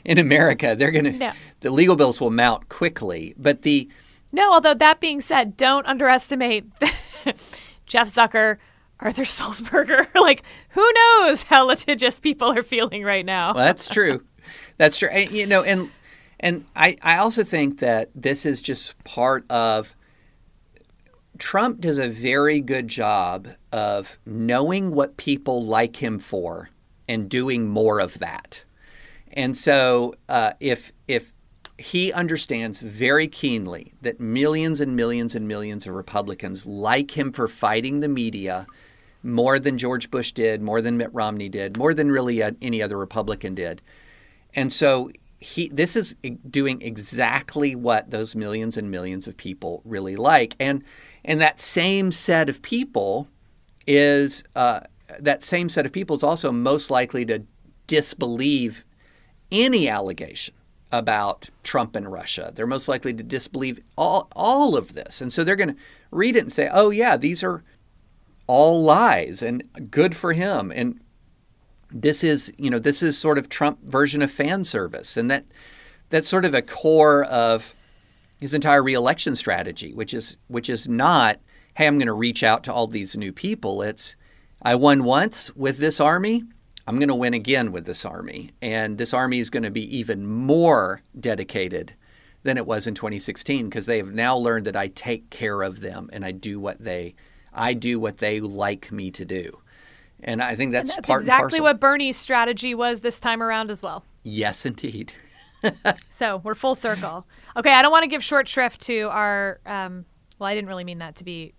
in 0.05 0.19
America. 0.19 0.75
They're 0.77 0.91
going 0.91 1.05
to 1.07 1.13
No. 1.13 1.33
the 1.61 1.71
legal 1.71 1.97
bills 1.97 2.21
will 2.21 2.31
mount 2.31 2.69
quickly, 2.69 3.35
but 3.39 3.63
the 3.63 3.89
No, 4.33 4.53
although 4.53 4.75
that 4.75 5.01
being 5.01 5.21
said, 5.23 5.57
don't 5.57 5.87
underestimate 5.87 6.67
Jeff 7.87 8.09
Zucker, 8.09 8.59
Arthur 9.01 9.23
Sulzberger. 9.23 10.07
like, 10.15 10.43
who 10.71 10.93
knows 10.93 11.43
how 11.43 11.67
litigious 11.67 12.19
people 12.19 12.49
are 12.49 12.63
feeling 12.63 13.03
right 13.05 13.25
now? 13.25 13.55
Well, 13.55 13.65
that's 13.65 13.89
true. 13.89 14.25
That's 14.79 14.99
true. 14.99 15.09
And, 15.09 15.31
you 15.31 15.47
know, 15.47 15.63
and 15.63 15.91
and 16.39 16.67
I, 16.77 16.97
I 17.03 17.17
also 17.17 17.45
think 17.45 17.81
that 17.81 18.11
this 18.15 18.45
is 18.45 18.61
just 18.61 19.03
part 19.05 19.51
of 19.51 19.95
Trump 21.39 21.81
does 21.81 21.99
a 21.99 22.09
very 22.09 22.61
good 22.61 22.89
job 22.89 23.49
of 23.73 24.19
knowing 24.27 24.93
what 24.93 25.17
people 25.17 25.65
like 25.65 25.97
him 25.97 26.19
for 26.19 26.71
and 27.09 27.29
doing 27.29 27.69
more 27.69 28.01
of 28.01 28.19
that. 28.19 28.65
And 29.33 29.57
so 29.57 30.15
uh, 30.29 30.53
if 30.61 30.93
if 31.09 31.33
he 31.79 32.13
understands 32.13 32.81
very 32.81 33.29
keenly 33.29 33.93
that 34.01 34.19
millions 34.19 34.81
and 34.81 34.97
millions 34.97 35.35
and 35.35 35.47
millions 35.47 35.87
of 35.87 35.95
Republicans 35.95 36.67
like 36.67 37.17
him 37.17 37.33
for 37.33 37.49
fighting 37.49 38.01
the 38.01 38.09
media 38.09 38.67
more 39.23 39.59
than 39.59 39.77
George 39.77 40.11
Bush 40.11 40.33
did, 40.33 40.63
more 40.63 40.81
than 40.81 40.97
Mitt 40.97 41.13
Romney 41.13 41.49
did, 41.49 41.77
more 41.77 41.93
than 41.93 42.11
really 42.11 42.43
any 42.63 42.81
other 42.81 42.97
Republican 42.97 43.55
did. 43.55 43.83
And 44.55 44.73
so 44.73 45.11
he 45.39 45.69
this 45.69 45.97
is 45.97 46.17
doing 46.49 46.81
exactly 46.81 47.75
what 47.75 48.11
those 48.11 48.35
millions 48.35 48.79
and 48.79 48.91
millions 48.91 49.29
of 49.29 49.37
people 49.37 49.83
really 49.85 50.17
like. 50.17 50.55
And 50.59 50.83
and 51.25 51.41
that 51.41 51.59
same 51.59 52.11
set 52.11 52.49
of 52.49 52.63
people 52.63 53.29
is 53.87 54.45
uh, 54.55 54.81
that 55.19 55.43
same 55.43 55.69
set 55.69 55.85
of 55.85 55.93
people 55.93 56.17
is 56.17 56.23
also 56.23 56.51
most 56.51 56.91
likely 56.91 57.27
to 57.27 57.43
disbelieve 57.87 58.85
any 59.53 59.89
allegation 59.89 60.55
about 60.93 61.51
Trump 61.63 61.97
and 61.97 62.11
Russia. 62.11 62.53
They're 62.55 62.67
most 62.67 62.89
likely 62.89 63.13
to 63.15 63.23
disbelieve 63.23 63.81
all 63.97 64.29
all 64.35 64.77
of 64.77 64.95
this. 64.95 65.21
And 65.21 65.33
so 65.33 65.45
they're 65.45 65.57
going 65.57 65.75
to 65.75 65.81
read 66.11 66.37
it 66.37 66.41
and 66.41 66.53
say, 66.53 66.69
"Oh 66.73 66.91
yeah, 66.91 67.17
these 67.17 67.43
are 67.43 67.63
all 68.47 68.83
lies 68.83 69.43
and 69.43 69.63
good 69.91 70.15
for 70.17 70.33
him." 70.33 70.73
And 70.75 71.01
this 71.91 72.23
is, 72.25 72.53
you 72.59 72.71
know, 72.71 72.79
this 72.79 73.03
is 73.03 73.19
sort 73.19 73.39
of 73.39 73.49
Trump 73.49 73.79
version 73.83 74.23
of 74.23 74.31
fan 74.31 74.65
service. 74.65 75.17
And 75.17 75.31
that 75.31 75.45
that's 76.11 76.29
sort 76.29 76.45
of 76.45 76.55
a 76.55 76.63
core 76.63 77.25
of 77.25 77.75
his 78.39 78.55
entire 78.55 78.83
reelection 78.83 79.35
strategy, 79.35 79.93
which 79.93 80.15
is 80.15 80.37
which 80.49 80.71
is 80.71 80.87
not 80.89 81.41
hey, 81.77 81.87
I'm 81.87 81.99
going 81.99 82.07
to 82.07 82.15
reach 82.15 82.43
out 82.43 82.65
to 82.65 82.73
all 82.73 82.87
these 82.87 83.17
new 83.17 83.33
people. 83.33 83.83
It's, 83.83 84.17
I 84.63 84.75
won 84.75 85.05
once 85.05 85.55
with 85.55 85.77
this 85.77 86.01
army. 86.01 86.43
I'm 86.87 86.99
going 86.99 87.09
to 87.09 87.15
win 87.15 87.35
again 87.35 87.73
with 87.73 87.85
this 87.87 88.05
army. 88.05 88.51
And 88.63 88.99
this 88.99 89.13
army 89.13 89.39
is 89.39 89.51
going 89.51 89.65
to 89.65 89.71
be 89.71 89.97
even 89.97 90.27
more 90.27 91.03
dedicated 91.19 91.95
than 92.43 92.57
it 92.57 92.67
was 92.67 92.87
in 92.87 92.95
2016 92.95 93.69
because 93.69 93.87
they 93.87 93.97
have 93.97 94.13
now 94.13 94.37
learned 94.37 94.67
that 94.67 94.77
I 94.77 94.89
take 94.89 95.31
care 95.31 95.63
of 95.63 95.81
them 95.81 96.09
and 96.13 96.25
I 96.25 96.31
do 96.33 96.61
what 96.61 96.79
they 96.79 97.15
I 97.53 97.73
do 97.73 97.99
what 97.99 98.19
they 98.19 98.41
like 98.41 98.93
me 98.93 99.11
to 99.13 99.25
do. 99.25 99.59
And 100.23 100.43
I 100.43 100.55
think 100.55 100.73
that's, 100.73 100.95
that's 100.95 101.09
exactly 101.09 101.61
what 101.61 101.81
Bernie's 101.81 102.17
strategy 102.17 102.75
was 102.75 103.01
this 103.01 103.19
time 103.19 103.43
around 103.43 103.71
as 103.71 103.83
well. 103.83 104.05
Yes, 104.23 104.67
indeed. 104.67 105.13
So 106.11 106.37
we're 106.45 106.55
full 106.55 106.77
circle. 106.77 107.27
Okay, 107.57 107.73
I 107.73 107.83
don't 107.83 107.91
want 107.91 108.05
to 108.05 108.09
give 108.09 108.23
short 108.23 108.47
shrift 108.47 108.83
to 108.83 109.09
our. 109.09 109.59
Um, 109.67 110.05
well, 110.39 110.49
I 110.49 110.55
didn't 110.55 110.69
really 110.69 110.85
mean 110.85 110.99
that 110.99 111.17
to 111.17 111.25
be 111.25 111.55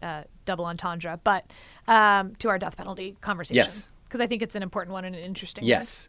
uh, 0.00 0.24
double 0.44 0.64
entendre, 0.66 1.18
but 1.24 1.50
um, 1.88 2.36
to 2.36 2.48
our 2.48 2.58
death 2.58 2.76
penalty 2.76 3.16
conversation. 3.20 3.56
Yes. 3.56 3.90
Because 4.06 4.20
I 4.20 4.26
think 4.26 4.42
it's 4.42 4.54
an 4.54 4.62
important 4.62 4.92
one 4.92 5.04
and 5.04 5.14
an 5.14 5.22
interesting 5.22 5.62
one. 5.62 5.68
Yes. 5.68 6.08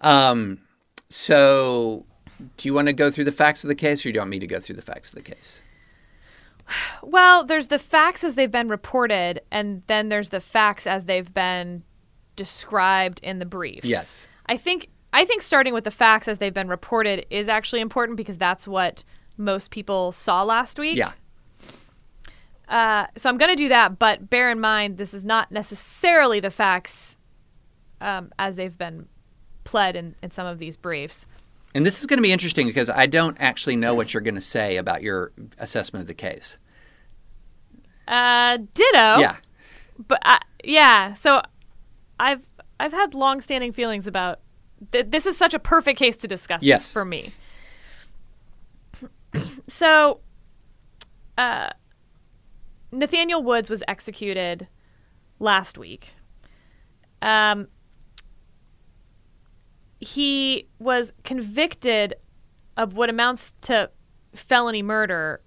Um, 0.00 0.60
so, 1.08 2.06
do 2.56 2.68
you 2.68 2.74
want 2.74 2.86
to 2.86 2.92
go 2.92 3.10
through 3.10 3.24
the 3.24 3.32
facts 3.32 3.64
of 3.64 3.68
the 3.68 3.74
case, 3.74 4.04
or 4.04 4.10
do 4.10 4.14
you 4.14 4.20
want 4.20 4.30
me 4.30 4.38
to 4.38 4.46
go 4.46 4.60
through 4.60 4.76
the 4.76 4.82
facts 4.82 5.10
of 5.10 5.16
the 5.16 5.22
case? 5.22 5.60
Well, 7.02 7.44
there's 7.44 7.66
the 7.66 7.78
facts 7.78 8.22
as 8.22 8.34
they've 8.34 8.50
been 8.50 8.68
reported, 8.68 9.40
and 9.50 9.82
then 9.86 10.08
there's 10.08 10.28
the 10.28 10.40
facts 10.40 10.86
as 10.86 11.06
they've 11.06 11.32
been 11.32 11.82
described 12.36 13.20
in 13.22 13.38
the 13.38 13.44
briefs. 13.44 13.86
Yes. 13.86 14.26
I 14.46 14.56
think 14.56 14.88
I 15.12 15.24
think 15.24 15.42
starting 15.42 15.74
with 15.74 15.84
the 15.84 15.90
facts 15.90 16.28
as 16.28 16.38
they've 16.38 16.54
been 16.54 16.68
reported 16.68 17.26
is 17.30 17.48
actually 17.48 17.80
important 17.80 18.16
because 18.16 18.38
that's 18.38 18.68
what 18.68 19.04
most 19.36 19.70
people 19.70 20.12
saw 20.12 20.42
last 20.42 20.78
week. 20.78 20.96
Yeah. 20.96 21.12
Uh, 22.68 23.06
so 23.16 23.28
I'm 23.28 23.36
going 23.36 23.50
to 23.50 23.56
do 23.56 23.68
that, 23.68 23.98
but 23.98 24.30
bear 24.30 24.50
in 24.50 24.60
mind 24.60 24.96
this 24.96 25.12
is 25.12 25.24
not 25.24 25.50
necessarily 25.50 26.38
the 26.38 26.50
facts 26.50 27.18
um, 28.00 28.32
as 28.38 28.56
they've 28.56 28.76
been 28.76 29.06
pled 29.64 29.96
in, 29.96 30.14
in 30.22 30.30
some 30.30 30.46
of 30.46 30.58
these 30.58 30.76
briefs. 30.76 31.26
And 31.74 31.86
this 31.86 32.00
is 32.00 32.06
going 32.06 32.18
to 32.18 32.22
be 32.22 32.32
interesting 32.32 32.66
because 32.66 32.90
I 32.90 33.06
don't 33.06 33.36
actually 33.40 33.76
know 33.76 33.94
what 33.94 34.12
you're 34.12 34.20
going 34.22 34.34
to 34.34 34.40
say 34.40 34.76
about 34.76 35.02
your 35.02 35.32
assessment 35.58 36.02
of 36.02 36.06
the 36.08 36.14
case. 36.14 36.58
Uh, 38.08 38.56
ditto. 38.74 39.18
Yeah. 39.20 39.36
but 40.08 40.18
I, 40.24 40.40
yeah, 40.64 41.12
so 41.12 41.42
I've 42.18 42.40
I've 42.80 42.92
had 42.92 43.14
long-standing 43.14 43.72
feelings 43.72 44.06
about 44.08 44.40
th- 44.90 45.06
this 45.10 45.26
is 45.26 45.36
such 45.36 45.54
a 45.54 45.58
perfect 45.60 45.98
case 45.98 46.16
to 46.18 46.26
discuss 46.28 46.60
this 46.60 46.66
Yes. 46.66 46.92
for 46.92 47.04
me. 47.04 47.32
so, 49.68 50.20
uh, 51.38 51.70
Nathaniel 52.90 53.42
Woods 53.42 53.70
was 53.70 53.82
executed 53.86 54.66
last 55.38 55.78
week. 55.78 56.08
Um, 57.22 57.68
he 60.00 60.66
was 60.78 61.12
convicted 61.24 62.14
of 62.76 62.94
what 62.94 63.10
amounts 63.10 63.52
to 63.62 63.90
felony 64.34 64.82
murder 64.82 65.40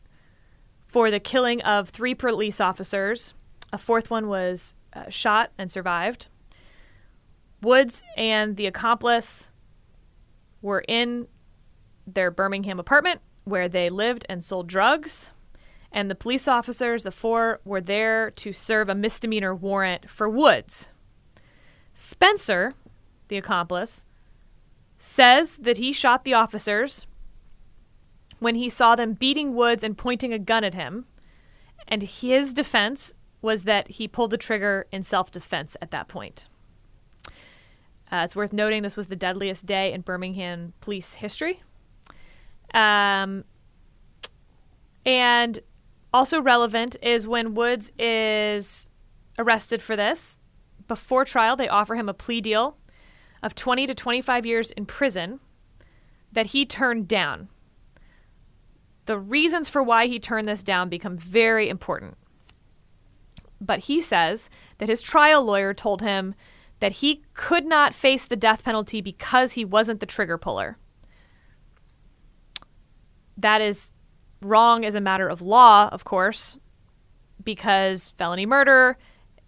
for 0.88 1.10
the 1.10 1.20
killing 1.20 1.62
of 1.62 1.89
three 1.89 2.14
police 2.14 2.62
officers. 2.62 3.34
A 3.72 3.78
fourth 3.78 4.12
one 4.12 4.28
was 4.28 4.76
uh, 4.93 5.10
shot 5.10 5.51
and 5.58 5.72
survived. 5.72 6.28
Woods 7.62 8.04
and 8.16 8.56
the 8.58 8.68
accomplice 8.68 9.49
were 10.62 10.84
in 10.88 11.28
their 12.06 12.30
Birmingham 12.30 12.80
apartment 12.80 13.22
where 13.45 13.68
they 13.68 13.89
lived 13.89 14.26
and 14.30 14.43
sold 14.43 14.68
drugs. 14.68 15.32
And 15.91 16.10
the 16.10 16.16
police 16.16 16.47
officers, 16.47 17.04
the 17.04 17.12
four, 17.12 17.60
were 17.66 17.82
there 17.82 18.32
to 18.32 18.51
serve 18.51 18.89
a 18.89 18.95
misdemeanor 18.95 19.56
warrant 19.56 20.10
for 20.10 20.30
Woods. 20.30 20.89
Spencer, 21.93 22.74
the 23.28 23.38
accomplice, 23.38 24.04
says 25.06 25.58
that 25.58 25.80
he 25.80 25.91
shot 25.91 26.24
the 26.24 26.34
officers 26.34 27.06
when 28.39 28.56
he 28.56 28.70
saw 28.70 28.95
them 28.95 29.12
beating 29.12 29.54
Woods 29.54 29.84
and 29.84 29.97
pointing 29.97 30.32
a 30.32 30.39
gun 30.39 30.64
at 30.64 30.74
him. 30.74 31.04
And 31.89 32.01
his 32.04 32.54
defense 32.54 33.14
was 33.41 33.66
that 33.66 33.89
he 33.89 34.08
pulled 34.08 34.32
the 34.32 34.38
trigger 34.38 34.86
in 34.93 35.04
self 35.04 35.30
defense 35.30 35.76
at 35.82 35.91
that 35.91 36.08
point. 36.08 36.47
Uh, 38.10 38.22
it's 38.24 38.34
worth 38.34 38.54
noting 38.54 38.82
this 38.82 38.95
was 38.95 39.08
the 39.08 39.18
deadliest 39.18 39.66
day 39.66 39.91
in 39.91 40.01
Birmingham 40.01 40.72
police 40.80 41.16
history. 41.16 41.62
Um, 42.74 43.43
and 45.06 45.60
also 46.14 46.41
relevant 46.41 46.95
is 47.01 47.28
when 47.28 47.56
Woods 47.56 47.91
is 47.99 48.88
arrested 49.38 49.82
for 49.82 49.97
this. 49.97 50.39
Before 50.88 51.26
trial, 51.26 51.58
they 51.58 51.68
offer 51.68 51.95
him 51.95 52.08
a 52.08 52.14
plea 52.14 52.39
deal 52.39 52.78
of 53.44 53.54
20 53.54 53.86
to 53.88 53.94
25 53.94 54.46
years 54.46 54.72
in 54.72 54.86
prison 54.86 55.41
that 56.32 56.48
he 56.48 56.66
turned 56.66 57.08
down. 57.08 57.50
The 59.06 59.20
reasons 59.20 59.68
for 59.68 59.84
why 59.84 60.08
he 60.08 60.18
turned 60.18 60.48
this 60.48 60.64
down 60.64 60.88
become 60.88 61.18
very 61.18 61.68
important. 61.68 62.18
But 63.60 63.80
he 63.80 64.02
says 64.02 64.50
that 64.78 64.89
his 64.89 65.02
trial 65.02 65.44
lawyer 65.44 65.74
told 65.74 66.02
him 66.02 66.34
that 66.80 66.94
he 66.94 67.24
could 67.34 67.66
not 67.66 67.94
face 67.94 68.26
the 68.26 68.36
death 68.36 68.64
penalty 68.64 69.02
because 69.02 69.54
he 69.54 69.66
wasn't 69.66 70.00
the 70.00 70.06
trigger 70.06 70.38
puller. 70.38 70.78
That 73.38 73.62
is 73.62 73.94
wrong 74.41 74.86
as 74.86 74.96
a 74.96 75.02
matter 75.02 75.28
of 75.28 75.41
law, 75.41 75.89
of 75.91 76.06
course, 76.06 76.58
because 77.44 78.14
felony 78.18 78.46
murder, 78.46 78.98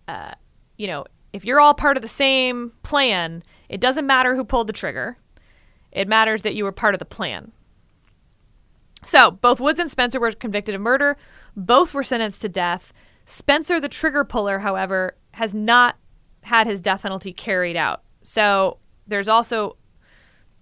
uh, 0.08 0.34
you 0.78 0.88
know, 0.88 1.06
if 1.34 1.44
you're 1.44 1.60
all 1.60 1.74
part 1.74 1.98
of 1.98 2.02
the 2.02 2.08
same 2.08 2.72
plan, 2.84 3.44
it 3.70 3.80
doesn't 3.80 4.08
matter 4.08 4.36
who 4.36 4.44
pulled 4.44 4.68
the 4.68 4.74
trigger. 4.74 5.18
It 5.92 6.08
matters 6.08 6.42
that 6.42 6.56
you 6.56 6.64
were 6.64 6.72
part 6.72 6.96
of 6.96 7.00
the 7.00 7.06
plan. 7.06 7.52
So, 9.04 9.32
both 9.32 9.60
Woods 9.60 9.80
and 9.80 9.90
Spencer 9.90 10.20
were 10.20 10.32
convicted 10.32 10.76
of 10.76 10.82
murder. 10.82 11.16
Both 11.56 11.94
were 11.94 12.04
sentenced 12.04 12.42
to 12.42 12.50
death. 12.50 12.92
Spencer, 13.26 13.80
the 13.80 13.88
trigger 13.88 14.24
puller, 14.24 14.60
however, 14.60 15.16
has 15.34 15.54
not 15.54 15.96
had 16.42 16.68
his 16.68 16.82
death 16.82 17.04
penalty 17.04 17.32
carried 17.32 17.78
out. 17.78 18.02
So, 18.24 18.80
there's 19.08 19.28
also 19.28 19.78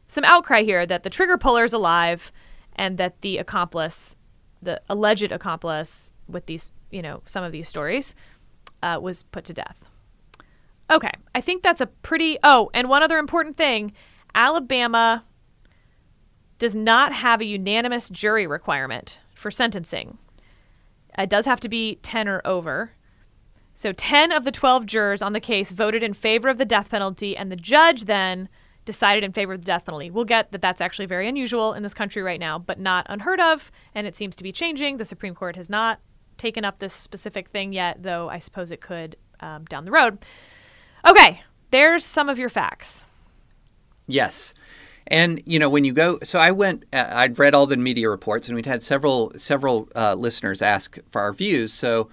some 0.07 0.25
outcry 0.25 0.63
here 0.63 0.85
that 0.85 1.03
the 1.03 1.09
trigger 1.09 1.37
puller 1.37 1.63
is 1.63 1.73
alive 1.73 2.31
and 2.75 2.97
that 2.97 3.21
the 3.21 3.37
accomplice, 3.37 4.17
the 4.61 4.81
alleged 4.89 5.31
accomplice 5.31 6.11
with 6.27 6.45
these, 6.45 6.71
you 6.91 7.01
know, 7.01 7.21
some 7.25 7.43
of 7.43 7.51
these 7.51 7.69
stories, 7.69 8.13
uh, 8.81 8.99
was 9.01 9.23
put 9.23 9.45
to 9.45 9.53
death. 9.53 9.79
Okay, 10.89 11.11
I 11.33 11.41
think 11.41 11.63
that's 11.63 11.81
a 11.81 11.87
pretty. 11.87 12.37
Oh, 12.43 12.69
and 12.73 12.89
one 12.89 13.03
other 13.03 13.17
important 13.17 13.57
thing 13.57 13.93
Alabama 14.35 15.23
does 16.59 16.75
not 16.75 17.13
have 17.13 17.41
a 17.41 17.45
unanimous 17.45 18.09
jury 18.09 18.47
requirement 18.47 19.19
for 19.33 19.51
sentencing. 19.51 20.17
It 21.17 21.29
does 21.29 21.45
have 21.45 21.59
to 21.61 21.69
be 21.69 21.95
10 22.01 22.27
or 22.27 22.41
over. 22.45 22.91
So 23.75 23.91
10 23.91 24.31
of 24.31 24.45
the 24.45 24.51
12 24.51 24.85
jurors 24.85 25.21
on 25.21 25.33
the 25.33 25.39
case 25.39 25.71
voted 25.71 26.03
in 26.03 26.13
favor 26.13 26.47
of 26.47 26.57
the 26.57 26.65
death 26.65 26.89
penalty, 26.89 27.35
and 27.35 27.51
the 27.51 27.55
judge 27.55 28.05
then 28.05 28.49
decided 28.85 29.23
in 29.23 29.31
favor 29.31 29.53
of 29.53 29.61
the 29.61 29.65
death 29.65 29.85
penalty. 29.85 30.11
We'll 30.11 30.25
get 30.25 30.51
that 30.51 30.61
that's 30.61 30.81
actually 30.81 31.05
very 31.05 31.27
unusual 31.27 31.73
in 31.73 31.83
this 31.83 31.93
country 31.93 32.21
right 32.21 32.39
now, 32.39 32.59
but 32.59 32.79
not 32.79 33.05
unheard 33.09 33.39
of, 33.39 33.71
and 33.95 34.05
it 34.05 34.15
seems 34.15 34.35
to 34.35 34.43
be 34.43 34.51
changing. 34.51 34.97
The 34.97 35.05
Supreme 35.05 35.33
Court 35.33 35.55
has 35.55 35.69
not 35.69 35.99
taken 36.37 36.65
up 36.65 36.79
this 36.79 36.93
specific 36.93 37.49
thing 37.49 37.73
yet, 37.73 38.03
though 38.03 38.29
I 38.29 38.39
suppose 38.39 38.71
it 38.71 38.81
could 38.81 39.15
um, 39.39 39.65
down 39.65 39.85
the 39.85 39.91
road. 39.91 40.19
Okay, 41.07 41.41
there's 41.71 42.05
some 42.05 42.29
of 42.29 42.39
your 42.39 42.49
facts. 42.49 43.05
Yes. 44.07 44.53
And 45.07 45.41
you 45.45 45.59
know 45.59 45.69
when 45.69 45.83
you 45.83 45.91
go, 45.91 46.19
so 46.23 46.39
I 46.39 46.51
went. 46.51 46.85
Uh, 46.93 47.05
I'd 47.09 47.37
read 47.37 47.53
all 47.53 47.67
the 47.67 47.75
media 47.75 48.09
reports, 48.09 48.47
and 48.47 48.55
we'd 48.55 48.65
had 48.65 48.81
several 48.81 49.33
several 49.37 49.89
uh, 49.95 50.13
listeners 50.15 50.61
ask 50.61 50.97
for 51.09 51.21
our 51.21 51.33
views. 51.33 51.73
So 51.73 52.07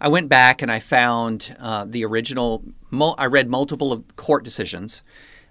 I 0.00 0.08
went 0.08 0.28
back 0.28 0.62
and 0.62 0.70
I 0.70 0.78
found 0.78 1.56
uh, 1.58 1.86
the 1.88 2.04
original. 2.04 2.62
Mul- 2.90 3.16
I 3.18 3.26
read 3.26 3.48
multiple 3.48 3.92
of 3.92 4.14
court 4.14 4.44
decisions 4.44 5.02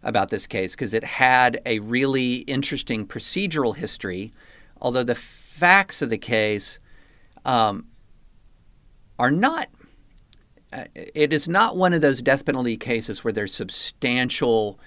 about 0.03 0.29
this 0.29 0.47
case 0.47 0.73
because 0.75 0.93
it 0.93 1.03
had 1.03 1.61
a 1.65 1.79
really 1.79 2.35
interesting 2.37 3.05
procedural 3.05 3.75
history. 3.75 4.31
Although 4.79 5.03
the 5.03 5.15
facts 5.15 6.01
of 6.01 6.09
the 6.09 6.17
case 6.17 6.79
um, 7.43 7.87
are 9.19 9.31
not 9.31 9.67
it 10.95 11.33
is 11.33 11.47
not 11.47 11.77
one 11.77 11.93
of 11.93 12.01
those 12.01 12.21
death 12.21 12.45
penalty 12.45 12.77
cases 12.77 13.23
where 13.23 13.33
there's 13.33 13.53
substantial 13.53 14.79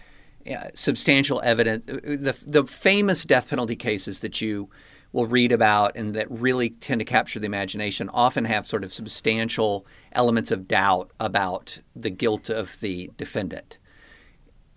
uh, 0.50 0.68
substantial 0.74 1.40
evidence 1.42 1.84
the 1.86 2.38
the 2.46 2.64
famous 2.64 3.24
death 3.24 3.50
penalty 3.50 3.76
cases 3.76 4.20
that 4.20 4.40
you 4.40 4.68
will 5.12 5.26
read 5.26 5.52
about 5.52 5.96
and 5.96 6.14
that 6.14 6.30
really 6.30 6.70
tend 6.70 6.98
to 7.00 7.04
capture 7.04 7.38
the 7.38 7.46
imagination 7.46 8.08
often 8.10 8.44
have 8.44 8.66
sort 8.66 8.84
of 8.84 8.92
substantial 8.92 9.86
elements 10.12 10.50
of 10.50 10.68
doubt 10.68 11.10
about 11.18 11.80
the 11.96 12.10
guilt 12.10 12.50
of 12.50 12.78
the 12.80 13.10
defendant 13.16 13.78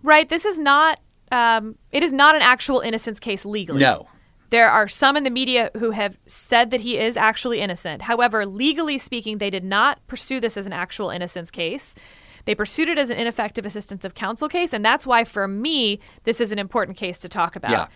Right. 0.02 0.28
This 0.28 0.44
is 0.44 0.58
not. 0.58 1.00
Um, 1.30 1.76
it 1.90 2.02
is 2.02 2.12
not 2.12 2.36
an 2.36 2.42
actual 2.42 2.80
innocence 2.80 3.18
case 3.18 3.46
legally. 3.46 3.80
no 3.80 4.06
There 4.52 4.68
are 4.70 4.86
some 4.86 5.16
in 5.16 5.24
the 5.24 5.30
media 5.30 5.70
who 5.78 5.92
have 5.92 6.18
said 6.26 6.70
that 6.72 6.82
he 6.82 6.98
is 6.98 7.16
actually 7.16 7.62
innocent. 7.62 8.02
However, 8.02 8.44
legally 8.44 8.98
speaking, 8.98 9.38
they 9.38 9.48
did 9.48 9.64
not 9.64 10.06
pursue 10.08 10.40
this 10.40 10.58
as 10.58 10.66
an 10.66 10.74
actual 10.74 11.08
innocence 11.08 11.50
case. 11.50 11.94
They 12.44 12.54
pursued 12.54 12.90
it 12.90 12.98
as 12.98 13.08
an 13.08 13.16
ineffective 13.16 13.64
assistance 13.64 14.04
of 14.04 14.14
counsel 14.14 14.50
case, 14.50 14.74
and 14.74 14.84
that's 14.84 15.06
why, 15.06 15.24
for 15.24 15.48
me, 15.48 16.00
this 16.24 16.38
is 16.38 16.52
an 16.52 16.58
important 16.58 16.98
case 16.98 17.18
to 17.20 17.30
talk 17.30 17.56
about. 17.56 17.70
Yeah. 17.70 17.86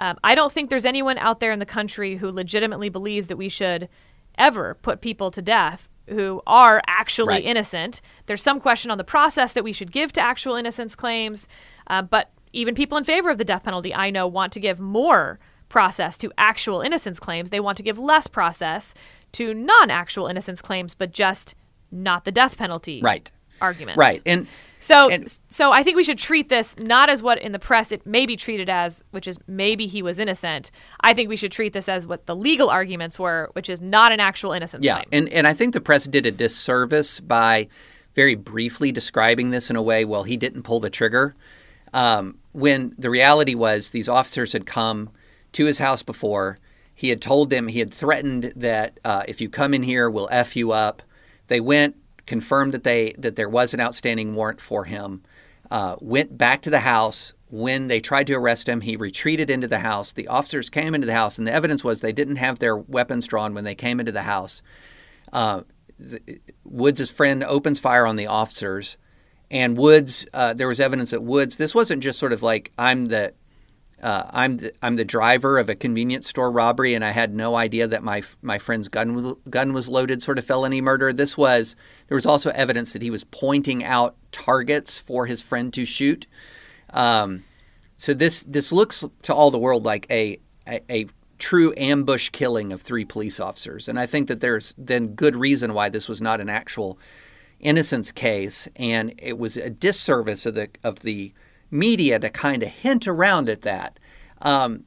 Um, 0.00 0.18
I 0.24 0.34
don't 0.34 0.52
think 0.52 0.68
there's 0.68 0.84
anyone 0.84 1.16
out 1.16 1.38
there 1.38 1.52
in 1.52 1.60
the 1.60 1.64
country 1.64 2.16
who 2.16 2.32
legitimately 2.32 2.88
believes 2.88 3.28
that 3.28 3.36
we 3.36 3.48
should 3.48 3.88
ever 4.36 4.74
put 4.82 5.00
people 5.00 5.30
to 5.30 5.40
death 5.40 5.88
who 6.08 6.42
are 6.44 6.82
actually 6.88 7.34
Right. 7.34 7.44
innocent. 7.44 8.00
There's 8.26 8.42
some 8.42 8.58
question 8.58 8.90
on 8.90 8.98
the 8.98 9.04
process 9.04 9.52
that 9.52 9.62
we 9.62 9.72
should 9.72 9.92
give 9.92 10.10
to 10.14 10.20
actual 10.20 10.56
innocence 10.56 10.96
claims, 10.96 11.46
uh, 11.86 12.02
but 12.02 12.32
even 12.52 12.74
people 12.74 12.98
in 12.98 13.04
favor 13.04 13.30
of 13.30 13.38
the 13.38 13.44
death 13.44 13.62
penalty, 13.62 13.94
I 13.94 14.10
know, 14.10 14.26
want 14.26 14.52
to 14.54 14.60
give 14.60 14.80
more 14.80 15.38
process 15.70 16.18
to 16.18 16.30
actual 16.36 16.82
innocence 16.82 17.18
claims. 17.18 17.48
They 17.48 17.60
want 17.60 17.78
to 17.78 17.82
give 17.82 17.98
less 17.98 18.26
process 18.26 18.92
to 19.32 19.54
non 19.54 19.90
actual 19.90 20.26
innocence 20.26 20.60
claims, 20.60 20.94
but 20.94 21.12
just 21.12 21.54
not 21.90 22.24
the 22.26 22.32
death 22.32 22.58
penalty 22.58 23.00
Right. 23.02 23.30
arguments. 23.62 23.96
Right. 23.98 24.20
And 24.26 24.46
So, 24.82 25.10
And- 25.10 25.30
so 25.50 25.72
I 25.72 25.82
think 25.82 25.96
we 25.96 26.04
should 26.04 26.18
treat 26.18 26.48
this 26.48 26.74
not 26.78 27.10
as 27.10 27.22
what 27.22 27.38
in 27.38 27.52
the 27.52 27.58
press 27.58 27.92
it 27.92 28.06
may 28.06 28.24
be 28.24 28.34
treated 28.34 28.70
as, 28.70 29.04
which 29.10 29.28
is 29.28 29.36
maybe 29.46 29.86
he 29.86 30.00
was 30.00 30.18
innocent. 30.18 30.70
I 31.02 31.12
think 31.12 31.28
we 31.28 31.36
should 31.36 31.52
treat 31.52 31.74
this 31.74 31.86
as 31.86 32.06
what 32.06 32.24
the 32.24 32.34
legal 32.34 32.70
arguments 32.70 33.18
were, 33.18 33.50
which 33.52 33.68
is 33.68 33.82
not 33.82 34.10
an 34.10 34.20
actual 34.20 34.52
innocence 34.52 34.82
Yeah, 34.82 34.94
claim. 34.94 35.04
and 35.12 35.28
and 35.28 35.46
I 35.46 35.52
think 35.52 35.74
the 35.74 35.82
press 35.82 36.04
did 36.06 36.24
a 36.24 36.30
disservice 36.30 37.20
by 37.20 37.68
very 38.14 38.34
briefly 38.34 38.90
describing 38.90 39.50
this 39.50 39.68
in 39.68 39.76
a 39.76 39.82
way. 39.82 40.06
Well, 40.06 40.22
he 40.22 40.38
didn't 40.38 40.62
pull 40.62 40.80
the 40.80 40.88
trigger. 40.88 41.34
Um, 41.92 42.38
when 42.52 42.94
the 42.98 43.10
reality 43.10 43.54
was, 43.54 43.90
these 43.90 44.08
officers 44.08 44.54
had 44.54 44.64
come 44.64 45.10
to 45.52 45.66
his 45.66 45.78
house 45.78 46.02
before. 46.02 46.58
He 46.94 47.08
had 47.08 47.22
told 47.22 47.50
them 47.50 47.68
he 47.68 47.78
had 47.78 47.94
threatened 47.94 48.52
that 48.56 49.00
uh, 49.04 49.22
if 49.26 49.40
you 49.40 49.48
come 49.48 49.72
in 49.72 49.82
here, 49.82 50.10
we'll 50.10 50.28
f 50.30 50.54
you 50.54 50.72
up. 50.72 51.02
They 51.46 51.60
went, 51.60 51.96
confirmed 52.26 52.74
that 52.74 52.84
they 52.84 53.14
that 53.18 53.36
there 53.36 53.48
was 53.48 53.72
an 53.74 53.80
outstanding 53.80 54.34
warrant 54.34 54.60
for 54.60 54.84
him. 54.84 55.22
Uh, 55.70 55.96
went 56.00 56.36
back 56.36 56.62
to 56.62 56.70
the 56.70 56.80
house. 56.80 57.32
When 57.48 57.88
they 57.88 58.00
tried 58.00 58.26
to 58.28 58.34
arrest 58.34 58.68
him, 58.68 58.80
he 58.80 58.96
retreated 58.96 59.50
into 59.50 59.66
the 59.66 59.78
house. 59.78 60.12
The 60.12 60.28
officers 60.28 60.68
came 60.68 60.94
into 60.94 61.06
the 61.06 61.14
house, 61.14 61.38
and 61.38 61.46
the 61.46 61.52
evidence 61.52 61.82
was 61.82 62.00
they 62.00 62.12
didn't 62.12 62.36
have 62.36 62.58
their 62.58 62.76
weapons 62.76 63.26
drawn 63.26 63.54
when 63.54 63.64
they 63.64 63.74
came 63.74 63.98
into 63.98 64.12
the 64.12 64.22
house. 64.22 64.62
Uh, 65.32 65.62
the, 65.98 66.40
Woods' 66.64 67.10
friend 67.10 67.42
opens 67.44 67.80
fire 67.80 68.06
on 68.06 68.16
the 68.16 68.26
officers, 68.26 68.96
and 69.50 69.76
Woods. 69.76 70.26
Uh, 70.32 70.54
there 70.54 70.68
was 70.68 70.80
evidence 70.80 71.12
that 71.12 71.22
Woods. 71.22 71.56
This 71.56 71.74
wasn't 71.74 72.02
just 72.02 72.18
sort 72.18 72.32
of 72.32 72.42
like 72.42 72.72
I'm 72.78 73.06
the 73.06 73.32
uh, 74.02 74.30
I'm 74.30 74.56
the, 74.56 74.72
I'm 74.82 74.96
the 74.96 75.04
driver 75.04 75.58
of 75.58 75.68
a 75.68 75.74
convenience 75.74 76.28
store 76.28 76.50
robbery, 76.50 76.94
and 76.94 77.04
I 77.04 77.10
had 77.10 77.34
no 77.34 77.54
idea 77.54 77.86
that 77.86 78.02
my 78.02 78.22
my 78.42 78.58
friend's 78.58 78.88
gun 78.88 79.36
gun 79.48 79.72
was 79.72 79.88
loaded. 79.88 80.22
Sort 80.22 80.38
of 80.38 80.44
felony 80.44 80.80
murder. 80.80 81.12
This 81.12 81.36
was 81.36 81.76
there 82.08 82.14
was 82.14 82.26
also 82.26 82.50
evidence 82.50 82.92
that 82.92 83.02
he 83.02 83.10
was 83.10 83.24
pointing 83.24 83.84
out 83.84 84.16
targets 84.32 84.98
for 84.98 85.26
his 85.26 85.42
friend 85.42 85.72
to 85.74 85.84
shoot. 85.84 86.26
Um, 86.90 87.44
so 87.96 88.14
this 88.14 88.42
this 88.44 88.72
looks 88.72 89.04
to 89.24 89.34
all 89.34 89.50
the 89.50 89.58
world 89.58 89.84
like 89.84 90.06
a, 90.10 90.38
a 90.66 90.80
a 90.90 91.06
true 91.38 91.74
ambush 91.76 92.30
killing 92.30 92.72
of 92.72 92.80
three 92.80 93.04
police 93.04 93.38
officers, 93.38 93.88
and 93.88 93.98
I 93.98 94.06
think 94.06 94.28
that 94.28 94.40
there's 94.40 94.74
then 94.78 95.08
good 95.08 95.36
reason 95.36 95.74
why 95.74 95.88
this 95.88 96.08
was 96.08 96.22
not 96.22 96.40
an 96.40 96.48
actual 96.48 96.98
innocence 97.58 98.10
case, 98.10 98.68
and 98.76 99.14
it 99.18 99.38
was 99.38 99.56
a 99.56 99.68
disservice 99.68 100.46
of 100.46 100.54
the 100.54 100.68
of 100.82 101.00
the 101.00 101.32
media 101.70 102.18
to 102.18 102.30
kind 102.30 102.62
of 102.62 102.68
hint 102.68 103.06
around 103.06 103.48
at 103.48 103.62
that. 103.62 103.98
Um, 104.42 104.84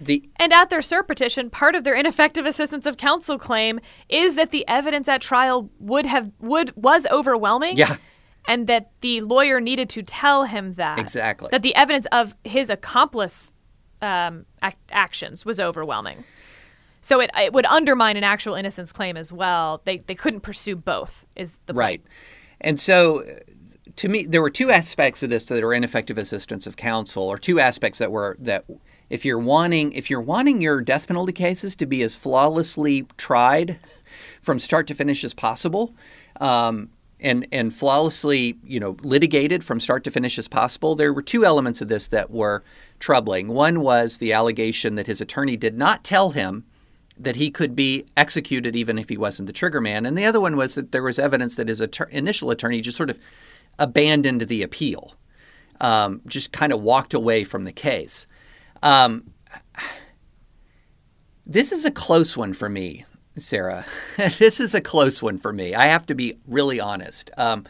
the 0.00 0.28
And 0.36 0.52
at 0.52 0.70
their 0.70 0.80
cert 0.80 1.06
petition, 1.06 1.50
part 1.50 1.74
of 1.74 1.84
their 1.84 1.94
ineffective 1.94 2.46
assistance 2.46 2.86
of 2.86 2.96
counsel 2.96 3.38
claim 3.38 3.80
is 4.08 4.34
that 4.34 4.50
the 4.50 4.66
evidence 4.66 5.08
at 5.08 5.20
trial 5.20 5.70
would 5.78 6.06
have 6.06 6.30
would 6.38 6.74
was 6.76 7.06
overwhelming. 7.10 7.76
Yeah. 7.76 7.96
And 8.48 8.66
that 8.68 8.90
the 9.02 9.20
lawyer 9.20 9.60
needed 9.60 9.90
to 9.90 10.02
tell 10.02 10.44
him 10.44 10.72
that. 10.72 10.98
Exactly. 10.98 11.48
That 11.50 11.62
the 11.62 11.74
evidence 11.74 12.06
of 12.10 12.34
his 12.42 12.70
accomplice 12.70 13.52
um, 14.00 14.46
ac- 14.62 14.76
actions 14.90 15.44
was 15.44 15.60
overwhelming. 15.60 16.24
So 17.02 17.20
it, 17.20 17.30
it 17.36 17.52
would 17.52 17.66
undermine 17.66 18.16
an 18.16 18.24
actual 18.24 18.54
innocence 18.54 18.92
claim 18.92 19.18
as 19.18 19.30
well. 19.30 19.82
They, 19.84 19.98
they 19.98 20.14
couldn't 20.14 20.40
pursue 20.40 20.74
both, 20.74 21.26
is 21.36 21.60
the 21.66 21.74
right. 21.74 22.00
point. 22.00 22.08
Right. 22.08 22.12
And 22.62 22.80
so 22.80 23.24
to 23.96 24.08
me 24.08 24.24
there 24.24 24.42
were 24.42 24.50
two 24.50 24.70
aspects 24.70 25.22
of 25.22 25.30
this 25.30 25.44
that 25.46 25.62
are 25.62 25.74
ineffective 25.74 26.18
assistance 26.18 26.66
of 26.66 26.76
counsel 26.76 27.24
or 27.24 27.38
two 27.38 27.60
aspects 27.60 27.98
that 27.98 28.10
were 28.10 28.36
that 28.38 28.64
if 29.08 29.24
you're 29.24 29.38
wanting 29.38 29.92
if 29.92 30.10
you're 30.10 30.20
wanting 30.20 30.60
your 30.60 30.80
death 30.80 31.06
penalty 31.06 31.32
cases 31.32 31.76
to 31.76 31.86
be 31.86 32.02
as 32.02 32.16
flawlessly 32.16 33.06
tried 33.16 33.78
from 34.42 34.58
start 34.58 34.86
to 34.86 34.94
finish 34.94 35.24
as 35.24 35.34
possible 35.34 35.94
um, 36.40 36.90
and 37.18 37.46
and 37.52 37.74
flawlessly 37.74 38.58
you 38.64 38.80
know 38.80 38.96
litigated 39.02 39.64
from 39.64 39.80
start 39.80 40.04
to 40.04 40.10
finish 40.10 40.38
as 40.38 40.48
possible 40.48 40.94
there 40.94 41.12
were 41.12 41.22
two 41.22 41.44
elements 41.44 41.80
of 41.80 41.88
this 41.88 42.08
that 42.08 42.30
were 42.30 42.62
troubling 42.98 43.48
one 43.48 43.80
was 43.80 44.18
the 44.18 44.32
allegation 44.32 44.94
that 44.94 45.06
his 45.06 45.20
attorney 45.20 45.56
did 45.56 45.76
not 45.76 46.04
tell 46.04 46.30
him 46.30 46.64
that 47.20 47.36
he 47.36 47.50
could 47.50 47.76
be 47.76 48.06
executed 48.16 48.74
even 48.74 48.98
if 48.98 49.10
he 49.10 49.16
wasn't 49.16 49.46
the 49.46 49.52
trigger 49.52 49.80
man. 49.80 50.06
And 50.06 50.16
the 50.16 50.24
other 50.24 50.40
one 50.40 50.56
was 50.56 50.74
that 50.74 50.90
there 50.90 51.02
was 51.02 51.18
evidence 51.18 51.56
that 51.56 51.68
his 51.68 51.80
atter- 51.80 52.08
initial 52.10 52.50
attorney 52.50 52.80
just 52.80 52.96
sort 52.96 53.10
of 53.10 53.18
abandoned 53.80 54.42
the 54.42 54.62
appeal, 54.62 55.14
um, 55.80 56.20
just 56.26 56.52
kind 56.52 56.72
of 56.72 56.80
walked 56.80 57.14
away 57.14 57.42
from 57.42 57.64
the 57.64 57.72
case. 57.72 58.28
Um, 58.82 59.32
this 61.44 61.72
is 61.72 61.84
a 61.84 61.90
close 61.90 62.36
one 62.36 62.52
for 62.52 62.68
me, 62.68 63.04
Sarah. 63.36 63.84
this 64.38 64.60
is 64.60 64.74
a 64.74 64.80
close 64.80 65.20
one 65.20 65.38
for 65.38 65.52
me. 65.52 65.74
I 65.74 65.86
have 65.86 66.06
to 66.06 66.14
be 66.14 66.38
really 66.46 66.78
honest. 66.78 67.30
Um, 67.36 67.66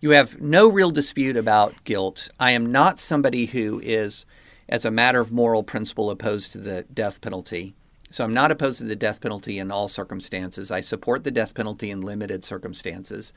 you 0.00 0.10
have 0.10 0.40
no 0.40 0.68
real 0.68 0.90
dispute 0.90 1.36
about 1.36 1.74
guilt. 1.84 2.28
I 2.38 2.52
am 2.52 2.66
not 2.66 3.00
somebody 3.00 3.46
who 3.46 3.80
is, 3.82 4.26
as 4.68 4.84
a 4.84 4.90
matter 4.90 5.20
of 5.20 5.32
moral 5.32 5.64
principle, 5.64 6.10
opposed 6.10 6.52
to 6.52 6.58
the 6.58 6.82
death 6.94 7.20
penalty. 7.20 7.74
So 8.10 8.22
I'm 8.22 8.34
not 8.34 8.52
opposed 8.52 8.78
to 8.78 8.84
the 8.84 8.94
death 8.94 9.20
penalty 9.20 9.58
in 9.58 9.70
all 9.70 9.88
circumstances. 9.88 10.70
I 10.70 10.80
support 10.80 11.24
the 11.24 11.30
death 11.30 11.54
penalty 11.54 11.90
in 11.90 12.02
limited 12.02 12.44
circumstances. 12.44 13.32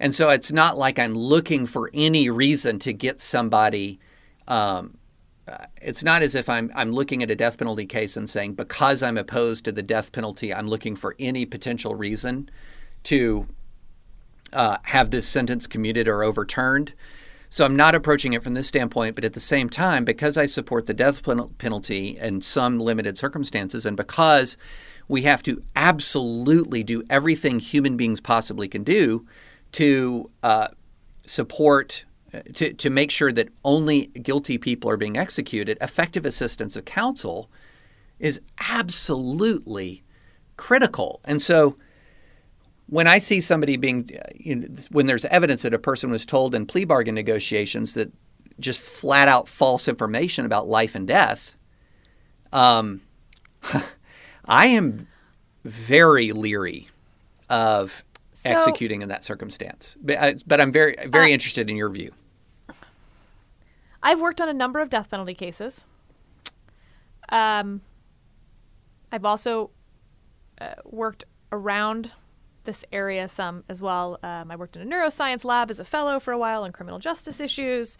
And 0.00 0.14
so 0.14 0.30
it's 0.30 0.52
not 0.52 0.78
like 0.78 0.98
I'm 0.98 1.14
looking 1.14 1.66
for 1.66 1.90
any 1.92 2.30
reason 2.30 2.78
to 2.80 2.92
get 2.92 3.20
somebody. 3.20 3.98
Um, 4.46 4.98
uh, 5.46 5.66
it's 5.80 6.02
not 6.02 6.22
as 6.22 6.34
if 6.34 6.48
I'm 6.48 6.70
I'm 6.74 6.92
looking 6.92 7.22
at 7.22 7.30
a 7.30 7.36
death 7.36 7.58
penalty 7.58 7.86
case 7.86 8.16
and 8.16 8.28
saying 8.28 8.54
because 8.54 9.02
I'm 9.02 9.16
opposed 9.16 9.64
to 9.64 9.72
the 9.72 9.82
death 9.82 10.12
penalty, 10.12 10.52
I'm 10.52 10.68
looking 10.68 10.94
for 10.94 11.16
any 11.18 11.46
potential 11.46 11.94
reason 11.94 12.50
to 13.04 13.46
uh, 14.52 14.78
have 14.82 15.10
this 15.10 15.26
sentence 15.26 15.66
commuted 15.66 16.06
or 16.06 16.22
overturned. 16.22 16.94
So 17.50 17.64
I'm 17.64 17.76
not 17.76 17.94
approaching 17.94 18.34
it 18.34 18.42
from 18.42 18.52
this 18.52 18.68
standpoint, 18.68 19.14
but 19.14 19.24
at 19.24 19.32
the 19.32 19.40
same 19.40 19.70
time, 19.70 20.04
because 20.04 20.36
I 20.36 20.44
support 20.44 20.84
the 20.84 20.92
death 20.92 21.22
penalty 21.56 22.18
in 22.18 22.42
some 22.42 22.78
limited 22.78 23.16
circumstances, 23.16 23.86
and 23.86 23.96
because 23.96 24.58
we 25.08 25.22
have 25.22 25.42
to 25.44 25.62
absolutely 25.74 26.82
do 26.82 27.02
everything 27.08 27.58
human 27.58 27.96
beings 27.96 28.20
possibly 28.20 28.68
can 28.68 28.84
do 28.84 29.26
to 29.72 30.30
uh, 30.42 30.68
support, 31.26 32.04
uh, 32.32 32.40
to, 32.54 32.72
to 32.74 32.90
make 32.90 33.10
sure 33.10 33.32
that 33.32 33.48
only 33.64 34.06
guilty 34.06 34.58
people 34.58 34.90
are 34.90 34.96
being 34.96 35.16
executed, 35.16 35.78
effective 35.80 36.26
assistance 36.26 36.76
of 36.76 36.84
counsel 36.84 37.50
is 38.18 38.40
absolutely 38.70 40.02
critical. 40.56 41.20
And 41.24 41.40
so 41.40 41.76
when 42.86 43.06
I 43.06 43.18
see 43.18 43.40
somebody 43.40 43.76
being, 43.76 44.10
uh, 44.18 44.28
you 44.34 44.56
know, 44.56 44.68
when 44.90 45.06
there's 45.06 45.24
evidence 45.26 45.62
that 45.62 45.74
a 45.74 45.78
person 45.78 46.10
was 46.10 46.24
told 46.24 46.54
in 46.54 46.66
plea 46.66 46.84
bargain 46.84 47.14
negotiations 47.14 47.94
that 47.94 48.12
just 48.58 48.80
flat 48.80 49.28
out 49.28 49.48
false 49.48 49.86
information 49.86 50.44
about 50.44 50.66
life 50.66 50.94
and 50.94 51.06
death, 51.06 51.56
um, 52.52 53.02
I 54.44 54.66
am 54.66 55.06
very 55.64 56.32
leery 56.32 56.88
of 57.50 58.04
So- 58.38 58.50
executing 58.50 59.02
in 59.02 59.08
that 59.08 59.24
circumstance. 59.24 59.96
But, 60.00 60.18
I, 60.18 60.34
but 60.46 60.60
I'm 60.60 60.70
very, 60.72 60.94
very 61.06 61.30
Uh, 61.30 61.34
interested 61.34 61.68
in 61.68 61.76
your 61.76 61.88
view. 61.88 62.12
I've 64.02 64.20
worked 64.20 64.40
on 64.40 64.48
a 64.48 64.52
number 64.52 64.78
of 64.78 64.90
death 64.90 65.10
penalty 65.10 65.34
cases. 65.34 65.84
Um, 67.30 67.80
I've 69.10 69.24
also 69.24 69.70
uh, 70.60 70.74
worked 70.84 71.24
around 71.50 72.12
this 72.64 72.84
area 72.92 73.26
some 73.26 73.64
as 73.68 73.82
well. 73.82 74.18
Um, 74.22 74.50
I 74.50 74.56
worked 74.56 74.76
in 74.76 74.82
a 74.82 74.86
neuroscience 74.86 75.44
lab 75.44 75.70
as 75.70 75.80
a 75.80 75.84
fellow 75.84 76.20
for 76.20 76.32
a 76.32 76.38
while 76.38 76.62
on 76.62 76.70
criminal 76.70 76.98
justice 76.98 77.40
issues. 77.40 77.98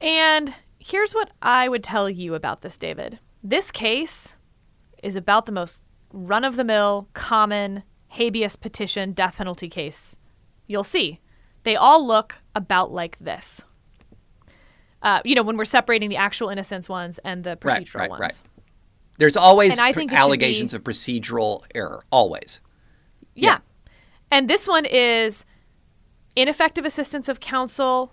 And 0.00 0.52
here's 0.78 1.12
what 1.12 1.30
I 1.40 1.68
would 1.68 1.84
tell 1.84 2.10
you 2.10 2.34
about 2.34 2.62
this, 2.62 2.76
David. 2.76 3.18
This 3.42 3.70
case 3.70 4.36
is 5.02 5.14
about 5.14 5.46
the 5.46 5.52
most 5.52 5.82
run 6.12 6.44
of 6.44 6.56
the 6.56 6.64
mill, 6.64 7.08
common 7.14 7.84
habeas 8.12 8.56
petition 8.56 9.12
death 9.12 9.36
penalty 9.36 9.68
case 9.68 10.16
you'll 10.66 10.84
see. 10.84 11.20
They 11.64 11.76
all 11.76 12.04
look 12.04 12.36
about 12.56 12.90
like 12.90 13.16
this. 13.20 13.62
Uh, 15.02 15.20
you 15.24 15.34
know, 15.34 15.42
when 15.42 15.56
we're 15.56 15.64
separating 15.64 16.08
the 16.08 16.16
actual 16.16 16.48
innocence 16.48 16.88
ones 16.88 17.18
and 17.24 17.44
the 17.44 17.56
procedural 17.56 17.94
right, 18.00 18.10
ones. 18.10 18.20
right. 18.20 18.42
There's 19.18 19.36
always 19.36 19.76
pr- 19.76 20.00
allegations 20.10 20.72
be- 20.72 20.76
of 20.76 20.84
procedural 20.84 21.64
error. 21.74 22.04
Always. 22.10 22.60
Yeah. 23.34 23.58
And 24.30 24.48
this 24.48 24.66
one 24.66 24.86
is 24.86 25.44
ineffective 26.34 26.84
assistance 26.84 27.28
of 27.28 27.40
counsel 27.40 28.12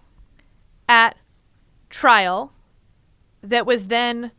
at 0.87 1.15
trial 1.89 2.51
that 3.41 3.65
was 3.65 3.87
then 3.87 4.31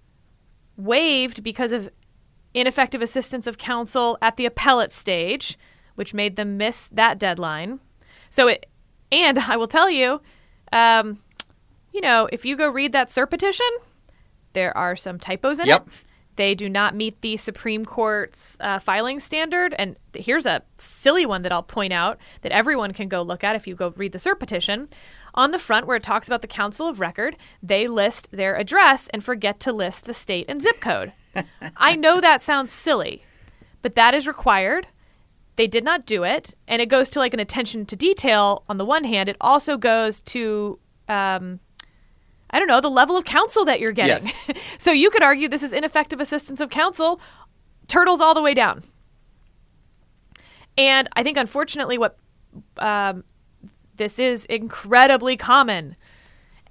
waived 0.77 1.43
because 1.43 1.73
of 1.73 1.91
ineffective 2.55 3.03
assistance 3.03 3.47
of 3.47 3.59
counsel 3.59 4.19
at 4.21 4.37
the 4.37 4.47
appellate 4.47 4.93
stage, 4.93 5.59
which 5.95 6.15
made 6.15 6.37
them 6.37 6.57
miss 6.57 6.89
that 6.89 7.19
deadline. 7.19 7.81
So 8.29 8.49
it, 8.49 8.67
and 9.13 9.39
I 9.49 9.57
will 9.57 9.69
tell 9.69 9.91
you, 9.91 10.21
um, 10.73 11.19
you 11.93 12.01
know, 12.01 12.29
if 12.33 12.45
you 12.45 12.57
go 12.57 12.69
read 12.69 12.93
that 12.93 13.09
cert 13.09 13.31
petition, 13.31 13.67
there 14.53 14.77
are 14.77 14.97
some 14.97 15.19
typos 15.19 15.59
in 15.59 15.67
Yep. 15.67 15.87
it. 15.87 15.93
They 16.37 16.55
do 16.55 16.69
not 16.71 16.95
meet 16.95 17.21
the 17.21 17.37
Supreme 17.37 17.85
Court's 17.85 18.57
uh, 18.61 18.79
filing 18.79 19.21
standard. 19.21 19.75
And 19.79 19.97
here's 20.15 20.47
a 20.47 20.63
silly 20.79 21.27
one 21.27 21.43
that 21.43 21.53
I'll 21.53 21.63
point 21.63 21.93
out 21.93 22.19
that 22.43 22.53
everyone 22.53 22.93
can 22.93 23.09
go 23.09 23.21
look 23.21 23.45
at 23.45 23.57
if 23.57 23.67
you 23.67 23.75
go 23.75 23.93
read 23.97 24.13
the 24.13 24.19
cert 24.19 24.39
petition. 24.39 24.89
On 25.35 25.51
the 25.51 25.59
front, 25.59 25.87
where 25.87 25.97
it 25.97 26.03
talks 26.03 26.27
about 26.27 26.43
the 26.43 26.49
Counsel 26.49 26.89
of 26.89 27.01
Record, 27.01 27.37
they 27.63 27.87
list 27.87 28.31
their 28.31 28.57
address 28.57 29.09
and 29.09 29.23
forget 29.23 29.61
to 29.61 29.73
list 29.73 30.05
the 30.05 30.15
state 30.15 30.47
and 30.49 30.63
zip 30.63 30.81
code. 30.81 31.13
I 31.77 31.97
know 31.97 32.21
that 32.21 32.43
sounds 32.43 32.73
silly, 32.73 33.23
but 33.83 33.95
that 33.95 34.15
is 34.15 34.27
required. 34.27 34.89
They 35.57 35.67
did 35.67 35.85
not 35.85 36.07
do 36.07 36.25
it. 36.25 36.55
And 36.67 36.81
it 36.81 36.87
goes 36.87 37.09
to 37.11 37.19
like 37.19 37.35
an 37.35 37.41
attention 37.41 37.87
to 37.87 37.97
detail 37.97 38.65
on 38.69 38.79
the 38.79 38.85
one 38.85 39.05
hand. 39.05 39.29
It 39.29 39.37
also 39.41 39.77
goes 39.77 40.21
to, 40.23 40.79
um, 41.09 41.61
I 42.51 42.59
don't 42.59 42.69
know, 42.69 42.81
the 42.81 42.91
level 42.91 43.17
of 43.17 43.25
counsel 43.25 43.65
that 43.67 43.79
you're 43.79 43.93
getting. 43.93 44.27
Yes. 44.49 44.57
so 44.79 44.91
you 44.91 45.11
could 45.11 45.23
argue 45.23 45.49
this 45.49 45.63
is 45.63 45.73
ineffective 45.73 46.21
assistance 46.21 46.61
of 46.61 46.71
counsel, 46.71 47.21
turtles 47.89 48.21
all 48.21 48.35
the 48.35 48.43
way 48.43 48.55
down. 48.55 48.85
And 50.79 51.09
I 51.13 51.23
think, 51.23 51.37
unfortunately, 51.37 51.99
what 51.99 52.17
um, 52.79 53.25
this 54.01 54.19
is 54.19 54.47
incredibly 54.47 55.37
common. 55.37 55.95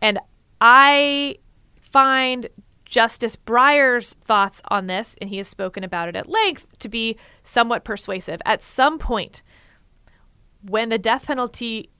And 0.01 0.17
I 0.59 1.35
find 1.79 2.49
Justice 2.85 3.35
Breyer's 3.35 4.15
thoughts 4.15 4.63
on 4.69 4.87
this, 4.87 5.15
and 5.21 5.29
he 5.29 5.37
has 5.37 5.47
spoken 5.47 5.83
about 5.83 6.09
it 6.09 6.15
at 6.15 6.27
length, 6.27 6.65
to 6.79 6.89
be 6.89 7.17
somewhat 7.43 7.83
persuasive. 7.83 8.41
At 8.47 8.63
some 8.63 8.97
point, 8.97 9.43
when 10.63 10.89
the 10.89 10.97
death 10.97 11.27
penalty 11.27 11.91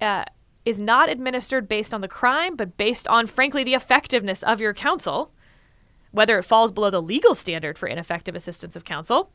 uh, 0.00 0.24
is 0.64 0.80
not 0.80 1.10
administered 1.10 1.68
based 1.68 1.92
on 1.92 2.00
the 2.00 2.08
crime, 2.08 2.56
but 2.56 2.78
based 2.78 3.06
on, 3.08 3.26
frankly, 3.26 3.62
the 3.62 3.74
effectiveness 3.74 4.42
of 4.42 4.62
your 4.62 4.72
counsel, 4.72 5.30
whether 6.10 6.38
it 6.38 6.44
falls 6.44 6.72
below 6.72 6.88
the 6.88 7.02
legal 7.02 7.34
standard 7.34 7.76
for 7.76 7.86
ineffective 7.86 8.34
assistance 8.34 8.74
of 8.74 8.86
counsel, 8.86 9.30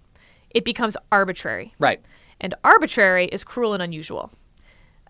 it 0.49 0.65
becomes 0.65 0.97
arbitrary. 1.11 1.75
Right. 1.77 2.03
And 2.41 2.55
arbitrary 2.63 3.27
is 3.27 3.43
cruel 3.43 3.73
and 3.73 3.83
unusual. 3.83 4.31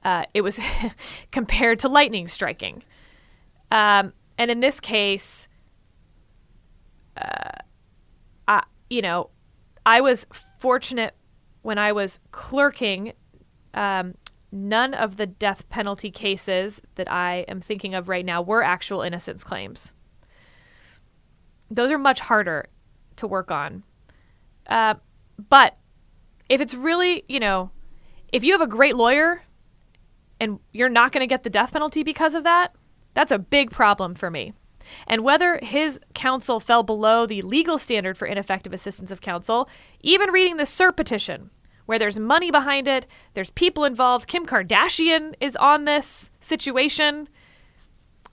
Uh, 0.05 0.23
it 0.35 0.41
was 0.41 0.59
compared 1.31 1.79
to 1.79 1.89
lightning 1.89 2.27
striking. 2.27 2.83
Um, 3.71 4.13
and 4.37 4.51
in 4.51 4.59
this 4.59 4.79
case, 4.79 5.47
uh, 7.17 7.57
I, 8.47 8.63
you 8.87 9.01
know, 9.01 9.31
I 9.83 10.01
was 10.01 10.27
fortunate 10.59 11.15
when 11.63 11.79
I 11.79 11.91
was 11.91 12.19
clerking. 12.31 13.13
Um, 13.73 14.13
none 14.51 14.93
of 14.93 15.17
the 15.17 15.25
death 15.25 15.67
penalty 15.69 16.11
cases 16.11 16.83
that 16.95 17.11
I 17.11 17.43
am 17.47 17.59
thinking 17.59 17.95
of 17.95 18.07
right 18.07 18.23
now 18.23 18.43
were 18.43 18.61
actual 18.61 19.01
innocence 19.01 19.43
claims. 19.43 19.91
Those 21.71 21.89
are 21.89 21.97
much 21.97 22.19
harder 22.19 22.67
to 23.15 23.25
work 23.25 23.49
on. 23.49 23.83
Uh, 24.67 24.95
but 25.49 25.77
if 26.47 26.61
it's 26.61 26.75
really, 26.75 27.23
you 27.27 27.39
know, 27.39 27.71
if 28.31 28.43
you 28.43 28.51
have 28.51 28.61
a 28.61 28.67
great 28.67 28.95
lawyer 28.95 29.41
and 30.39 30.59
you're 30.71 30.89
not 30.89 31.11
going 31.11 31.21
to 31.21 31.27
get 31.27 31.43
the 31.43 31.49
death 31.49 31.73
penalty 31.73 32.03
because 32.03 32.35
of 32.35 32.43
that, 32.43 32.75
that's 33.13 33.31
a 33.31 33.39
big 33.39 33.71
problem 33.71 34.15
for 34.15 34.29
me. 34.29 34.53
And 35.07 35.23
whether 35.23 35.59
his 35.63 35.99
counsel 36.13 36.59
fell 36.59 36.83
below 36.83 37.25
the 37.25 37.41
legal 37.41 37.77
standard 37.77 38.17
for 38.17 38.27
ineffective 38.27 38.73
assistance 38.73 39.11
of 39.11 39.21
counsel, 39.21 39.69
even 40.01 40.29
reading 40.31 40.57
the 40.57 40.63
cert 40.63 40.95
petition, 40.95 41.49
where 41.85 41.99
there's 41.99 42.19
money 42.19 42.51
behind 42.51 42.87
it, 42.87 43.05
there's 43.33 43.49
people 43.51 43.85
involved, 43.85 44.27
Kim 44.27 44.45
Kardashian 44.45 45.33
is 45.39 45.55
on 45.55 45.85
this 45.85 46.31
situation, 46.39 47.29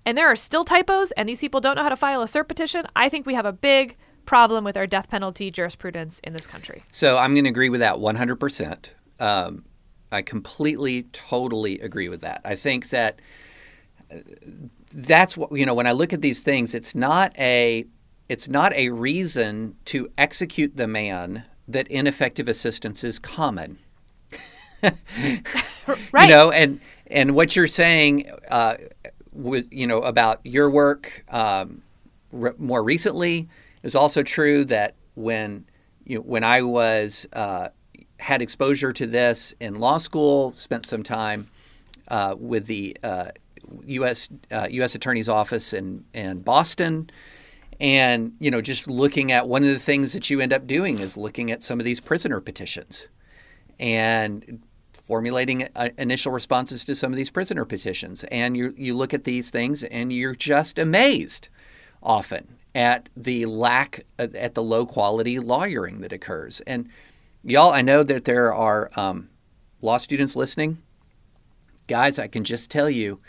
and 0.05 0.19
there 0.19 0.31
are 0.31 0.37
still 0.37 0.65
typos, 0.65 1.13
and 1.13 1.29
these 1.29 1.41
people 1.41 1.61
don't 1.61 1.77
know 1.77 1.83
how 1.83 1.89
to 1.89 1.97
file 1.97 2.23
a 2.23 2.27
cert 2.27 2.49
petition, 2.49 2.87
I 2.97 3.09
think 3.09 3.27
we 3.27 3.35
have 3.35 3.47
a 3.47 3.53
big 3.53 3.97
problem 4.25 4.65
with 4.65 4.77
our 4.77 4.87
death 4.87 5.09
penalty 5.09 5.51
jurisprudence 5.51 6.21
in 6.21 6.33
this 6.33 6.47
country. 6.47 6.83
So 6.93 7.19
I'm 7.19 7.35
going 7.35 7.45
to 7.45 7.51
agree 7.51 7.69
with 7.69 7.81
that 7.81 7.97
100%. 7.97 8.89
Um, 9.21 9.65
I 10.13 10.23
completely, 10.23 11.05
totally 11.13 11.81
agree 11.81 12.09
with 12.09 12.21
that. 12.21 12.41
I 12.45 12.55
think 12.55 12.91
that 12.91 13.21
uh, 14.13 14.19
that's 14.93 15.37
what 15.37 15.53
you 15.53 15.67
know. 15.67 15.75
When 15.75 15.87
I 15.87 15.93
look 15.93 16.13
at 16.13 16.21
these 16.21 16.43
things, 16.43 16.75
it's 16.75 16.95
not 16.95 17.37
a 17.39 17.87
it's 18.29 18.49
not 18.49 18.73
a 18.75 18.91
reason 18.91 19.77
to 19.87 20.11
execute 20.17 20.77
the 20.77 20.87
man 20.87 21.45
that 21.67 21.89
ineffective 21.89 22.49
assistance 22.49 23.05
is 23.05 23.19
common. 23.19 23.79
Right. 26.13 26.29
You 26.29 26.29
know, 26.29 26.51
and 26.53 26.81
and 27.09 27.35
what 27.35 27.57
you're 27.57 27.67
saying, 27.67 28.31
uh, 28.49 28.77
with 29.33 29.67
you 29.73 29.87
know 29.87 29.99
about 29.99 30.41
your 30.45 30.71
work 30.71 31.25
um, 31.29 31.83
re- 32.31 32.53
more 32.59 32.83
recently 32.83 33.49
is 33.83 33.97
also 33.97 34.23
true. 34.23 34.65
That 34.67 34.95
when 35.15 35.65
you 36.05 36.19
know, 36.19 36.23
when 36.23 36.45
I 36.45 36.63
was 36.63 37.27
uh, 37.33 37.71
had 38.23 38.41
exposure 38.41 38.93
to 38.93 39.07
this 39.07 39.55
in 39.61 39.75
law 39.75 39.99
school, 39.99 40.53
spent 40.55 40.87
some 40.87 41.03
time 41.03 41.49
uh, 42.09 42.35
with 42.39 42.67
the 42.67 42.97
uh, 43.03 43.31
U.S. 43.87 44.29
Uh, 44.51 44.69
U.S. 44.71 44.95
Attorney's 44.95 45.29
Office 45.29 45.73
in 45.73 46.05
in 46.15 46.41
Boston. 46.41 47.11
And 47.81 48.35
you 48.39 48.51
know, 48.51 48.61
just 48.61 48.89
looking 48.89 49.33
at 49.33 49.49
one 49.49 49.63
of 49.63 49.69
the 49.69 49.79
things 49.79 50.13
that 50.13 50.31
you 50.31 50.41
end 50.41 50.53
up 50.53 50.67
doing 50.67 51.01
is 51.01 51.17
looking 51.17 51.51
at 51.51 51.63
some 51.63 51.81
of 51.81 51.85
these 51.85 51.99
prisoner 51.99 52.41
petitions, 52.41 53.09
and 53.81 54.63
formulating 54.93 55.69
uh, 55.75 55.89
initial 55.99 56.31
responses 56.31 56.85
to 56.85 56.95
some 56.95 57.13
of 57.13 57.17
these 57.17 57.31
prisoner 57.31 57.65
petitions. 57.65 58.25
And 58.25 58.57
you 58.57 58.73
you 58.77 58.95
look 58.95 59.13
at 59.13 59.25
these 59.25 59.51
things 59.51 59.83
and 59.83 60.13
you're 60.13 60.37
just 60.37 60.79
amazed 60.79 61.49
often 62.03 62.57
at 62.75 63.09
the 63.17 63.47
lack 63.47 64.07
uh, 64.19 64.29
at 64.35 64.55
the 64.55 64.63
low 64.63 64.87
quality 64.87 65.41
lawyering 65.41 66.03
that 66.03 66.13
occurs. 66.13 66.61
And 66.67 66.89
y'all, 67.45 67.73
I 67.73 67.83
know 67.83 68.03
that 68.03 68.25
there 68.25 68.53
are 68.53 68.91
um, 68.97 69.31
law 69.81 69.99
students 69.99 70.37
listening. 70.37 70.79
Guys, 71.87 72.19
I 72.19 72.29
can 72.29 72.45
just 72.45 72.71
tell 72.71 72.89
you, 72.89 73.21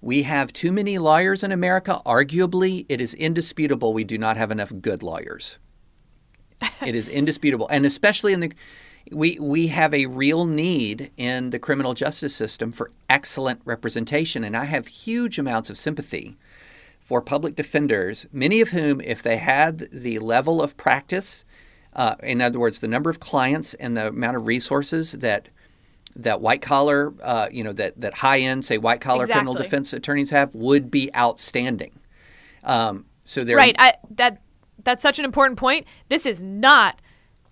we 0.00 0.22
have 0.22 0.52
too 0.52 0.70
many 0.70 0.98
lawyers 0.98 1.42
in 1.42 1.50
America. 1.50 2.00
Arguably, 2.06 2.86
it 2.88 3.00
is 3.00 3.14
indisputable 3.14 3.92
we 3.92 4.04
do 4.04 4.16
not 4.16 4.36
have 4.36 4.50
enough 4.50 4.72
good 4.80 5.02
lawyers. 5.02 5.58
it 6.84 6.94
is 6.94 7.08
indisputable, 7.08 7.68
and 7.68 7.84
especially 7.84 8.32
in 8.32 8.40
the 8.40 8.52
we 9.10 9.38
we 9.40 9.68
have 9.68 9.94
a 9.94 10.06
real 10.06 10.44
need 10.44 11.10
in 11.16 11.50
the 11.50 11.58
criminal 11.58 11.94
justice 11.94 12.34
system 12.34 12.70
for 12.70 12.90
excellent 13.08 13.60
representation, 13.64 14.44
and 14.44 14.56
I 14.56 14.64
have 14.64 14.86
huge 14.86 15.38
amounts 15.38 15.70
of 15.70 15.78
sympathy 15.78 16.36
for 17.00 17.22
public 17.22 17.56
defenders, 17.56 18.26
many 18.32 18.60
of 18.60 18.70
whom, 18.70 19.00
if 19.00 19.22
they 19.22 19.38
had 19.38 19.88
the 19.90 20.18
level 20.18 20.60
of 20.60 20.76
practice, 20.76 21.44
uh, 21.98 22.14
in 22.22 22.40
other 22.40 22.60
words, 22.60 22.78
the 22.78 22.86
number 22.86 23.10
of 23.10 23.18
clients 23.18 23.74
and 23.74 23.96
the 23.96 24.06
amount 24.06 24.36
of 24.36 24.46
resources 24.46 25.12
that 25.12 25.48
that 26.14 26.40
white 26.40 26.62
collar, 26.62 27.12
uh, 27.22 27.48
you 27.50 27.64
know, 27.64 27.72
that 27.72 27.98
that 27.98 28.14
high 28.14 28.38
end, 28.38 28.64
say 28.64 28.78
white 28.78 29.00
collar 29.00 29.26
criminal 29.26 29.52
defense 29.52 29.92
attorneys 29.92 30.30
have, 30.30 30.54
would 30.54 30.92
be 30.92 31.12
outstanding. 31.14 31.98
Um, 32.62 33.06
so 33.24 33.42
they're 33.42 33.56
Right. 33.56 33.74
I, 33.80 33.94
that 34.10 34.40
that's 34.84 35.02
such 35.02 35.18
an 35.18 35.24
important 35.24 35.58
point. 35.58 35.86
This 36.08 36.24
is 36.24 36.40
not 36.40 37.02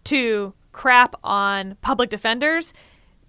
to 0.05 0.55
crap 0.71 1.17
on 1.25 1.77
public 1.83 2.09
defenders. 2.09 2.73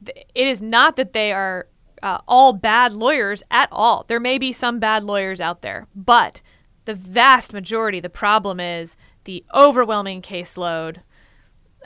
It 0.06 0.48
is 0.48 0.62
not 0.62 0.98
that 0.98 1.14
they 1.14 1.32
are 1.32 1.68
uh, 2.04 2.20
all 2.28 2.54
bad 2.54 2.94
lawyers 2.94 3.42
at 3.50 3.70
all. 3.72 4.06
There 4.08 4.20
may 4.20 4.38
be 4.38 4.52
some 4.52 4.78
bad 4.78 5.04
lawyers 5.04 5.42
out 5.42 5.64
there, 5.64 5.88
but 5.96 6.44
the 6.86 6.94
vast 6.94 7.54
majority, 7.54 8.00
the 8.00 8.10
problem 8.10 8.60
is 8.60 8.96
the 9.24 9.44
overwhelming 9.54 10.22
caseload 10.22 10.98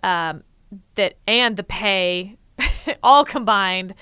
um, 0.04 0.44
that 0.96 1.16
and 1.28 1.58
the 1.58 1.64
pay 1.64 2.38
all 3.04 3.26
combined 3.26 3.94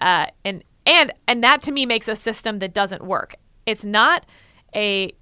uh, 0.00 0.26
and 0.44 0.64
and 0.86 1.12
and 1.26 1.42
that 1.42 1.62
to 1.62 1.72
me 1.72 1.86
makes 1.86 2.08
a 2.08 2.16
system 2.16 2.58
that 2.58 2.74
doesn't 2.74 3.04
work. 3.04 3.34
It's 3.66 3.84
not 3.84 4.26
a 4.74 5.12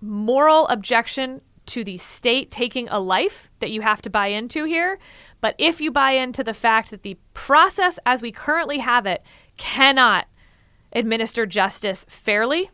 moral 0.00 0.66
objection 0.68 1.40
to 1.66 1.82
the 1.82 1.96
state 1.96 2.50
taking 2.50 2.88
a 2.88 3.00
life 3.00 3.50
that 3.60 3.70
you 3.70 3.80
have 3.80 4.00
to 4.02 4.10
buy 4.10 4.28
into 4.28 4.64
here 4.64 4.98
but 5.40 5.54
if 5.58 5.80
you 5.80 5.90
buy 5.90 6.12
into 6.12 6.44
the 6.44 6.54
fact 6.54 6.90
that 6.90 7.02
the 7.02 7.16
process 7.34 7.98
as 8.06 8.22
we 8.22 8.30
currently 8.30 8.78
have 8.78 9.04
it 9.06 9.22
cannot 9.56 10.26
administer 10.92 11.46
justice 11.46 12.06
fairly 12.08 12.70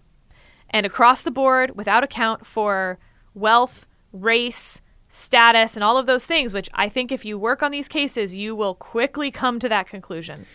and 0.70 0.86
across 0.86 1.22
the 1.22 1.30
board 1.30 1.76
without 1.76 2.02
account 2.02 2.46
for 2.46 2.98
wealth, 3.34 3.86
race, 4.12 4.80
status 5.12 5.76
and 5.76 5.84
all 5.84 5.98
of 5.98 6.06
those 6.06 6.24
things, 6.24 6.54
which 6.54 6.70
I 6.72 6.88
think 6.88 7.12
if 7.12 7.24
you 7.24 7.38
work 7.38 7.62
on 7.62 7.70
these 7.70 7.86
cases, 7.86 8.34
you 8.34 8.56
will 8.56 8.74
quickly 8.74 9.30
come 9.30 9.58
to 9.58 9.68
that 9.68 9.86
conclusion. 9.86 10.46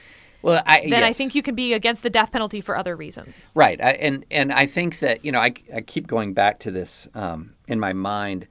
Well, 0.42 0.64
I, 0.66 0.88
Then 0.90 1.04
I 1.04 1.12
think 1.12 1.36
you 1.36 1.44
can 1.44 1.56
be 1.56 1.74
against 1.74 2.04
the 2.04 2.10
death 2.10 2.32
penalty 2.32 2.62
for 2.62 2.76
other 2.76 2.96
reasons. 2.96 3.48
Right, 3.54 3.82
I, 3.82 3.92
and 3.94 4.26
and 4.30 4.52
I 4.52 4.66
think 4.66 5.00
that 5.00 5.26
you 5.26 5.32
know 5.32 5.40
I, 5.40 5.54
I 5.74 5.82
keep 5.82 6.08
going 6.08 6.34
back 6.34 6.60
to 6.60 6.72
this 6.72 7.08
um, 7.14 7.54
in 7.68 7.80
my 7.80 7.94
mind. 7.94 8.48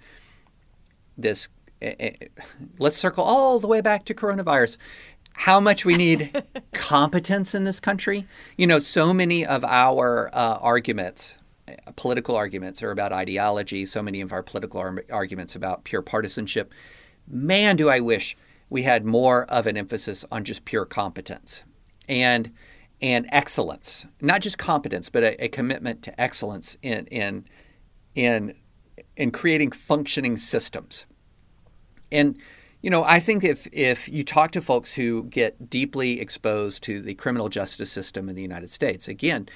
This, 1.16 1.48
eh, 1.80 2.10
let's 2.78 2.98
circle 2.98 3.24
all 3.24 3.58
the 3.58 3.66
way 3.66 3.80
back 3.80 4.04
to 4.06 4.14
coronavirus. 4.14 4.78
How 5.32 5.60
much 5.60 5.84
we 5.84 5.96
need 5.96 6.44
competence 6.72 7.54
in 7.54 7.64
this 7.64 7.80
country? 7.80 8.26
You 8.56 8.66
know, 8.66 8.78
so 8.78 9.14
many 9.14 9.46
of 9.46 9.64
our 9.64 10.28
uh, 10.32 10.58
arguments, 10.60 11.38
political 11.96 12.36
arguments, 12.36 12.82
are 12.82 12.90
about 12.90 13.12
ideology. 13.12 13.86
So 13.86 14.02
many 14.02 14.20
of 14.20 14.32
our 14.32 14.42
political 14.42 14.80
ar- 14.80 15.04
arguments 15.10 15.54
about 15.54 15.84
pure 15.84 16.02
partisanship. 16.02 16.72
Man, 17.26 17.76
do 17.76 17.88
I 17.88 18.00
wish 18.00 18.36
we 18.68 18.82
had 18.82 19.04
more 19.04 19.44
of 19.44 19.66
an 19.66 19.76
emphasis 19.76 20.24
on 20.30 20.44
just 20.44 20.64
pure 20.64 20.84
competence 20.84 21.64
and 22.08 22.52
and 23.02 23.26
excellence, 23.30 24.06
not 24.22 24.40
just 24.40 24.56
competence, 24.56 25.10
but 25.10 25.22
a, 25.22 25.44
a 25.44 25.48
commitment 25.48 26.02
to 26.02 26.20
excellence 26.20 26.76
in 26.82 27.06
in 27.06 27.44
in 28.14 28.54
in 29.16 29.30
creating 29.30 29.72
functioning 29.72 30.36
systems. 30.36 31.06
And 32.10 32.38
you 32.82 32.90
know, 32.90 33.04
I 33.04 33.20
think 33.20 33.44
if 33.44 33.66
if 33.72 34.08
you 34.08 34.24
talk 34.24 34.52
to 34.52 34.60
folks 34.60 34.94
who 34.94 35.24
get 35.24 35.68
deeply 35.68 36.20
exposed 36.20 36.82
to 36.84 37.00
the 37.00 37.14
criminal 37.14 37.48
justice 37.48 37.90
system 37.90 38.28
in 38.28 38.34
the 38.34 38.42
United 38.42 38.68
States, 38.68 39.08
again, 39.08 39.48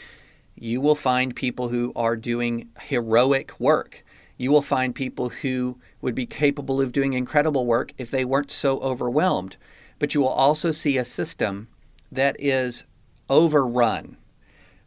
you 0.60 0.78
will 0.78 0.94
find 0.94 1.34
people 1.34 1.68
who 1.68 1.90
are 1.96 2.14
doing 2.14 2.68
heroic 2.82 3.58
work. 3.58 4.04
You 4.36 4.50
will 4.50 4.62
find 4.62 4.94
people 4.94 5.30
who 5.30 5.78
would 6.02 6.14
be 6.14 6.26
capable 6.26 6.82
of 6.82 6.92
doing 6.92 7.14
incredible 7.14 7.64
work 7.64 7.94
if 7.96 8.10
they 8.10 8.26
weren't 8.26 8.50
so 8.50 8.78
overwhelmed. 8.80 9.56
But 9.98 10.14
you 10.14 10.20
will 10.20 10.28
also 10.28 10.70
see 10.70 10.98
a 10.98 11.04
system 11.04 11.68
that 12.12 12.36
is 12.38 12.84
overrun 13.30 14.18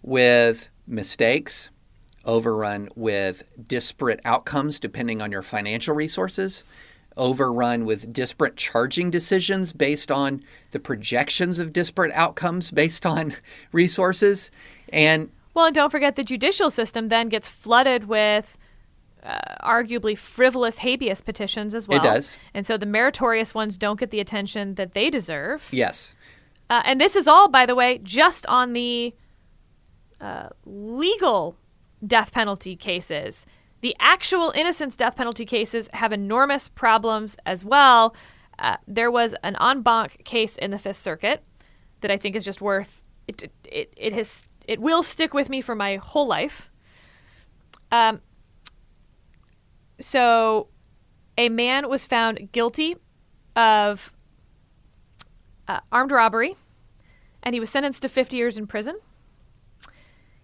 with 0.04 0.70
mistakes, 0.86 1.70
overrun 2.24 2.90
with 2.96 3.44
disparate 3.68 4.20
outcomes 4.24 4.78
depending 4.78 5.24
on 5.24 5.32
your 5.32 5.42
financial 5.42 5.96
resources, 5.96 6.64
overrun 7.18 7.84
with 7.84 8.14
disparate 8.14 8.58
charging 8.58 9.10
decisions 9.10 9.74
based 9.74 10.12
on 10.12 10.44
the 10.70 10.80
projections 10.80 11.58
of 11.58 11.74
disparate 11.74 12.12
outcomes 12.14 12.70
based 12.70 13.08
on 13.08 13.36
resources. 13.72 14.52
And 14.90 15.32
Well, 15.54 15.66
and 15.66 15.76
don't 15.76 15.90
forget 15.92 16.16
the 16.16 16.24
judicial 16.24 16.70
system 16.70 17.10
then 17.10 17.30
gets 17.30 17.48
flooded 17.48 18.06
with 18.06 18.58
uh, 19.24 19.38
arguably 19.64 20.18
frivolous 20.18 20.80
habeas 20.80 21.22
petitions 21.22 21.74
as 21.76 21.88
well. 21.88 22.00
It 22.00 22.04
does. 22.04 22.36
And 22.54 22.66
so 22.66 22.78
the 22.78 22.86
meritorious 22.86 23.54
ones 23.54 23.78
don't 23.78 24.00
get 24.00 24.12
the 24.12 24.20
attention 24.20 24.76
that 24.76 24.94
they 24.94 25.10
deserve. 25.10 25.70
yes, 25.72 26.14
Uh, 26.70 26.82
and 26.86 27.00
this 27.00 27.16
is 27.16 27.28
all, 27.28 27.48
by 27.50 27.66
the 27.66 27.76
way, 27.76 28.00
just 28.04 28.46
on 28.48 28.74
the 28.74 29.14
uh, 30.20 30.50
legal 30.66 31.56
death 32.06 32.32
penalty 32.32 32.76
cases. 32.76 33.46
The 33.82 33.96
actual 34.00 34.52
innocence 34.56 34.96
death 34.96 35.16
penalty 35.16 35.46
cases 35.46 35.90
have 35.94 36.12
enormous 36.14 36.68
problems 36.70 37.36
as 37.46 37.64
well. 37.66 38.16
Uh, 38.58 38.78
there 38.88 39.12
was 39.12 39.36
an 39.44 39.56
en 39.60 39.82
banc 39.82 40.24
case 40.24 40.58
in 40.58 40.72
the 40.72 40.78
Fifth 40.78 40.98
Circuit 40.98 41.44
that 42.02 42.10
I 42.12 42.18
think 42.18 42.36
is 42.36 42.46
just 42.46 42.62
worth 42.62 43.04
it. 43.28 43.52
It, 43.66 43.94
it 43.98 44.14
has 44.14 44.46
it 44.64 44.80
will 44.80 45.04
stick 45.04 45.34
with 45.34 45.50
me 45.50 45.62
for 45.62 45.76
my 45.76 45.98
whole 45.98 46.28
life. 46.28 46.70
Um, 47.92 48.22
so, 50.00 50.68
a 51.38 51.50
man 51.50 51.90
was 51.90 52.06
found 52.06 52.52
guilty 52.52 52.96
of 53.56 54.12
uh, 55.68 55.80
armed 55.92 56.12
robbery, 56.12 56.56
and 57.42 57.54
he 57.54 57.60
was 57.60 57.70
sentenced 57.70 58.02
to 58.02 58.10
50 58.10 58.38
years 58.38 58.58
in 58.58 58.68
prison. 58.68 59.00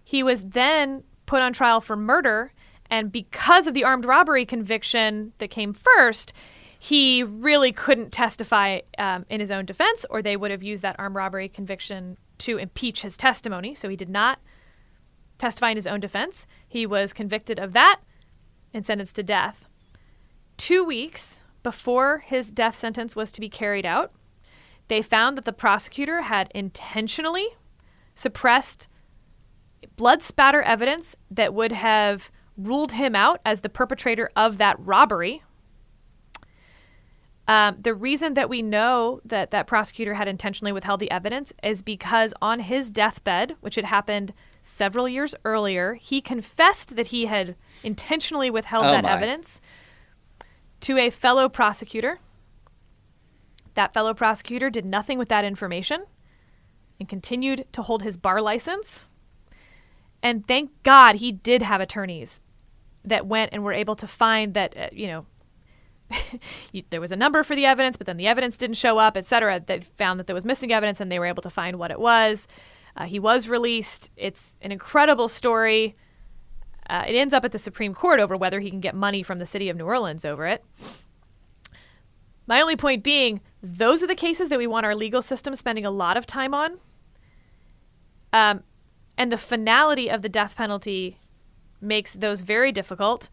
He 0.04 0.22
was 0.22 0.42
then 0.42 1.04
put 1.26 1.42
on 1.42 1.52
trial 1.52 1.80
for 1.80 1.96
murder, 1.96 2.52
and 2.90 3.12
because 3.12 3.66
of 3.66 3.74
the 3.74 3.84
armed 3.84 4.04
robbery 4.04 4.44
conviction 4.44 5.32
that 5.38 5.48
came 5.48 5.72
first, 5.72 6.32
he 6.78 7.22
really 7.22 7.72
couldn't 7.72 8.10
testify 8.10 8.80
um, 8.98 9.26
in 9.28 9.38
his 9.38 9.50
own 9.50 9.66
defense, 9.66 10.06
or 10.08 10.22
they 10.22 10.36
would 10.36 10.50
have 10.50 10.62
used 10.62 10.82
that 10.82 10.96
armed 10.98 11.14
robbery 11.14 11.48
conviction 11.48 12.16
to 12.40 12.58
impeach 12.58 13.02
his 13.02 13.16
testimony. 13.16 13.74
So 13.74 13.88
he 13.88 13.96
did 13.96 14.10
not 14.10 14.38
testify 15.38 15.70
in 15.70 15.76
his 15.76 15.86
own 15.86 16.00
defense. 16.00 16.46
He 16.68 16.86
was 16.86 17.12
convicted 17.12 17.58
of 17.58 17.72
that 17.72 18.00
and 18.74 18.84
sentenced 18.84 19.16
to 19.16 19.22
death. 19.22 19.66
Two 20.56 20.84
weeks 20.84 21.40
before 21.62 22.18
his 22.18 22.52
death 22.52 22.74
sentence 22.74 23.16
was 23.16 23.32
to 23.32 23.40
be 23.40 23.48
carried 23.48 23.86
out, 23.86 24.12
they 24.88 25.02
found 25.02 25.36
that 25.36 25.44
the 25.44 25.52
prosecutor 25.52 26.22
had 26.22 26.50
intentionally 26.54 27.48
suppressed 28.14 28.88
blood 29.96 30.20
spatter 30.22 30.62
evidence 30.62 31.16
that 31.30 31.54
would 31.54 31.72
have 31.72 32.30
ruled 32.56 32.92
him 32.92 33.14
out 33.14 33.40
as 33.44 33.60
the 33.60 33.68
perpetrator 33.68 34.30
of 34.36 34.58
that 34.58 34.76
robbery. 34.78 35.42
Um, 37.50 37.78
the 37.82 37.94
reason 37.94 38.34
that 38.34 38.48
we 38.48 38.62
know 38.62 39.20
that 39.24 39.50
that 39.50 39.66
prosecutor 39.66 40.14
had 40.14 40.28
intentionally 40.28 40.70
withheld 40.70 41.00
the 41.00 41.10
evidence 41.10 41.52
is 41.64 41.82
because 41.82 42.32
on 42.40 42.60
his 42.60 42.92
deathbed, 42.92 43.56
which 43.60 43.74
had 43.74 43.86
happened 43.86 44.32
several 44.62 45.08
years 45.08 45.34
earlier, 45.44 45.94
he 45.94 46.20
confessed 46.20 46.94
that 46.94 47.08
he 47.08 47.26
had 47.26 47.56
intentionally 47.82 48.50
withheld 48.50 48.86
Oh 48.86 48.92
that 48.92 49.02
my. 49.02 49.10
evidence 49.10 49.60
to 50.82 50.96
a 50.96 51.10
fellow 51.10 51.48
prosecutor. 51.48 52.20
That 53.74 53.92
fellow 53.92 54.14
prosecutor 54.14 54.70
did 54.70 54.84
nothing 54.84 55.18
with 55.18 55.28
that 55.30 55.44
information 55.44 56.04
and 57.00 57.08
continued 57.08 57.66
to 57.72 57.82
hold 57.82 58.04
his 58.04 58.16
bar 58.16 58.40
license. 58.40 59.08
And 60.22 60.46
thank 60.46 60.70
God 60.84 61.16
he 61.16 61.32
did 61.32 61.62
have 61.62 61.80
attorneys 61.80 62.42
that 63.04 63.26
went 63.26 63.52
and 63.52 63.64
were 63.64 63.72
able 63.72 63.96
to 63.96 64.06
find 64.06 64.54
that, 64.54 64.76
uh, 64.76 64.88
you 64.92 65.08
know, 65.08 65.26
you, 66.72 66.82
there 66.90 67.00
was 67.00 67.12
a 67.12 67.16
number 67.16 67.42
for 67.42 67.54
the 67.54 67.66
evidence, 67.66 67.96
but 67.96 68.06
then 68.06 68.16
the 68.16 68.26
evidence 68.26 68.56
didn't 68.56 68.76
show 68.76 68.98
up, 68.98 69.16
et 69.16 69.26
cetera. 69.26 69.60
They 69.60 69.80
found 69.80 70.18
that 70.18 70.26
there 70.26 70.34
was 70.34 70.44
missing 70.44 70.72
evidence 70.72 71.00
and 71.00 71.10
they 71.10 71.18
were 71.18 71.26
able 71.26 71.42
to 71.42 71.50
find 71.50 71.78
what 71.78 71.90
it 71.90 72.00
was. 72.00 72.46
Uh, 72.96 73.04
he 73.04 73.18
was 73.18 73.48
released. 73.48 74.10
It's 74.16 74.56
an 74.60 74.72
incredible 74.72 75.28
story. 75.28 75.96
Uh, 76.88 77.04
it 77.06 77.14
ends 77.14 77.32
up 77.32 77.44
at 77.44 77.52
the 77.52 77.58
Supreme 77.58 77.94
Court 77.94 78.18
over 78.18 78.36
whether 78.36 78.60
he 78.60 78.70
can 78.70 78.80
get 78.80 78.94
money 78.94 79.22
from 79.22 79.38
the 79.38 79.46
city 79.46 79.68
of 79.68 79.76
New 79.76 79.84
Orleans 79.84 80.24
over 80.24 80.46
it. 80.46 80.64
My 82.46 82.60
only 82.60 82.76
point 82.76 83.04
being, 83.04 83.40
those 83.62 84.02
are 84.02 84.08
the 84.08 84.16
cases 84.16 84.48
that 84.48 84.58
we 84.58 84.66
want 84.66 84.84
our 84.84 84.94
legal 84.96 85.22
system 85.22 85.54
spending 85.54 85.84
a 85.84 85.90
lot 85.90 86.16
of 86.16 86.26
time 86.26 86.52
on. 86.52 86.78
Um, 88.32 88.64
and 89.16 89.30
the 89.30 89.38
finality 89.38 90.10
of 90.10 90.22
the 90.22 90.28
death 90.28 90.56
penalty 90.56 91.18
makes 91.80 92.12
those 92.12 92.40
very 92.40 92.72
difficult. 92.72 93.30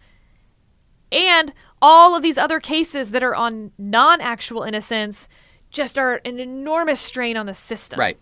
And 1.11 1.53
all 1.81 2.15
of 2.15 2.23
these 2.23 2.37
other 2.37 2.59
cases 2.59 3.11
that 3.11 3.23
are 3.23 3.35
on 3.35 3.71
non 3.77 4.21
actual 4.21 4.63
innocence 4.63 5.29
just 5.69 5.99
are 5.99 6.21
an 6.25 6.39
enormous 6.39 6.99
strain 6.99 7.37
on 7.37 7.45
the 7.45 7.53
system 7.53 7.99
right, 7.99 8.17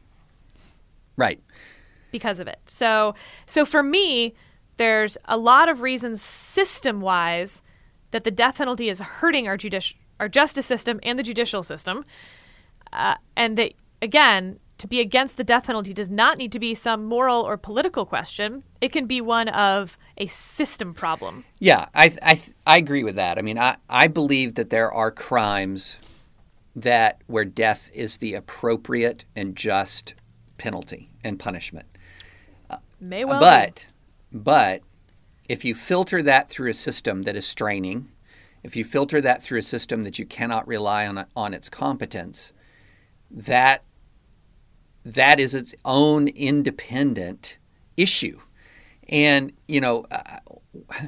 right. 1.16 1.40
because 2.12 2.40
of 2.40 2.48
it. 2.48 2.60
So 2.66 3.16
so 3.46 3.66
for 3.66 3.84
me, 3.84 4.34
there's 4.78 5.18
a 5.26 5.38
lot 5.38 5.70
of 5.70 5.82
reasons 5.82 6.22
system 6.22 7.02
wise 7.02 7.62
that 8.12 8.24
the 8.24 8.32
death 8.32 8.58
penalty 8.58 8.90
is 8.90 9.00
hurting 9.00 9.48
our 9.48 9.58
judici- 9.58 9.98
our 10.20 10.30
justice 10.30 10.66
system 10.66 11.00
and 11.04 11.20
the 11.20 11.24
judicial 11.24 11.64
system. 11.64 12.06
Uh, 12.92 13.16
and 13.36 13.58
that 13.58 13.74
again, 14.02 14.60
to 14.78 14.88
be 14.88 15.00
against 15.00 15.38
the 15.38 15.44
death 15.44 15.66
penalty 15.66 15.94
does 15.94 16.10
not 16.10 16.38
need 16.38 16.52
to 16.52 16.60
be 16.60 16.76
some 16.76 17.06
moral 17.06 17.42
or 17.42 17.58
political 17.58 18.06
question. 18.06 18.64
It 18.82 18.92
can 18.92 19.06
be 19.06 19.22
one 19.22 19.50
of 19.50 19.98
a 20.18 20.28
system 20.28 20.94
problem. 20.94 21.46
Yeah, 21.60 21.88
I, 21.94 22.16
I, 22.22 22.42
I 22.66 22.78
agree 22.78 23.04
with 23.04 23.16
that. 23.16 23.38
I 23.38 23.42
mean, 23.42 23.60
I, 23.60 23.78
I 23.90 24.08
believe 24.08 24.56
that 24.56 24.70
there 24.70 24.92
are 24.92 25.12
crimes 25.12 25.98
that 26.76 27.22
where 27.28 27.46
death 27.46 27.90
is 27.94 28.18
the 28.18 28.34
appropriate 28.34 29.26
and 29.36 29.56
just 29.56 30.14
penalty 30.58 31.12
and 31.24 31.40
punishment. 31.40 31.86
Uh, 32.70 32.78
may 33.00 33.26
well 33.26 33.40
be. 33.40 33.46
but, 33.46 33.88
but 34.32 34.82
if 35.48 35.64
you 35.64 35.76
filter 35.76 36.22
that 36.22 36.50
through 36.50 36.70
a 36.70 36.74
system 36.74 37.24
that 37.24 37.36
is 37.36 37.46
straining, 37.46 38.10
if 38.64 38.76
you 38.76 38.84
filter 38.84 39.22
that 39.22 39.44
through 39.44 39.60
a 39.60 39.64
system 39.64 40.04
that 40.04 40.18
you 40.18 40.26
cannot 40.26 40.68
rely 40.68 41.06
on 41.06 41.26
on 41.36 41.54
its 41.54 41.70
competence, 41.70 42.52
that 43.30 43.84
that 45.04 45.40
is 45.40 45.54
its 45.54 45.76
own 45.86 46.28
independent 46.30 47.60
issue. 47.96 48.40
And 49.08 49.54
you 49.68 49.82
know, 49.82 50.06
uh, 50.12 50.40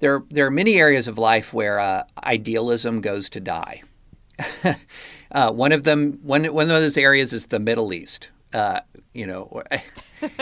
there 0.00 0.22
there 0.30 0.46
are 0.46 0.50
many 0.50 0.76
areas 0.76 1.08
of 1.08 1.18
life 1.18 1.52
where 1.52 1.78
uh, 1.78 2.04
idealism 2.24 3.00
goes 3.00 3.28
to 3.30 3.40
die. 3.40 3.82
uh, 5.32 5.52
one 5.52 5.72
of 5.72 5.84
them, 5.84 6.20
one 6.22 6.44
one 6.46 6.64
of 6.64 6.68
those 6.68 6.96
areas 6.96 7.32
is 7.32 7.46
the 7.46 7.60
Middle 7.60 7.92
East. 7.92 8.30
Uh, 8.52 8.80
you 9.12 9.26
know, 9.26 9.62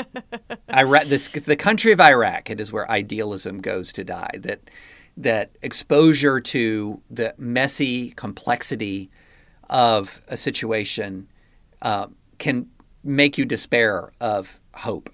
Iraq, 0.74 1.04
this 1.04 1.28
the 1.28 1.56
country 1.56 1.92
of 1.92 2.00
Iraq. 2.00 2.50
It 2.50 2.60
is 2.60 2.72
where 2.72 2.90
idealism 2.90 3.60
goes 3.60 3.92
to 3.92 4.04
die. 4.04 4.30
That 4.38 4.70
that 5.16 5.50
exposure 5.62 6.40
to 6.40 7.00
the 7.08 7.34
messy 7.38 8.10
complexity 8.10 9.10
of 9.70 10.20
a 10.28 10.36
situation 10.36 11.28
uh, 11.82 12.08
can 12.38 12.66
make 13.02 13.38
you 13.38 13.44
despair 13.44 14.12
of 14.20 14.60
hope. 14.74 15.10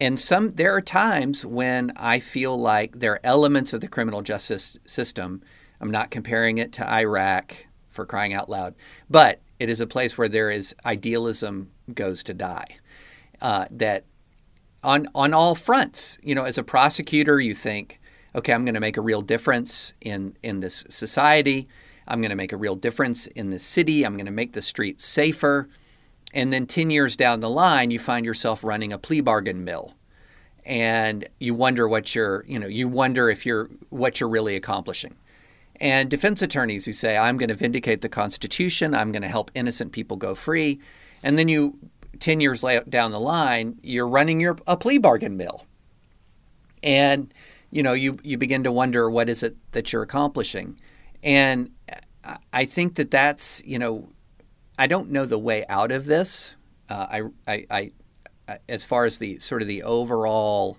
And 0.00 0.18
some 0.18 0.54
there 0.54 0.74
are 0.74 0.80
times 0.80 1.44
when 1.44 1.92
I 1.96 2.20
feel 2.20 2.58
like 2.58 2.98
there 2.98 3.14
are 3.14 3.20
elements 3.24 3.72
of 3.72 3.80
the 3.80 3.88
criminal 3.88 4.22
justice 4.22 4.78
system. 4.84 5.42
I'm 5.80 5.90
not 5.90 6.10
comparing 6.10 6.58
it 6.58 6.72
to 6.74 6.88
Iraq 6.88 7.66
for 7.88 8.06
crying 8.06 8.32
out 8.32 8.48
loud, 8.48 8.74
but 9.10 9.40
it 9.58 9.68
is 9.68 9.80
a 9.80 9.86
place 9.86 10.16
where 10.16 10.28
there 10.28 10.50
is 10.50 10.74
idealism 10.84 11.70
goes 11.94 12.22
to 12.24 12.34
die. 12.34 12.78
Uh, 13.40 13.66
that 13.70 14.04
on 14.82 15.08
on 15.14 15.34
all 15.34 15.54
fronts, 15.54 16.18
you 16.22 16.34
know, 16.34 16.44
as 16.44 16.58
a 16.58 16.62
prosecutor, 16.62 17.40
you 17.40 17.54
think, 17.54 18.00
okay, 18.34 18.52
I'm 18.52 18.64
going 18.64 18.74
to 18.74 18.80
make 18.80 18.96
a 18.96 19.02
real 19.02 19.22
difference 19.22 19.94
in 20.00 20.36
in 20.42 20.60
this 20.60 20.84
society. 20.88 21.68
I'm 22.06 22.20
going 22.20 22.30
to 22.30 22.36
make 22.36 22.52
a 22.52 22.56
real 22.56 22.76
difference 22.76 23.26
in 23.26 23.50
the 23.50 23.58
city. 23.58 24.04
I'm 24.04 24.14
going 24.14 24.26
to 24.26 24.32
make 24.32 24.52
the 24.52 24.62
streets 24.62 25.04
safer. 25.06 25.68
And 26.34 26.52
then 26.52 26.66
10 26.66 26.90
years 26.90 27.16
down 27.16 27.40
the 27.40 27.50
line, 27.50 27.90
you 27.90 27.98
find 27.98 28.26
yourself 28.26 28.62
running 28.62 28.92
a 28.92 28.98
plea 28.98 29.20
bargain 29.20 29.64
mill. 29.64 29.94
And 30.64 31.26
you 31.40 31.54
wonder 31.54 31.88
what 31.88 32.14
you're, 32.14 32.44
you 32.46 32.58
know, 32.58 32.66
you 32.66 32.88
wonder 32.88 33.30
if 33.30 33.46
you're 33.46 33.70
what 33.88 34.20
you're 34.20 34.28
really 34.28 34.54
accomplishing. 34.54 35.16
And 35.80 36.10
defense 36.10 36.42
attorneys 36.42 36.84
who 36.84 36.92
say, 36.92 37.16
I'm 37.16 37.38
going 37.38 37.48
to 37.48 37.54
vindicate 37.54 38.00
the 38.00 38.08
Constitution, 38.08 38.94
I'm 38.94 39.12
going 39.12 39.22
to 39.22 39.28
help 39.28 39.50
innocent 39.54 39.92
people 39.92 40.16
go 40.16 40.34
free. 40.34 40.80
And 41.22 41.38
then 41.38 41.48
you, 41.48 41.78
10 42.18 42.40
years 42.40 42.64
down 42.88 43.12
the 43.12 43.20
line, 43.20 43.78
you're 43.82 44.08
running 44.08 44.40
your, 44.40 44.58
a 44.66 44.76
plea 44.76 44.98
bargain 44.98 45.36
mill. 45.36 45.64
And, 46.82 47.32
you 47.70 47.82
know, 47.82 47.92
you, 47.92 48.18
you 48.22 48.36
begin 48.38 48.64
to 48.64 48.72
wonder 48.72 49.08
what 49.08 49.28
is 49.28 49.42
it 49.42 49.56
that 49.72 49.92
you're 49.92 50.02
accomplishing. 50.02 50.78
And 51.22 51.70
I 52.52 52.64
think 52.64 52.96
that 52.96 53.10
that's, 53.10 53.62
you 53.64 53.78
know, 53.78 54.08
I 54.78 54.86
don't 54.86 55.10
know 55.10 55.26
the 55.26 55.38
way 55.38 55.66
out 55.68 55.90
of 55.90 56.06
this. 56.06 56.54
Uh, 56.88 57.06
I, 57.10 57.22
I, 57.52 57.92
I, 58.48 58.58
as 58.68 58.84
far 58.84 59.04
as 59.04 59.18
the 59.18 59.38
sort 59.40 59.60
of 59.60 59.68
the 59.68 59.82
overall 59.82 60.78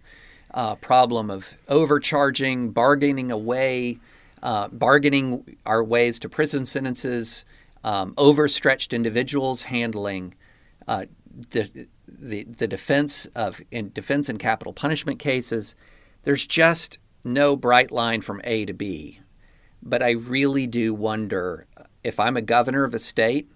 uh, 0.53 0.75
problem 0.75 1.29
of 1.29 1.53
overcharging, 1.67 2.71
bargaining 2.71 3.29
away, 3.29 3.99
uh, 4.41 4.69
bargaining 4.69 5.57
our 5.65 5.83
ways 5.83 6.17
to 6.19 6.29
prison 6.29 6.65
sentences, 6.65 7.43
um, 7.83 8.13
overstretched 8.17 8.93
individuals 8.93 9.63
handling 9.63 10.33
uh, 10.87 11.05
the, 11.51 11.87
the, 12.07 12.45
the 12.45 12.67
defense 12.67 13.25
of 13.35 13.61
in 13.69 13.91
defense 13.93 14.29
and 14.29 14.39
capital 14.39 14.73
punishment 14.73 15.19
cases. 15.19 15.75
There's 16.23 16.47
just 16.47 16.99
no 17.23 17.55
bright 17.55 17.91
line 17.91 18.21
from 18.21 18.41
A 18.45 18.65
to 18.65 18.73
B. 18.73 19.19
But 19.81 20.01
I 20.01 20.11
really 20.11 20.67
do 20.67 20.93
wonder 20.93 21.65
if 22.03 22.19
I'm 22.19 22.35
a 22.35 22.41
governor 22.41 22.83
of 22.83 22.93
a 22.93 22.99
state 22.99 23.49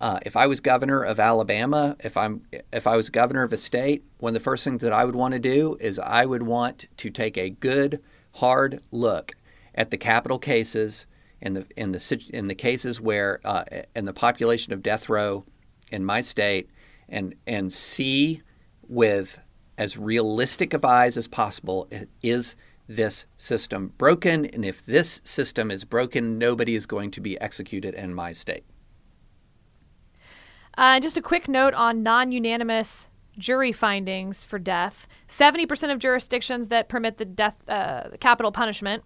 uh, 0.00 0.20
if 0.26 0.36
I 0.36 0.46
was 0.46 0.60
governor 0.60 1.02
of 1.02 1.18
Alabama, 1.18 1.96
if 2.00 2.16
I'm 2.16 2.42
if 2.72 2.86
I 2.86 2.96
was 2.96 3.08
governor 3.08 3.42
of 3.42 3.52
a 3.52 3.56
state, 3.56 4.04
one 4.18 4.30
of 4.30 4.34
the 4.34 4.44
first 4.44 4.64
things 4.64 4.82
that 4.82 4.92
I 4.92 5.04
would 5.04 5.16
want 5.16 5.32
to 5.32 5.38
do 5.40 5.76
is 5.80 5.98
I 5.98 6.26
would 6.26 6.42
want 6.42 6.88
to 6.98 7.10
take 7.10 7.38
a 7.38 7.50
good 7.50 8.02
hard 8.32 8.82
look 8.90 9.32
at 9.74 9.90
the 9.90 9.96
capital 9.96 10.38
cases 10.38 11.06
and 11.40 11.56
the 11.56 11.66
in 11.76 11.92
the 11.92 12.30
in 12.32 12.48
the 12.48 12.54
cases 12.54 13.00
where 13.00 13.40
uh, 13.44 13.64
in 13.94 14.04
the 14.04 14.12
population 14.12 14.72
of 14.72 14.82
death 14.82 15.08
row 15.08 15.44
in 15.90 16.04
my 16.04 16.20
state 16.20 16.68
and 17.08 17.34
and 17.46 17.72
see 17.72 18.42
with 18.88 19.40
as 19.78 19.96
realistic 19.96 20.74
of 20.74 20.84
eyes 20.84 21.16
as 21.16 21.28
possible 21.28 21.88
is 22.22 22.56
this 22.86 23.26
system 23.36 23.92
broken? 23.98 24.46
And 24.46 24.64
if 24.64 24.84
this 24.84 25.20
system 25.24 25.70
is 25.70 25.84
broken 25.84 26.38
nobody 26.38 26.74
is 26.74 26.84
going 26.84 27.10
to 27.12 27.20
be 27.20 27.40
executed 27.40 27.94
in 27.94 28.14
my 28.14 28.32
state 28.32 28.64
uh, 30.76 31.00
just 31.00 31.16
a 31.16 31.22
quick 31.22 31.48
note 31.48 31.74
on 31.74 32.02
non 32.02 32.32
unanimous 32.32 33.08
jury 33.38 33.70
findings 33.70 34.42
for 34.42 34.58
death 34.58 35.06
70% 35.28 35.92
of 35.92 35.98
jurisdictions 35.98 36.70
that 36.70 36.88
permit 36.88 37.18
the 37.18 37.24
death 37.26 37.68
uh, 37.68 38.08
capital 38.18 38.50
punishment 38.50 39.04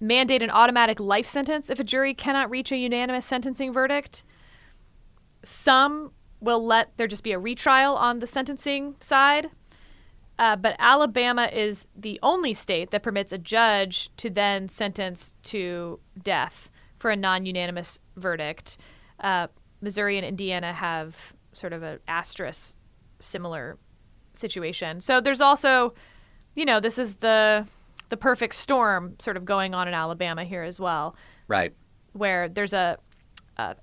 mandate 0.00 0.42
an 0.42 0.50
automatic 0.50 0.98
life 0.98 1.26
sentence 1.26 1.68
if 1.68 1.78
a 1.78 1.84
jury 1.84 2.14
cannot 2.14 2.50
reach 2.50 2.72
a 2.72 2.76
unanimous 2.76 3.26
sentencing 3.26 3.72
verdict. 3.72 4.24
Some 5.44 6.12
will 6.40 6.64
let 6.64 6.96
there 6.96 7.06
just 7.06 7.22
be 7.22 7.32
a 7.32 7.38
retrial 7.38 7.94
on 7.96 8.18
the 8.18 8.26
sentencing 8.26 8.96
side. 8.98 9.50
Uh, 10.38 10.56
but 10.56 10.74
Alabama 10.78 11.50
is 11.52 11.86
the 11.94 12.18
only 12.22 12.54
state 12.54 12.90
that 12.92 13.02
permits 13.02 13.30
a 13.30 13.36
judge 13.36 14.10
to 14.16 14.30
then 14.30 14.70
sentence 14.70 15.34
to 15.42 16.00
death 16.20 16.70
for 16.98 17.10
a 17.10 17.16
non 17.16 17.44
unanimous 17.44 17.98
verdict. 18.16 18.78
Uh, 19.20 19.48
Missouri 19.80 20.16
and 20.16 20.26
Indiana 20.26 20.72
have 20.72 21.34
sort 21.52 21.72
of 21.72 21.82
an 21.82 21.98
asterisk 22.06 22.76
similar 23.18 23.78
situation. 24.34 25.00
So 25.00 25.20
there's 25.20 25.40
also, 25.40 25.94
you 26.54 26.64
know, 26.64 26.80
this 26.80 26.98
is 26.98 27.16
the 27.16 27.66
the 28.08 28.16
perfect 28.16 28.56
storm 28.56 29.14
sort 29.20 29.36
of 29.36 29.44
going 29.44 29.72
on 29.72 29.86
in 29.86 29.94
Alabama 29.94 30.44
here 30.44 30.64
as 30.64 30.80
well. 30.80 31.14
Right. 31.46 31.72
Where 32.12 32.48
there's 32.48 32.74
a, 32.74 32.98
a 33.56 33.76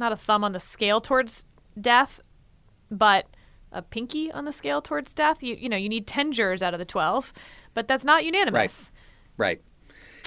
not 0.00 0.12
a 0.12 0.16
thumb 0.16 0.42
on 0.42 0.52
the 0.52 0.60
scale 0.60 1.00
towards 1.00 1.44
death, 1.80 2.20
but 2.90 3.26
a 3.70 3.80
pinky 3.80 4.32
on 4.32 4.44
the 4.44 4.52
scale 4.52 4.82
towards 4.82 5.14
death. 5.14 5.42
You 5.42 5.54
you 5.54 5.68
know, 5.68 5.76
you 5.76 5.88
need 5.88 6.06
10 6.06 6.32
jurors 6.32 6.62
out 6.62 6.74
of 6.74 6.78
the 6.78 6.84
12, 6.84 7.32
but 7.74 7.86
that's 7.86 8.04
not 8.04 8.24
unanimous. 8.24 8.90
Right. 9.36 9.60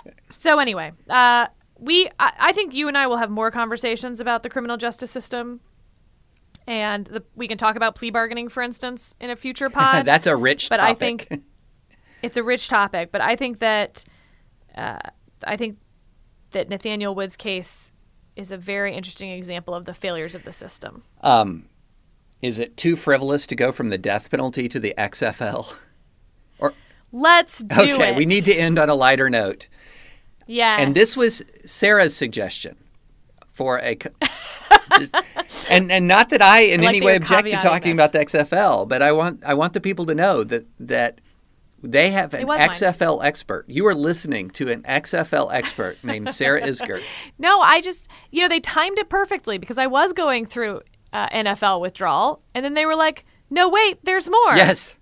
Right. 0.06 0.14
So 0.30 0.58
anyway, 0.58 0.94
uh, 1.10 1.48
we 1.82 2.08
I, 2.20 2.32
I, 2.40 2.54
think 2.54 2.74
you 2.74 2.88
and 2.88 2.98
I 2.98 3.08
will 3.08 3.18
have 3.18 3.30
more 3.30 3.52
conversations 3.52 4.20
about 4.20 4.44
the 4.44 4.50
criminal 4.50 4.78
justice 4.78 5.12
system. 5.12 5.60
And 6.68 7.08
the, 7.08 7.24
we 7.36 7.48
can 7.48 7.58
talk 7.58 7.76
about 7.76 7.96
plea 7.96 8.12
bargaining, 8.12 8.48
for 8.48 8.62
instance, 8.62 9.16
in 9.20 9.32
a 9.32 9.36
future 9.36 9.70
pod. 9.72 10.06
That's 10.06 10.28
a 10.28 10.36
rich 10.36 10.70
but 10.70 10.78
topic. 10.78 10.92
I 10.92 10.94
think 10.94 11.44
it's 12.22 12.38
a 12.38 12.44
rich 12.44 12.70
topic. 12.70 13.12
But 13.12 13.22
I 13.22 13.36
think 13.36 13.60
that 13.60 14.06
uh, 14.76 15.00
I 15.46 15.58
think 15.58 15.80
that 16.52 16.70
Nathaniel 16.70 17.16
Woods' 17.16 17.36
case 17.36 17.92
is 18.36 18.52
a 18.52 18.58
very 18.58 18.94
interesting 18.96 19.32
example 19.32 19.74
of 19.74 19.86
the 19.86 19.94
failures 19.94 20.36
of 20.36 20.44
the 20.44 20.52
system. 20.52 21.04
Um, 21.22 21.68
is 22.42 22.60
it 22.60 22.78
too 22.78 22.96
frivolous 22.96 23.46
to 23.48 23.56
go 23.56 23.72
from 23.72 23.90
the 23.90 23.98
death 23.98 24.30
penalty 24.30 24.70
to 24.70 24.80
the 24.80 24.94
XFL? 24.98 25.76
Or 26.60 26.74
let's 27.12 27.64
do 27.64 27.74
okay, 27.74 27.90
it. 27.90 27.94
Okay, 27.96 28.16
we 28.16 28.28
need 28.28 28.44
to 28.44 28.54
end 28.54 28.78
on 28.78 28.88
a 28.88 28.94
lighter 28.94 29.32
note. 29.32 29.68
Yeah. 30.52 30.78
And 30.80 30.94
this 30.94 31.16
was 31.16 31.42
Sarah's 31.66 32.16
suggestion 32.16 32.76
for 33.52 33.80
a. 33.80 33.98
just, 34.98 35.16
and 35.70 35.92
and 35.92 36.08
not 36.08 36.30
that 36.30 36.42
I 36.42 36.62
in 36.64 36.82
I 36.82 36.86
like 36.86 36.96
any 36.96 37.06
way 37.06 37.16
object 37.16 37.50
to 37.50 37.58
talking 37.58 37.94
about 37.94 38.12
the 38.12 38.20
XFL, 38.20 38.88
but 38.88 39.02
I 39.02 39.14
want 39.14 39.44
I 39.46 39.54
want 39.54 39.74
the 39.74 39.80
people 39.80 40.06
to 40.08 40.16
know 40.16 40.44
that 40.44 40.66
that 40.82 41.22
they 41.82 42.12
have 42.12 42.34
an 42.34 42.46
XFL 42.46 43.20
mine. 43.20 43.28
expert. 43.28 43.66
You 43.70 43.88
are 43.88 43.96
listening 43.96 44.50
to 44.52 44.70
an 44.70 44.84
XFL 44.84 45.54
expert 45.54 45.98
named 46.04 46.30
Sarah 46.34 46.62
Isgur. 46.62 47.02
No, 47.38 47.62
I 47.62 47.80
just 47.80 48.10
you 48.30 48.42
know 48.42 48.50
they 48.50 48.60
timed 48.60 49.00
it 49.00 49.10
perfectly 49.10 49.58
because 49.58 49.78
I 49.78 49.88
was 49.88 50.12
going 50.12 50.46
through 50.46 50.82
uh, 51.14 51.30
NFL 51.30 51.80
withdrawal, 51.80 52.44
and 52.54 52.66
then 52.66 52.74
they 52.74 52.86
were 52.86 52.96
like, 52.96 53.26
"No, 53.50 53.70
wait, 53.70 54.04
there's 54.04 54.30
more." 54.30 54.56
Yes. 54.56 54.98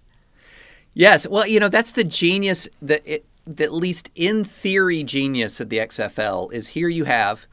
Yes, 0.94 1.28
well, 1.28 1.48
you 1.48 1.60
know 1.60 1.70
that's 1.70 1.94
the 1.94 2.04
genius 2.04 2.68
that 2.82 3.02
it, 3.06 3.26
at 3.58 3.74
least 3.74 4.10
in 4.16 4.44
theory 4.44 5.04
genius 5.04 5.60
of 5.60 5.70
the 5.70 5.78
XFL 5.78 6.52
is 6.54 6.70
here 6.70 6.90
you 6.90 7.06
have 7.06 7.48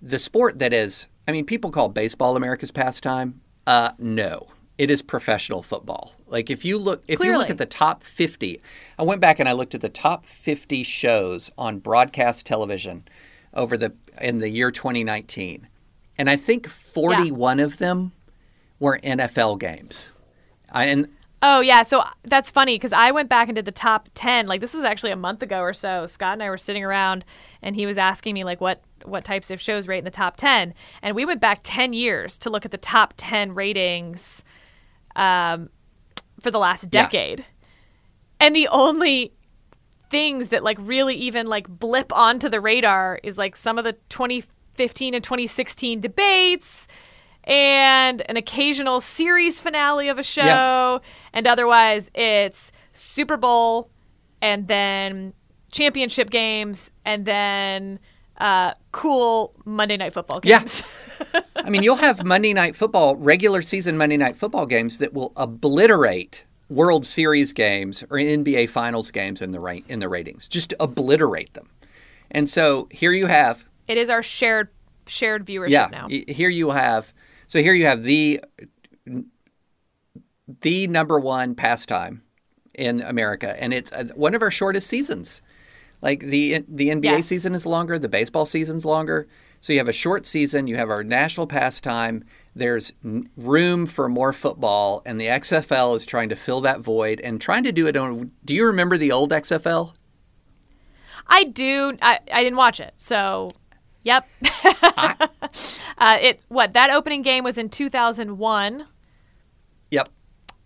the 0.00 0.18
sport 0.18 0.58
that 0.58 0.72
is 0.72 1.08
I 1.26 1.32
mean 1.32 1.44
people 1.44 1.70
call 1.70 1.88
baseball 1.88 2.36
America's 2.36 2.70
pastime. 2.70 3.40
Uh, 3.66 3.92
no. 3.98 4.48
It 4.76 4.90
is 4.90 5.02
professional 5.02 5.62
football. 5.62 6.14
Like 6.26 6.50
if 6.50 6.64
you 6.64 6.78
look 6.78 7.04
if 7.06 7.18
Clearly. 7.18 7.34
you 7.34 7.38
look 7.38 7.50
at 7.50 7.58
the 7.58 7.66
top 7.66 8.02
50. 8.02 8.60
I 8.98 9.02
went 9.02 9.20
back 9.20 9.38
and 9.38 9.48
I 9.48 9.52
looked 9.52 9.74
at 9.74 9.80
the 9.80 9.88
top 9.88 10.26
50 10.26 10.82
shows 10.82 11.50
on 11.56 11.78
broadcast 11.78 12.46
television 12.46 13.06
over 13.52 13.76
the 13.76 13.94
in 14.20 14.38
the 14.38 14.48
year 14.48 14.70
2019. 14.70 15.68
And 16.16 16.30
I 16.30 16.36
think 16.36 16.68
41 16.68 17.58
yeah. 17.58 17.64
of 17.64 17.78
them 17.78 18.12
were 18.78 18.98
NFL 19.02 19.58
games. 19.58 20.10
I, 20.70 20.86
and 20.86 21.08
Oh 21.42 21.60
yeah, 21.60 21.82
so 21.82 22.02
that's 22.22 22.50
funny 22.50 22.76
because 22.76 22.92
I 22.92 23.10
went 23.10 23.28
back 23.28 23.48
and 23.48 23.54
did 23.54 23.66
the 23.66 23.72
top 23.72 24.08
ten. 24.14 24.46
Like 24.46 24.60
this 24.60 24.72
was 24.72 24.82
actually 24.82 25.10
a 25.10 25.16
month 25.16 25.42
ago 25.42 25.60
or 25.60 25.72
so. 25.72 26.06
Scott 26.06 26.34
and 26.34 26.42
I 26.42 26.48
were 26.48 26.58
sitting 26.58 26.82
around, 26.82 27.24
and 27.60 27.76
he 27.76 27.84
was 27.86 27.98
asking 27.98 28.34
me 28.34 28.44
like 28.44 28.60
what 28.60 28.82
what 29.04 29.24
types 29.24 29.50
of 29.50 29.60
shows 29.60 29.86
rate 29.86 29.98
in 29.98 30.04
the 30.04 30.10
top 30.10 30.36
ten, 30.36 30.72
and 31.02 31.14
we 31.14 31.24
went 31.26 31.40
back 31.40 31.60
ten 31.62 31.92
years 31.92 32.38
to 32.38 32.50
look 32.50 32.64
at 32.64 32.70
the 32.70 32.78
top 32.78 33.12
ten 33.16 33.54
ratings, 33.54 34.42
um, 35.16 35.68
for 36.40 36.50
the 36.50 36.58
last 36.58 36.88
decade, 36.90 37.40
yeah. 37.40 37.44
and 38.40 38.56
the 38.56 38.68
only 38.68 39.34
things 40.08 40.48
that 40.48 40.62
like 40.62 40.78
really 40.80 41.16
even 41.16 41.46
like 41.46 41.68
blip 41.68 42.12
onto 42.12 42.48
the 42.48 42.60
radar 42.60 43.18
is 43.22 43.36
like 43.36 43.56
some 43.56 43.78
of 43.78 43.84
the 43.84 43.94
2015 44.08 45.12
and 45.12 45.24
2016 45.24 46.00
debates 46.00 46.86
and 47.44 48.22
an 48.28 48.36
occasional 48.36 49.00
series 49.00 49.60
finale 49.60 50.08
of 50.08 50.18
a 50.18 50.22
show, 50.22 50.42
yeah. 50.42 50.98
and 51.32 51.46
otherwise 51.46 52.10
it's 52.14 52.72
Super 52.92 53.36
Bowl 53.36 53.90
and 54.40 54.68
then 54.68 55.32
championship 55.72 56.30
games 56.30 56.90
and 57.04 57.26
then 57.26 57.98
uh, 58.38 58.72
cool 58.92 59.54
Monday 59.64 59.96
Night 59.96 60.12
Football 60.12 60.40
games. 60.40 60.84
Yeah. 61.32 61.40
I 61.56 61.70
mean, 61.70 61.82
you'll 61.82 61.96
have 61.96 62.24
Monday 62.24 62.52
Night 62.52 62.76
Football, 62.76 63.16
regular 63.16 63.62
season 63.62 63.96
Monday 63.96 64.16
Night 64.16 64.36
Football 64.36 64.66
games 64.66 64.98
that 64.98 65.12
will 65.12 65.32
obliterate 65.36 66.44
World 66.68 67.06
Series 67.06 67.52
games 67.52 68.02
or 68.04 68.18
NBA 68.18 68.68
Finals 68.68 69.10
games 69.10 69.42
in 69.42 69.52
the 69.52 69.60
ra- 69.60 69.78
in 69.88 70.00
the 70.00 70.08
ratings. 70.08 70.48
Just 70.48 70.74
obliterate 70.80 71.54
them. 71.54 71.68
And 72.30 72.48
so 72.48 72.88
here 72.90 73.12
you 73.12 73.26
have 73.26 73.66
it 73.86 73.96
is 73.96 74.10
our 74.10 74.22
shared 74.22 74.68
shared 75.06 75.46
viewership 75.46 75.70
yeah, 75.70 75.88
now. 75.92 76.08
here 76.08 76.48
you 76.48 76.70
have 76.70 77.12
so 77.46 77.62
here 77.62 77.74
you 77.74 77.86
have 77.86 78.02
the 78.02 78.40
the 80.60 80.86
number 80.86 81.18
one 81.18 81.54
pastime 81.54 82.22
in 82.74 83.00
America, 83.00 83.60
and 83.62 83.72
it's 83.72 83.92
uh, 83.92 84.04
one 84.14 84.34
of 84.34 84.42
our 84.42 84.50
shortest 84.50 84.88
seasons. 84.88 85.42
Like 86.02 86.20
the 86.20 86.64
the 86.68 86.90
NBA 86.90 87.04
Yes. 87.04 87.26
season 87.26 87.54
is 87.54 87.64
longer, 87.66 87.98
the 87.98 88.08
baseball 88.08 88.44
season's 88.44 88.84
longer. 88.84 89.26
So 89.60 89.72
you 89.72 89.78
have 89.78 89.88
a 89.88 89.92
short 89.94 90.26
season, 90.26 90.66
you 90.66 90.76
have 90.76 90.90
our 90.90 91.02
national 91.02 91.46
pastime. 91.46 92.24
There's 92.54 92.92
room 93.36 93.86
for 93.86 94.08
more 94.08 94.32
football, 94.32 95.02
and 95.06 95.18
the 95.18 95.28
XFL 95.28 95.96
is 95.96 96.04
trying 96.04 96.28
to 96.28 96.36
fill 96.36 96.60
that 96.60 96.80
void 96.80 97.20
and 97.20 97.40
trying 97.40 97.64
to 97.64 97.72
do 97.72 97.86
it 97.86 97.96
on. 97.96 98.30
Do 98.44 98.54
you 98.54 98.66
remember 98.66 98.98
the 98.98 99.10
old 99.12 99.32
XFL? 99.32 99.94
I 101.26 101.44
do. 101.44 101.96
I, 102.02 102.18
I 102.30 102.44
didn't 102.44 102.58
watch 102.58 102.80
it, 102.80 102.92
so 102.98 103.48
yep. 104.04 104.28
uh, 104.64 106.18
it 106.20 106.40
what 106.48 106.72
that 106.74 106.90
opening 106.90 107.22
game 107.22 107.42
was 107.44 107.58
in 107.58 107.68
2001, 107.68 108.86
Yep. 109.90 110.08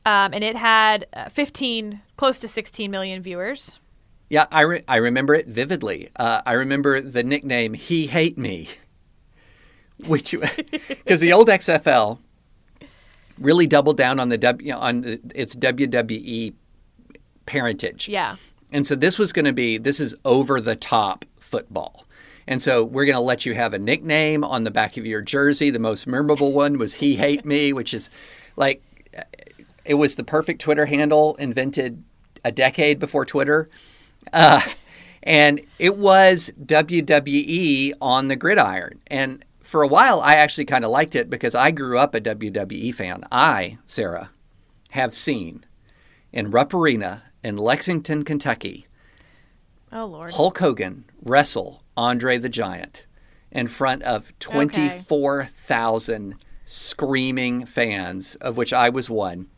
um, 0.05 0.35
and 0.35 0.45
it 0.45 0.57
had 0.57 1.07
uh, 1.13 1.29
15, 1.29 2.01
close 2.17 2.39
to 2.41 2.49
16 2.49 2.91
million 2.91 3.23
viewers. 3.23 3.81
Yeah, 4.31 4.47
I, 4.53 4.61
re- 4.63 4.85
I 4.87 4.97
remember 4.97 5.35
it 5.35 5.47
vividly. 5.47 6.11
Uh, 6.17 6.43
I 6.45 6.53
remember 6.53 7.01
the 7.01 7.23
nickname 7.25 7.73
"He 7.75 8.07
Hate 8.09 8.37
Me," 8.37 8.69
which 10.07 10.33
because 10.89 11.21
the 11.21 11.33
old 11.33 11.49
XFL 11.49 12.19
really 13.39 13.67
doubled 13.67 13.97
down 13.97 14.19
on 14.21 14.29
the 14.29 14.37
W 14.39 14.73
on 14.75 15.05
its 15.35 15.55
WWE 15.55 16.53
parentage. 17.47 18.09
Yeah. 18.09 18.37
And 18.71 18.87
so 18.87 18.95
this 18.95 19.19
was 19.19 19.33
going 19.33 19.47
to 19.47 19.53
be 19.55 19.79
this 19.79 19.99
is 20.01 20.15
over 20.25 20.61
the 20.61 20.77
top 20.77 21.25
football. 21.41 22.05
And 22.49 22.63
so 22.63 22.83
we're 22.83 23.05
going 23.05 23.15
to 23.15 23.21
let 23.21 23.45
you 23.45 23.53
have 23.53 23.75
a 23.75 23.79
nickname 23.79 24.43
on 24.43 24.65
the 24.65 24.71
back 24.71 24.97
of 24.97 25.05
your 25.05 25.21
jersey. 25.21 25.69
The 25.69 25.79
most 25.79 26.07
memorable 26.07 26.55
one 26.55 26.79
was 26.79 26.95
"He 26.95 27.17
Hate 27.17 27.45
Me," 27.45 27.75
which 27.75 27.93
is 27.93 28.09
like 28.57 28.83
it 29.85 29.95
was 29.95 30.15
the 30.15 30.25
perfect 30.25 30.63
Twitter 30.63 30.87
handle 30.87 31.37
invented 31.37 32.03
a 32.43 32.51
decade 32.51 32.99
before 32.99 33.27
Twitter. 33.27 33.69
Uh, 34.33 34.63
and 35.23 35.61
it 35.79 35.99
was 35.99 36.51
WWE 36.65 37.93
on 38.01 38.29
the 38.29 38.37
gridiron. 38.37 39.03
And 39.09 39.45
for 39.61 39.83
a 39.83 39.89
while, 39.89 40.23
I 40.23 40.37
actually 40.37 40.65
kind 40.65 40.87
of 40.87 40.91
liked 40.91 41.15
it 41.15 41.29
because 41.29 41.55
I 41.55 41.71
grew 41.71 41.99
up 41.99 42.15
a 42.15 42.21
WWE 42.21 42.95
fan. 42.95 43.25
I, 43.31 43.77
Sarah, 43.85 44.31
have 44.91 45.15
seen 45.15 45.67
in 46.33 46.51
Rupp 46.51 46.73
Arena 46.73 47.25
in 47.45 47.59
Lexington, 47.59 48.25
Kentucky, 48.25 48.87
Oh 49.93 50.07
Lord. 50.07 50.33
Hulk 50.33 50.59
Hogan 50.59 51.05
wrestle 51.23 51.83
Andre 51.99 52.39
the 52.39 52.49
Giant 52.49 53.05
in 53.51 53.67
front 53.67 54.05
of 54.05 54.33
24,000 54.39 56.37
screaming 56.65 57.67
fans, 57.67 58.37
of 58.37 58.57
which 58.57 58.73
I 58.73 58.89
was 58.89 59.11
one. 59.11 59.49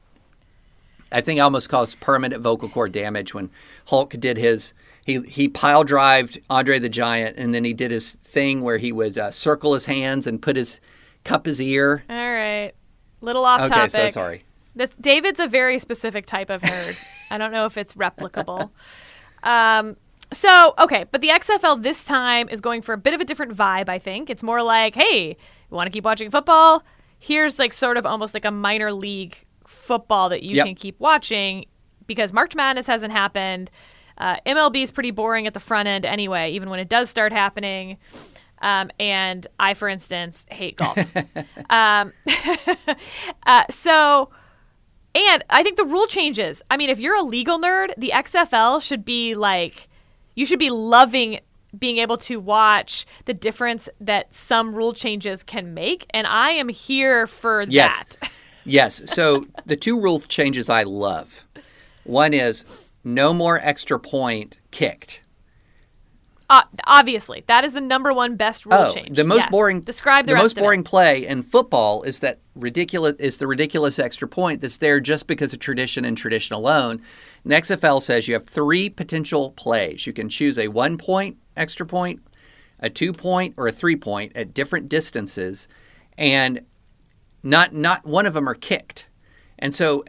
I 1.12 1.20
think 1.20 1.38
I 1.38 1.42
almost 1.42 1.68
caused 1.68 2.00
permanent 2.00 2.42
vocal 2.42 2.70
cord 2.70 2.92
damage 2.92 3.34
when 3.34 3.50
Hulk 3.88 4.14
did 4.18 4.38
his. 4.38 4.72
He, 5.04 5.20
he 5.22 5.48
pile 5.48 5.84
drived 5.84 6.38
Andre 6.48 6.78
the 6.78 6.88
Giant, 6.88 7.36
and 7.36 7.54
then 7.54 7.64
he 7.64 7.74
did 7.74 7.90
his 7.90 8.14
thing 8.14 8.62
where 8.62 8.78
he 8.78 8.90
would 8.90 9.18
uh, 9.18 9.30
circle 9.30 9.74
his 9.74 9.84
hands 9.84 10.26
and 10.26 10.40
put 10.40 10.56
his 10.56 10.80
cup 11.24 11.44
his 11.44 11.60
ear. 11.60 12.04
All 12.08 12.16
right. 12.16 12.72
Little 13.20 13.44
off 13.44 13.60
Okay, 13.62 13.74
topic. 13.74 13.90
so 13.90 14.08
sorry. 14.10 14.44
This 14.74 14.90
David's 14.98 15.40
a 15.40 15.46
very 15.46 15.78
specific 15.78 16.24
type 16.24 16.48
of 16.48 16.62
nerd. 16.62 16.96
I 17.30 17.36
don't 17.36 17.52
know 17.52 17.66
if 17.66 17.76
it's 17.76 17.94
replicable. 17.94 18.70
Um, 19.42 19.96
so 20.32 20.74
okay, 20.78 21.04
but 21.10 21.20
the 21.20 21.28
XFL 21.28 21.82
this 21.82 22.04
time 22.04 22.48
is 22.48 22.60
going 22.60 22.82
for 22.82 22.92
a 22.92 22.98
bit 22.98 23.14
of 23.14 23.20
a 23.20 23.24
different 23.24 23.54
vibe. 23.56 23.88
I 23.88 23.98
think 23.98 24.30
it's 24.30 24.42
more 24.42 24.62
like, 24.62 24.94
hey, 24.94 25.28
you 25.70 25.76
want 25.76 25.86
to 25.86 25.90
keep 25.92 26.04
watching 26.04 26.30
football? 26.30 26.84
Here's 27.18 27.58
like 27.58 27.72
sort 27.72 27.96
of 27.96 28.06
almost 28.06 28.32
like 28.34 28.44
a 28.44 28.50
minor 28.50 28.92
league 28.92 29.44
football 29.66 30.28
that 30.30 30.42
you 30.42 30.56
Yep. 30.56 30.66
can 30.66 30.74
keep 30.74 30.98
watching 31.00 31.66
because 32.06 32.32
March 32.32 32.54
Madness 32.54 32.86
hasn't 32.86 33.12
happened. 33.12 33.70
Uh, 34.18 34.36
MLB 34.46 34.82
is 34.82 34.90
pretty 34.90 35.10
boring 35.10 35.46
at 35.46 35.54
the 35.54 35.60
front 35.60 35.88
end 35.88 36.04
anyway, 36.04 36.50
even 36.52 36.68
when 36.70 36.78
it 36.80 36.88
does 36.88 37.08
start 37.10 37.32
happening. 37.32 37.96
Um, 38.62 38.90
and 39.00 39.46
I, 39.58 39.74
for 39.74 39.88
instance, 39.88 40.44
hate 40.50 40.76
golf. 40.76 40.98
um, 41.70 42.12
uh, 43.46 43.64
so, 43.70 44.28
and 45.14 45.44
I 45.48 45.62
think 45.62 45.76
the 45.76 45.84
rule 45.84 46.06
changes. 46.06 46.62
I 46.70 46.76
mean, 46.76 46.90
if 46.90 46.98
you're 46.98 47.16
a 47.16 47.22
legal 47.22 47.58
nerd, 47.58 47.94
the 47.96 48.10
XFL 48.14 48.82
should 48.82 49.04
be 49.04 49.34
like, 49.34 49.88
you 50.40 50.46
should 50.46 50.58
be 50.58 50.70
loving 50.70 51.38
being 51.78 51.98
able 51.98 52.16
to 52.16 52.40
watch 52.40 53.06
the 53.26 53.34
difference 53.34 53.90
that 54.00 54.34
some 54.34 54.74
rule 54.74 54.94
changes 54.94 55.42
can 55.42 55.74
make. 55.74 56.06
And 56.14 56.26
I 56.26 56.52
am 56.52 56.70
here 56.70 57.26
for 57.26 57.62
Yes. 57.68 57.98
that. 58.18 58.30
Yes. 58.64 59.02
So 59.06 59.44
the 59.66 59.76
two 59.76 59.98
rule 60.00 60.20
changes 60.20 60.68
I 60.68 60.82
love. 60.82 61.44
One 62.04 62.32
is 62.34 62.64
no 63.02 63.32
more 63.34 63.58
extra 63.62 63.98
point 63.98 64.58
kicked. 64.70 65.22
Uh, 66.50 66.62
obviously, 66.84 67.44
that 67.46 67.64
is 67.64 67.72
the 67.74 67.80
number 67.80 68.12
one 68.12 68.34
best 68.34 68.66
rule 68.66 68.74
Oh, 68.74 68.92
change. 68.92 69.16
the 69.16 69.22
most 69.24 69.38
Yes. 69.42 69.50
boring. 69.50 69.80
Describe 69.82 70.26
the, 70.26 70.30
the 70.30 70.34
rest 70.34 70.42
most 70.44 70.52
of 70.52 70.58
it. 70.58 70.60
boring 70.62 70.82
play 70.82 71.24
in 71.24 71.42
football 71.44 72.02
is 72.02 72.18
that 72.20 72.40
ridiculous 72.56 73.14
is 73.20 73.38
the 73.38 73.46
ridiculous 73.46 74.00
extra 74.00 74.26
point 74.26 74.60
that's 74.60 74.78
there 74.78 74.98
just 74.98 75.28
because 75.28 75.52
of 75.52 75.60
tradition 75.60 76.04
and 76.04 76.18
tradition 76.18 76.54
alone. 76.56 77.00
And 77.44 77.52
XFL 77.52 78.02
says 78.02 78.26
you 78.26 78.34
have 78.34 78.44
three 78.46 78.90
potential 78.90 79.52
plays. 79.52 80.06
You 80.08 80.12
can 80.12 80.28
choose 80.28 80.58
a 80.58 80.66
one 80.68 80.98
point 80.98 81.36
extra 81.56 81.86
point, 81.86 82.20
a 82.80 82.90
two 82.90 83.12
point, 83.12 83.54
or 83.56 83.68
a 83.68 83.72
three 83.72 83.96
point 83.96 84.32
at 84.34 84.52
different 84.52 84.88
distances, 84.88 85.68
and 86.18 86.62
not 87.44 87.72
not 87.72 88.04
one 88.04 88.26
of 88.26 88.34
them 88.34 88.48
are 88.48 88.54
kicked. 88.54 89.08
And 89.58 89.72
so 89.72 90.04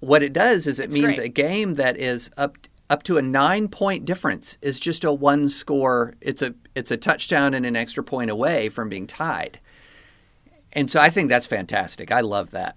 what 0.00 0.24
it 0.24 0.32
does 0.32 0.66
is 0.66 0.80
it 0.80 0.90
means 0.92 1.16
great. 1.18 1.26
a 1.26 1.28
game 1.28 1.74
that 1.74 1.96
is 1.96 2.30
up 2.36 2.58
up 2.94 3.02
to 3.02 3.18
a 3.18 3.22
nine 3.22 3.66
point 3.66 4.04
difference 4.04 4.56
is 4.62 4.78
just 4.78 5.02
a 5.02 5.12
one 5.12 5.48
score. 5.48 6.14
It's 6.20 6.42
a 6.42 6.54
it's 6.76 6.92
a 6.92 6.96
touchdown 6.96 7.52
and 7.52 7.66
an 7.66 7.74
extra 7.74 8.04
point 8.04 8.30
away 8.30 8.68
from 8.68 8.88
being 8.88 9.08
tied. 9.08 9.58
And 10.72 10.88
so 10.88 11.00
I 11.00 11.10
think 11.10 11.28
that's 11.28 11.46
fantastic. 11.48 12.12
I 12.12 12.20
love 12.20 12.52
that. 12.52 12.76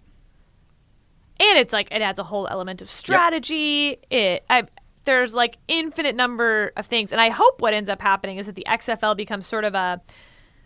and 1.39 1.59
it's 1.59 1.71
like 1.71 1.89
it 1.91 2.01
adds 2.01 2.17
a 2.17 2.23
whole 2.23 2.47
element 2.49 2.81
of 2.81 2.89
strategy. 2.89 3.99
It 4.09 4.43
I 4.49 4.63
there's 5.05 5.35
like 5.35 5.59
infinite 5.67 6.15
number 6.15 6.71
of 6.75 6.87
things, 6.87 7.11
and 7.11 7.21
I 7.21 7.29
hope 7.29 7.61
what 7.61 7.75
ends 7.75 7.87
up 7.87 8.01
happening 8.01 8.39
is 8.39 8.47
that 8.47 8.55
the 8.55 8.65
XFL 8.67 9.15
becomes 9.15 9.45
sort 9.45 9.65
of 9.65 9.75
a 9.75 10.01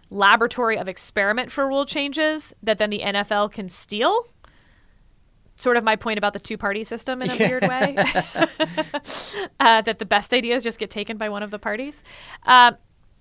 laboratory 0.10 0.78
of 0.78 0.88
experiment 0.88 1.52
for 1.52 1.68
rule 1.68 1.86
changes 1.86 2.54
that 2.64 2.78
then 2.78 2.90
the 2.90 3.00
NFL 3.00 3.52
can 3.52 3.68
steal. 3.68 4.26
Sort 5.62 5.78
of 5.78 5.84
my 5.84 5.96
point 5.96 6.18
about 6.18 6.34
the 6.34 6.40
two-party 6.40 6.84
system 6.84 7.22
in 7.22 7.30
a 7.30 7.38
weird 7.38 7.62
way, 7.68 7.96
uh, 9.60 9.82
that 9.82 10.00
the 10.00 10.06
best 10.06 10.34
ideas 10.34 10.64
just 10.64 10.80
get 10.80 10.90
taken 10.90 11.18
by 11.18 11.30
one 11.30 11.44
of 11.44 11.52
the 11.52 11.60
parties. 11.60 12.04
Um, 12.48 12.78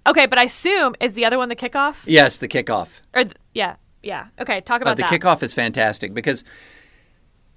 okay, 0.07 0.25
but 0.25 0.39
I 0.39 0.45
assume 0.45 0.95
is 1.01 1.13
the 1.15 1.27
other 1.27 1.37
one 1.37 1.51
the 1.51 1.57
kickoff 1.57 2.03
Yes, 2.07 2.39
the 2.39 2.49
kickoff. 2.49 3.01
or 3.15 3.25
th- 3.25 3.37
yeah, 3.55 3.77
yeah. 4.03 4.29
Okay, 4.41 4.63
talk 4.63 4.81
Uh, 4.81 4.85
about 4.85 4.97
the 4.97 5.03
that. 5.03 5.13
kickoff 5.13 5.43
is 5.43 5.53
fantastic 5.53 6.15
because 6.15 6.43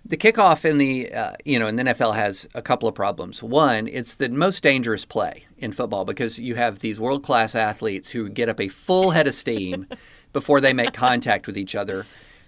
the 0.06 0.18
kickoff 0.18 0.66
in 0.70 0.78
the 0.80 1.14
uh, 1.14 1.34
you 1.46 1.58
know 1.60 1.68
in 1.68 1.78
the 1.78 1.84
NFL 1.84 2.14
has 2.16 2.50
a 2.54 2.62
couple 2.62 2.90
of 2.90 2.96
problems. 2.96 3.42
One, 3.42 3.88
it's 3.88 4.16
the 4.16 4.28
most 4.30 4.62
dangerous 4.64 5.06
play 5.06 5.46
in 5.58 5.72
football 5.72 6.04
because 6.04 6.40
you 6.40 6.56
have 6.56 6.80
these 6.80 7.00
world 7.00 7.24
class 7.24 7.56
athletes 7.56 8.10
who 8.10 8.28
get 8.30 8.50
up 8.50 8.60
a 8.60 8.68
full 8.68 9.12
head 9.12 9.28
of 9.28 9.34
steam 9.34 9.88
before 10.34 10.60
they 10.60 10.74
make 10.74 10.92
contact 10.94 11.48
with 11.48 11.58
each 11.58 11.74
other, 11.76 12.06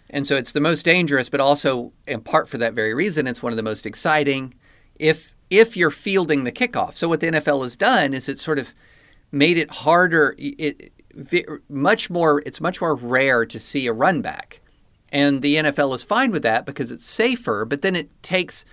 and 0.10 0.26
so 0.26 0.36
it's 0.36 0.52
the 0.52 0.62
most 0.62 0.84
dangerous. 0.84 1.30
But 1.30 1.40
also, 1.40 1.92
in 2.08 2.22
part 2.22 2.48
for 2.48 2.58
that 2.58 2.74
very 2.74 2.94
reason, 2.94 3.28
it's 3.28 3.44
one 3.44 3.54
of 3.54 3.58
the 3.58 3.64
most 3.64 3.86
exciting. 3.86 4.54
If 4.96 5.36
if 5.50 5.78
you're 5.78 5.92
fielding 5.92 6.44
the 6.44 6.52
kickoff, 6.52 6.96
so 6.96 7.08
what 7.08 7.20
the 7.20 7.28
NFL 7.28 7.64
has 7.64 7.76
done 7.76 8.14
is 8.14 8.30
it 8.30 8.40
sort 8.40 8.60
of 8.60 8.74
made 9.32 9.58
it 9.58 9.72
harder. 9.72 10.36
It, 10.38 10.92
much 11.70 12.10
more. 12.10 12.42
It's 12.46 12.62
much 12.62 12.82
more 12.82 12.96
rare 12.96 13.46
to 13.46 13.60
see 13.60 13.88
a 13.88 13.94
run 13.94 14.22
back. 14.22 14.62
And 15.10 15.42
the 15.42 15.56
NFL 15.56 15.96
is 15.96 16.04
fine 16.04 16.32
with 16.32 16.44
that 16.44 16.66
because 16.66 16.92
it's 16.92 17.06
safer, 17.06 17.64
but 17.64 17.82
then 17.82 17.96
it 17.96 18.10
takes 18.22 18.66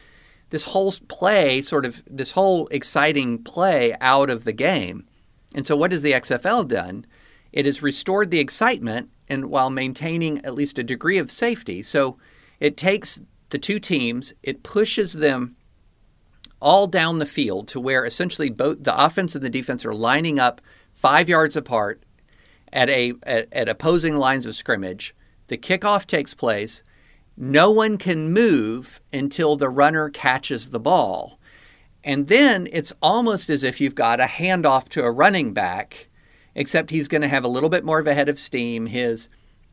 this 0.51 0.65
whole 0.65 0.93
play, 1.09 1.63
sort 1.63 1.87
of 1.87 2.03
this 2.07 2.33
whole 2.33 2.67
exciting 2.69 3.43
play 3.43 3.95
out 4.01 4.29
of 4.29 4.45
the 4.45 4.53
game. 4.53 5.07
And 5.55 5.67
so, 5.67 5.77
what 5.77 5.93
has 5.93 6.03
the 6.03 6.13
XFL 6.13 6.67
done? 6.69 7.07
It 7.53 7.67
has 7.67 7.83
restored 7.83 8.31
the 8.31 8.41
excitement 8.41 9.11
and 9.29 9.47
while 9.47 9.71
maintaining 9.71 10.45
at 10.45 10.55
least 10.55 10.79
a 10.79 10.83
degree 10.83 11.19
of 11.19 11.31
safety. 11.31 11.83
So, 11.83 12.17
it 12.61 12.77
takes 12.77 13.21
the 13.51 13.59
two 13.59 13.79
teams, 13.79 14.33
it 14.43 14.63
pushes 14.63 15.15
them 15.15 15.57
all 16.61 16.87
down 16.87 17.19
the 17.19 17.27
field 17.27 17.69
to 17.69 17.81
where 17.81 18.05
essentially 18.05 18.49
both 18.49 18.85
the 18.85 19.05
offense 19.05 19.35
and 19.35 19.45
the 19.45 19.51
defense 19.51 19.85
are 19.85 19.95
lining 19.95 20.39
up 20.39 20.61
five 20.95 21.29
yards 21.29 21.57
apart 21.57 22.03
at 22.73 22.89
a 22.89 23.13
at, 23.25 23.49
at 23.53 23.69
opposing 23.69 24.17
lines 24.17 24.47
of 24.47 24.55
scrimmage. 24.55 25.15
The 25.49 25.59
kickoff 25.59 26.07
takes 26.07 26.35
place. 26.35 26.85
No 27.37 27.71
one 27.71 27.99
can 27.99 28.33
move 28.33 29.01
until 29.13 29.57
the 29.57 29.69
runner 29.69 30.09
catches 30.09 30.71
the 30.71 30.81
ball. 30.81 31.39
And 32.05 32.29
then 32.29 32.69
it's 32.73 32.93
almost 33.03 33.51
as 33.51 33.63
if 33.63 33.81
you've 33.81 33.95
got 33.95 34.21
a 34.21 34.25
handoff 34.25 34.89
to 34.91 35.03
a 35.03 35.11
running 35.11 35.53
back, 35.53 36.09
except 36.55 36.91
he's 36.91 37.09
going 37.09 37.23
to 37.23 37.29
have 37.29 37.45
a 37.45 37.49
little 37.49 37.69
bit 37.69 37.85
more 37.85 37.99
of 37.99 38.07
a 38.07 38.15
head 38.15 38.29
of 38.29 38.39
steam. 38.39 38.87
His 38.87 39.29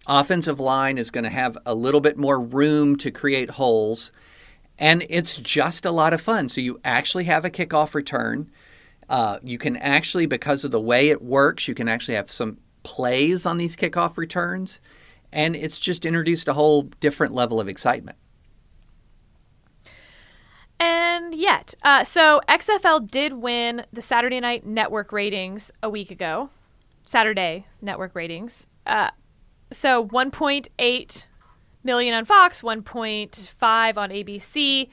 offensive 0.08 0.60
line 0.60 0.98
is 0.98 1.12
going 1.12 1.24
to 1.24 1.30
have 1.30 1.58
a 1.66 1.76
little 1.76 2.02
bit 2.02 2.18
more 2.18 2.40
room 2.40 2.96
to 2.98 3.12
create 3.12 3.52
holes. 3.52 4.12
And 4.78 5.06
it's 5.10 5.38
just 5.38 5.86
a 5.86 5.92
lot 5.92 6.14
of 6.14 6.22
fun. 6.22 6.50
So 6.50 6.62
you 6.62 6.80
actually 6.86 7.26
have 7.26 7.46
a 7.46 7.50
kickoff 7.50 7.94
return. 7.94 8.50
Uh, 9.10 9.40
you 9.44 9.58
can 9.58 9.76
actually, 9.78 10.26
because 10.26 10.64
of 10.64 10.72
the 10.72 10.80
way 10.80 11.10
it 11.10 11.22
works, 11.22 11.68
you 11.68 11.76
can 11.76 11.90
actually 11.90 12.16
have 12.16 12.32
some 12.32 12.58
plays 12.84 13.46
on 13.46 13.58
these 13.58 13.76
kickoff 13.76 14.18
returns. 14.18 14.80
And 15.32 15.56
it's 15.56 15.80
just 15.80 16.06
introduced 16.06 16.48
a 16.48 16.54
whole 16.54 16.84
different 17.02 17.34
level 17.34 17.60
of 17.60 17.68
excitement. 17.68 18.18
And 20.80 21.36
yet, 21.36 21.74
uh, 21.84 22.06
so 22.06 22.40
XFL 22.48 23.06
did 23.06 23.34
win 23.34 23.86
the 23.92 24.02
Saturday 24.02 24.40
Night 24.40 24.66
Network 24.66 25.12
ratings 25.12 25.72
a 25.84 25.90
week 25.90 26.10
ago. 26.10 26.50
Saturday 27.10 27.66
Network 27.82 28.14
ratings. 28.14 28.68
Uh, 28.86 29.10
so 29.72 30.06
1.8 30.06 31.26
million 31.84 32.14
on 32.14 32.24
Fox, 32.24 32.62
1.5 32.62 33.98
on 33.98 34.10
ABC. 34.12 34.90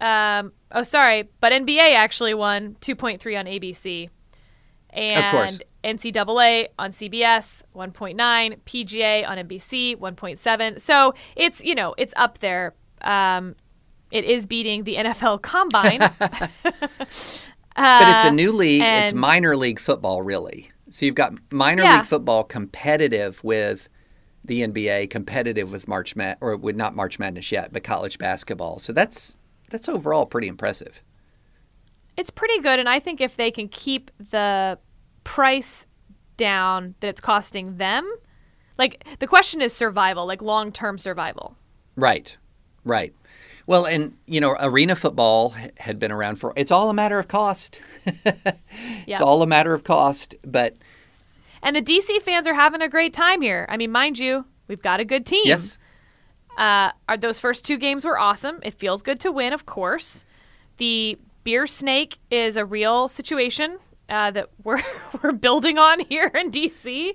Um, 0.00 0.52
oh, 0.72 0.82
sorry, 0.82 1.28
but 1.40 1.52
NBA 1.52 1.94
actually 1.94 2.32
won 2.32 2.76
2.3 2.80 3.38
on 3.38 3.44
ABC. 3.44 4.08
And 4.90 5.62
NCAA 5.84 6.68
on 6.78 6.92
CBS, 6.92 7.62
1.9, 7.74 8.16
PGA 8.64 9.28
on 9.28 9.36
NBC, 9.36 9.94
1.7. 9.96 10.80
So 10.80 11.12
it's, 11.36 11.62
you 11.62 11.74
know, 11.74 11.94
it's 11.98 12.14
up 12.16 12.38
there. 12.38 12.74
Um, 13.02 13.56
it 14.10 14.24
is 14.24 14.46
beating 14.46 14.84
the 14.84 14.94
NFL 14.94 15.42
Combine. 15.42 16.00
uh, 16.00 16.08
but 17.76 18.08
it's 18.08 18.24
a 18.24 18.30
new 18.30 18.52
league. 18.52 18.80
It's 18.80 19.12
minor 19.12 19.54
league 19.54 19.78
football, 19.78 20.22
really. 20.22 20.70
So 20.90 21.06
you've 21.06 21.14
got 21.14 21.34
minor 21.52 21.82
Yeah. 21.82 21.96
league 21.96 22.06
football 22.06 22.44
competitive 22.44 23.42
with 23.42 23.88
the 24.44 24.62
NBA, 24.62 25.10
competitive 25.10 25.72
with 25.72 25.88
March 25.88 26.14
Mad 26.14 26.38
or 26.40 26.56
with 26.56 26.76
not 26.76 26.94
March 26.94 27.18
Madness 27.18 27.50
yet, 27.50 27.72
but 27.72 27.82
college 27.82 28.18
basketball. 28.18 28.78
So 28.78 28.92
that's 28.92 29.36
that's 29.70 29.88
overall 29.88 30.26
pretty 30.26 30.46
impressive. 30.48 31.02
it's 32.16 32.30
pretty 32.30 32.60
good 32.60 32.78
and 32.78 32.88
i 32.88 32.98
think 33.00 33.20
if 33.20 33.36
they 33.36 33.50
can 33.50 33.68
keep 33.68 34.10
the 34.30 34.78
price 35.24 35.84
down 36.38 36.94
that 37.00 37.08
it's 37.08 37.20
costing 37.20 37.76
them 37.78 38.10
like 38.78 39.04
the 39.18 39.26
question 39.26 39.60
is 39.60 39.72
survival 39.72 40.24
like 40.24 40.40
long-term 40.40 40.96
survival 40.98 41.56
Right, 41.96 42.36
right. 42.84 43.12
Well, 43.66 43.84
and 43.86 44.16
you 44.26 44.40
know, 44.40 44.56
arena 44.60 44.94
football 44.94 45.54
had 45.78 45.98
been 45.98 46.12
around 46.12 46.36
for. 46.36 46.52
It's 46.56 46.70
all 46.70 46.88
a 46.88 46.94
matter 46.94 47.18
of 47.18 47.28
cost. 47.28 47.80
Yeah. 49.06 49.14
It's 49.14 49.22
all 49.22 49.40
a 49.42 49.46
matter 49.46 49.72
of 49.72 49.84
cost, 49.84 50.34
but 50.44 50.74
and 51.66 51.74
the 51.74 51.82
dc 51.82 52.22
fans 52.22 52.46
are 52.46 52.54
having 52.54 52.80
a 52.80 52.88
great 52.88 53.12
time 53.12 53.42
here 53.42 53.66
i 53.68 53.76
mean 53.76 53.90
mind 53.90 54.18
you 54.18 54.44
we've 54.68 54.82
got 54.82 55.00
a 55.00 55.04
good 55.04 55.26
team 55.26 55.42
yes, 55.44 55.78
uh, 56.56 56.90
are 57.08 57.16
those 57.16 57.38
first 57.38 57.64
two 57.64 57.76
games 57.76 58.04
were 58.04 58.18
awesome 58.18 58.58
it 58.62 58.74
feels 58.74 59.02
good 59.02 59.20
to 59.20 59.30
win 59.32 59.52
of 59.52 59.66
course 59.66 60.24
the 60.78 61.18
beer 61.44 61.66
snake 61.66 62.18
is 62.30 62.56
a 62.56 62.64
real 62.64 63.08
situation 63.08 63.78
uh, 64.08 64.30
that 64.30 64.48
we're 64.62 64.82
we're 65.22 65.32
building 65.32 65.78
on 65.78 66.00
here 66.00 66.30
in 66.34 66.50
dc 66.50 67.10
uh, 67.10 67.12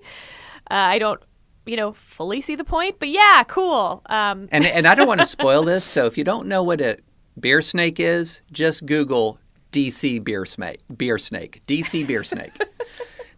i 0.69 0.99
don't 0.99 1.21
you 1.65 1.77
know 1.77 1.93
fully 1.93 2.41
see 2.41 2.55
the 2.55 2.63
point 2.63 2.97
but 2.97 3.09
yeah 3.09 3.43
cool 3.47 4.01
um, 4.07 4.47
and 4.51 4.65
and 4.65 4.87
I 4.87 4.95
don't 4.95 5.07
want 5.07 5.19
to 5.19 5.25
spoil 5.37 5.63
this. 5.63 5.83
So 5.83 6.05
if 6.05 6.17
you 6.17 6.23
don't 6.23 6.47
know 6.47 6.63
what 6.63 6.81
a 6.81 6.97
beer 7.39 7.61
snake 7.61 7.99
is, 7.99 8.41
just 8.51 8.85
Google 8.85 9.39
DC 9.71 10.23
beer 10.23 10.45
snake. 10.45 10.79
Beer 10.95 11.17
snake. 11.17 11.61
DC 11.67 12.05
beer 12.05 12.23
snake. 12.23 12.51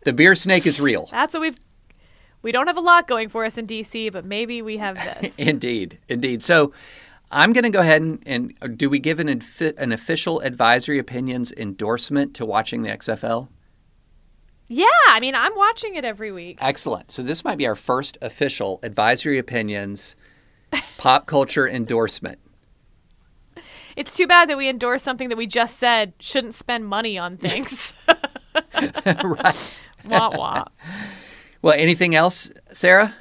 the 0.06 0.14
beer 0.14 0.36
snake 0.36 0.66
is 0.66 0.80
real. 0.80 1.08
That's 1.12 1.34
what 1.34 1.42
we've. 1.42 1.58
We 2.42 2.52
don't 2.52 2.68
have 2.68 2.78
a 2.78 2.82
lot 2.82 3.08
going 3.08 3.30
for 3.30 3.46
us 3.46 3.58
in 3.58 3.68
DC, 3.68 4.12
but 4.12 4.26
maybe 4.26 4.62
we 4.62 4.78
have 4.78 4.96
this. 5.22 5.40
Indeed, 5.40 6.00
indeed. 6.10 6.44
So 6.44 6.74
I'm 7.32 7.54
going 7.54 7.64
to 7.64 7.70
go 7.70 7.80
ahead 7.80 8.02
and, 8.02 8.22
and 8.26 8.78
do 8.78 8.90
we 8.90 9.00
give 9.00 9.20
an 9.20 9.30
an 9.30 9.92
official 9.92 10.40
advisory 10.42 11.00
opinions 11.00 11.52
endorsement 11.54 12.34
to 12.36 12.46
watching 12.46 12.82
the 12.82 12.90
XFL? 12.90 13.48
Yeah, 14.74 14.88
I 15.10 15.20
mean, 15.20 15.36
I'm 15.36 15.56
watching 15.56 15.96
it 15.96 16.04
every 16.04 16.32
week. 16.32 16.58
Excellent. 16.60 17.12
So 17.12 17.22
this 17.22 17.44
might 17.44 17.58
be 17.58 17.68
our 17.68 17.76
first 17.76 18.18
official 18.22 18.80
advisory 18.82 19.38
opinions 19.38 20.16
pop 20.98 21.28
culture 21.28 21.68
endorsement. 21.68 22.40
It's 23.96 24.18
too 24.18 24.26
bad 24.26 24.50
that 24.50 24.58
we 24.58 24.68
endorse 24.68 25.04
something 25.04 25.30
that 25.30 25.38
we 25.38 25.46
just 25.46 25.78
said 25.78 26.14
shouldn't 26.20 26.56
spend 26.56 26.88
money 26.88 27.18
on 27.18 27.38
things. 27.38 27.94
right. 29.24 29.80
wah 30.06 30.32
wah. 30.36 30.66
Well, 31.62 31.76
anything 31.78 32.16
else, 32.16 32.52
Sarah? 32.72 33.14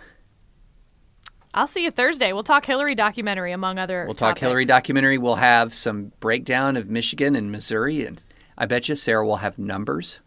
I'll 1.55 1.67
see 1.67 1.85
you 1.85 1.91
Thursday. 1.91 2.33
We'll 2.33 2.43
talk 2.43 2.65
Hillary 2.65 2.95
documentary, 2.95 3.53
among 3.53 3.79
other. 3.79 4.07
We'll 4.07 4.15
talk 4.15 4.39
Hillary 4.39 4.65
documentary. 4.65 5.19
We'll 5.19 5.35
have 5.35 5.75
some 5.75 6.13
breakdown 6.19 6.79
of 6.79 6.89
Michigan 6.89 7.37
and 7.37 7.53
Missouri, 7.53 8.07
and 8.07 8.25
I 8.57 8.65
bet 8.65 8.89
you 8.89 8.97
Sarah 8.97 9.27
will 9.27 9.37
have 9.37 9.59
numbers. 9.59 10.21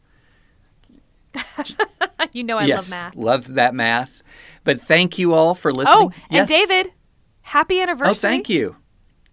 you 2.31 2.43
know 2.43 2.57
I 2.57 2.65
yes, 2.65 2.89
love 2.91 2.99
math. 2.99 3.15
love 3.15 3.53
that 3.55 3.75
math. 3.75 4.21
But 4.63 4.81
thank 4.81 5.17
you 5.19 5.33
all 5.33 5.55
for 5.55 5.71
oh, 5.71 5.75
listening. 5.75 6.07
Oh, 6.07 6.11
yes. 6.29 6.39
and 6.39 6.47
David, 6.47 6.91
happy 7.41 7.79
oh, 7.79 7.83
anniversary. 7.83 8.11
Oh, 8.11 8.13
thank 8.13 8.49
you, 8.49 8.75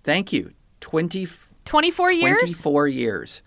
thank 0.05 0.33
you. 0.33 0.53
20, 0.81 1.29
24 1.65 2.13
years. 2.13 2.41
24 2.41 2.89
years. 2.89 3.43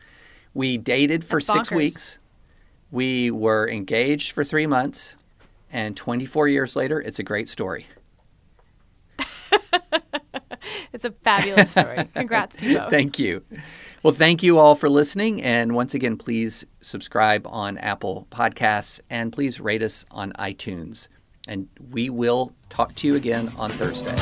We 0.54 0.78
dated 0.78 1.26
for 1.26 1.40
six 1.40 1.70
weeks. 1.70 2.20
We 2.92 3.30
were 3.30 3.68
engaged 3.70 4.32
for 4.32 4.44
three 4.46 4.68
months, 4.68 5.16
and 5.70 5.98
24 5.98 6.48
years 6.48 6.76
later, 6.76 7.02
it's 7.02 7.20
a 7.20 7.24
great 7.24 7.50
story. 7.50 7.88
It's 10.96 11.04
a 11.04 11.12
fabulous 11.12 11.72
story. 11.72 12.08
Congrats 12.16 12.56
to 12.56 12.66
you 12.66 12.78
both. 12.78 12.90
Thank 12.90 13.20
you. 13.20 13.44
Well, 14.02 14.14
thank 14.14 14.42
you 14.44 14.60
all 14.60 14.76
for 14.76 14.88
listening. 14.90 15.42
And 15.42 15.76
once 15.76 15.94
again, 15.94 16.16
please 16.16 16.66
subscribe 16.86 17.46
on 17.48 17.78
Apple 17.80 18.28
Podcasts 18.32 19.00
and 19.10 19.34
please 19.34 19.60
rate 19.60 19.82
us 19.82 20.06
on 20.12 20.32
iTunes. 20.34 21.08
And 21.48 21.68
we 21.92 22.10
will 22.10 22.54
talk 22.70 22.96
to 22.96 23.08
you 23.08 23.16
again 23.16 23.52
on 23.58 23.72
Thursday. 23.72 24.16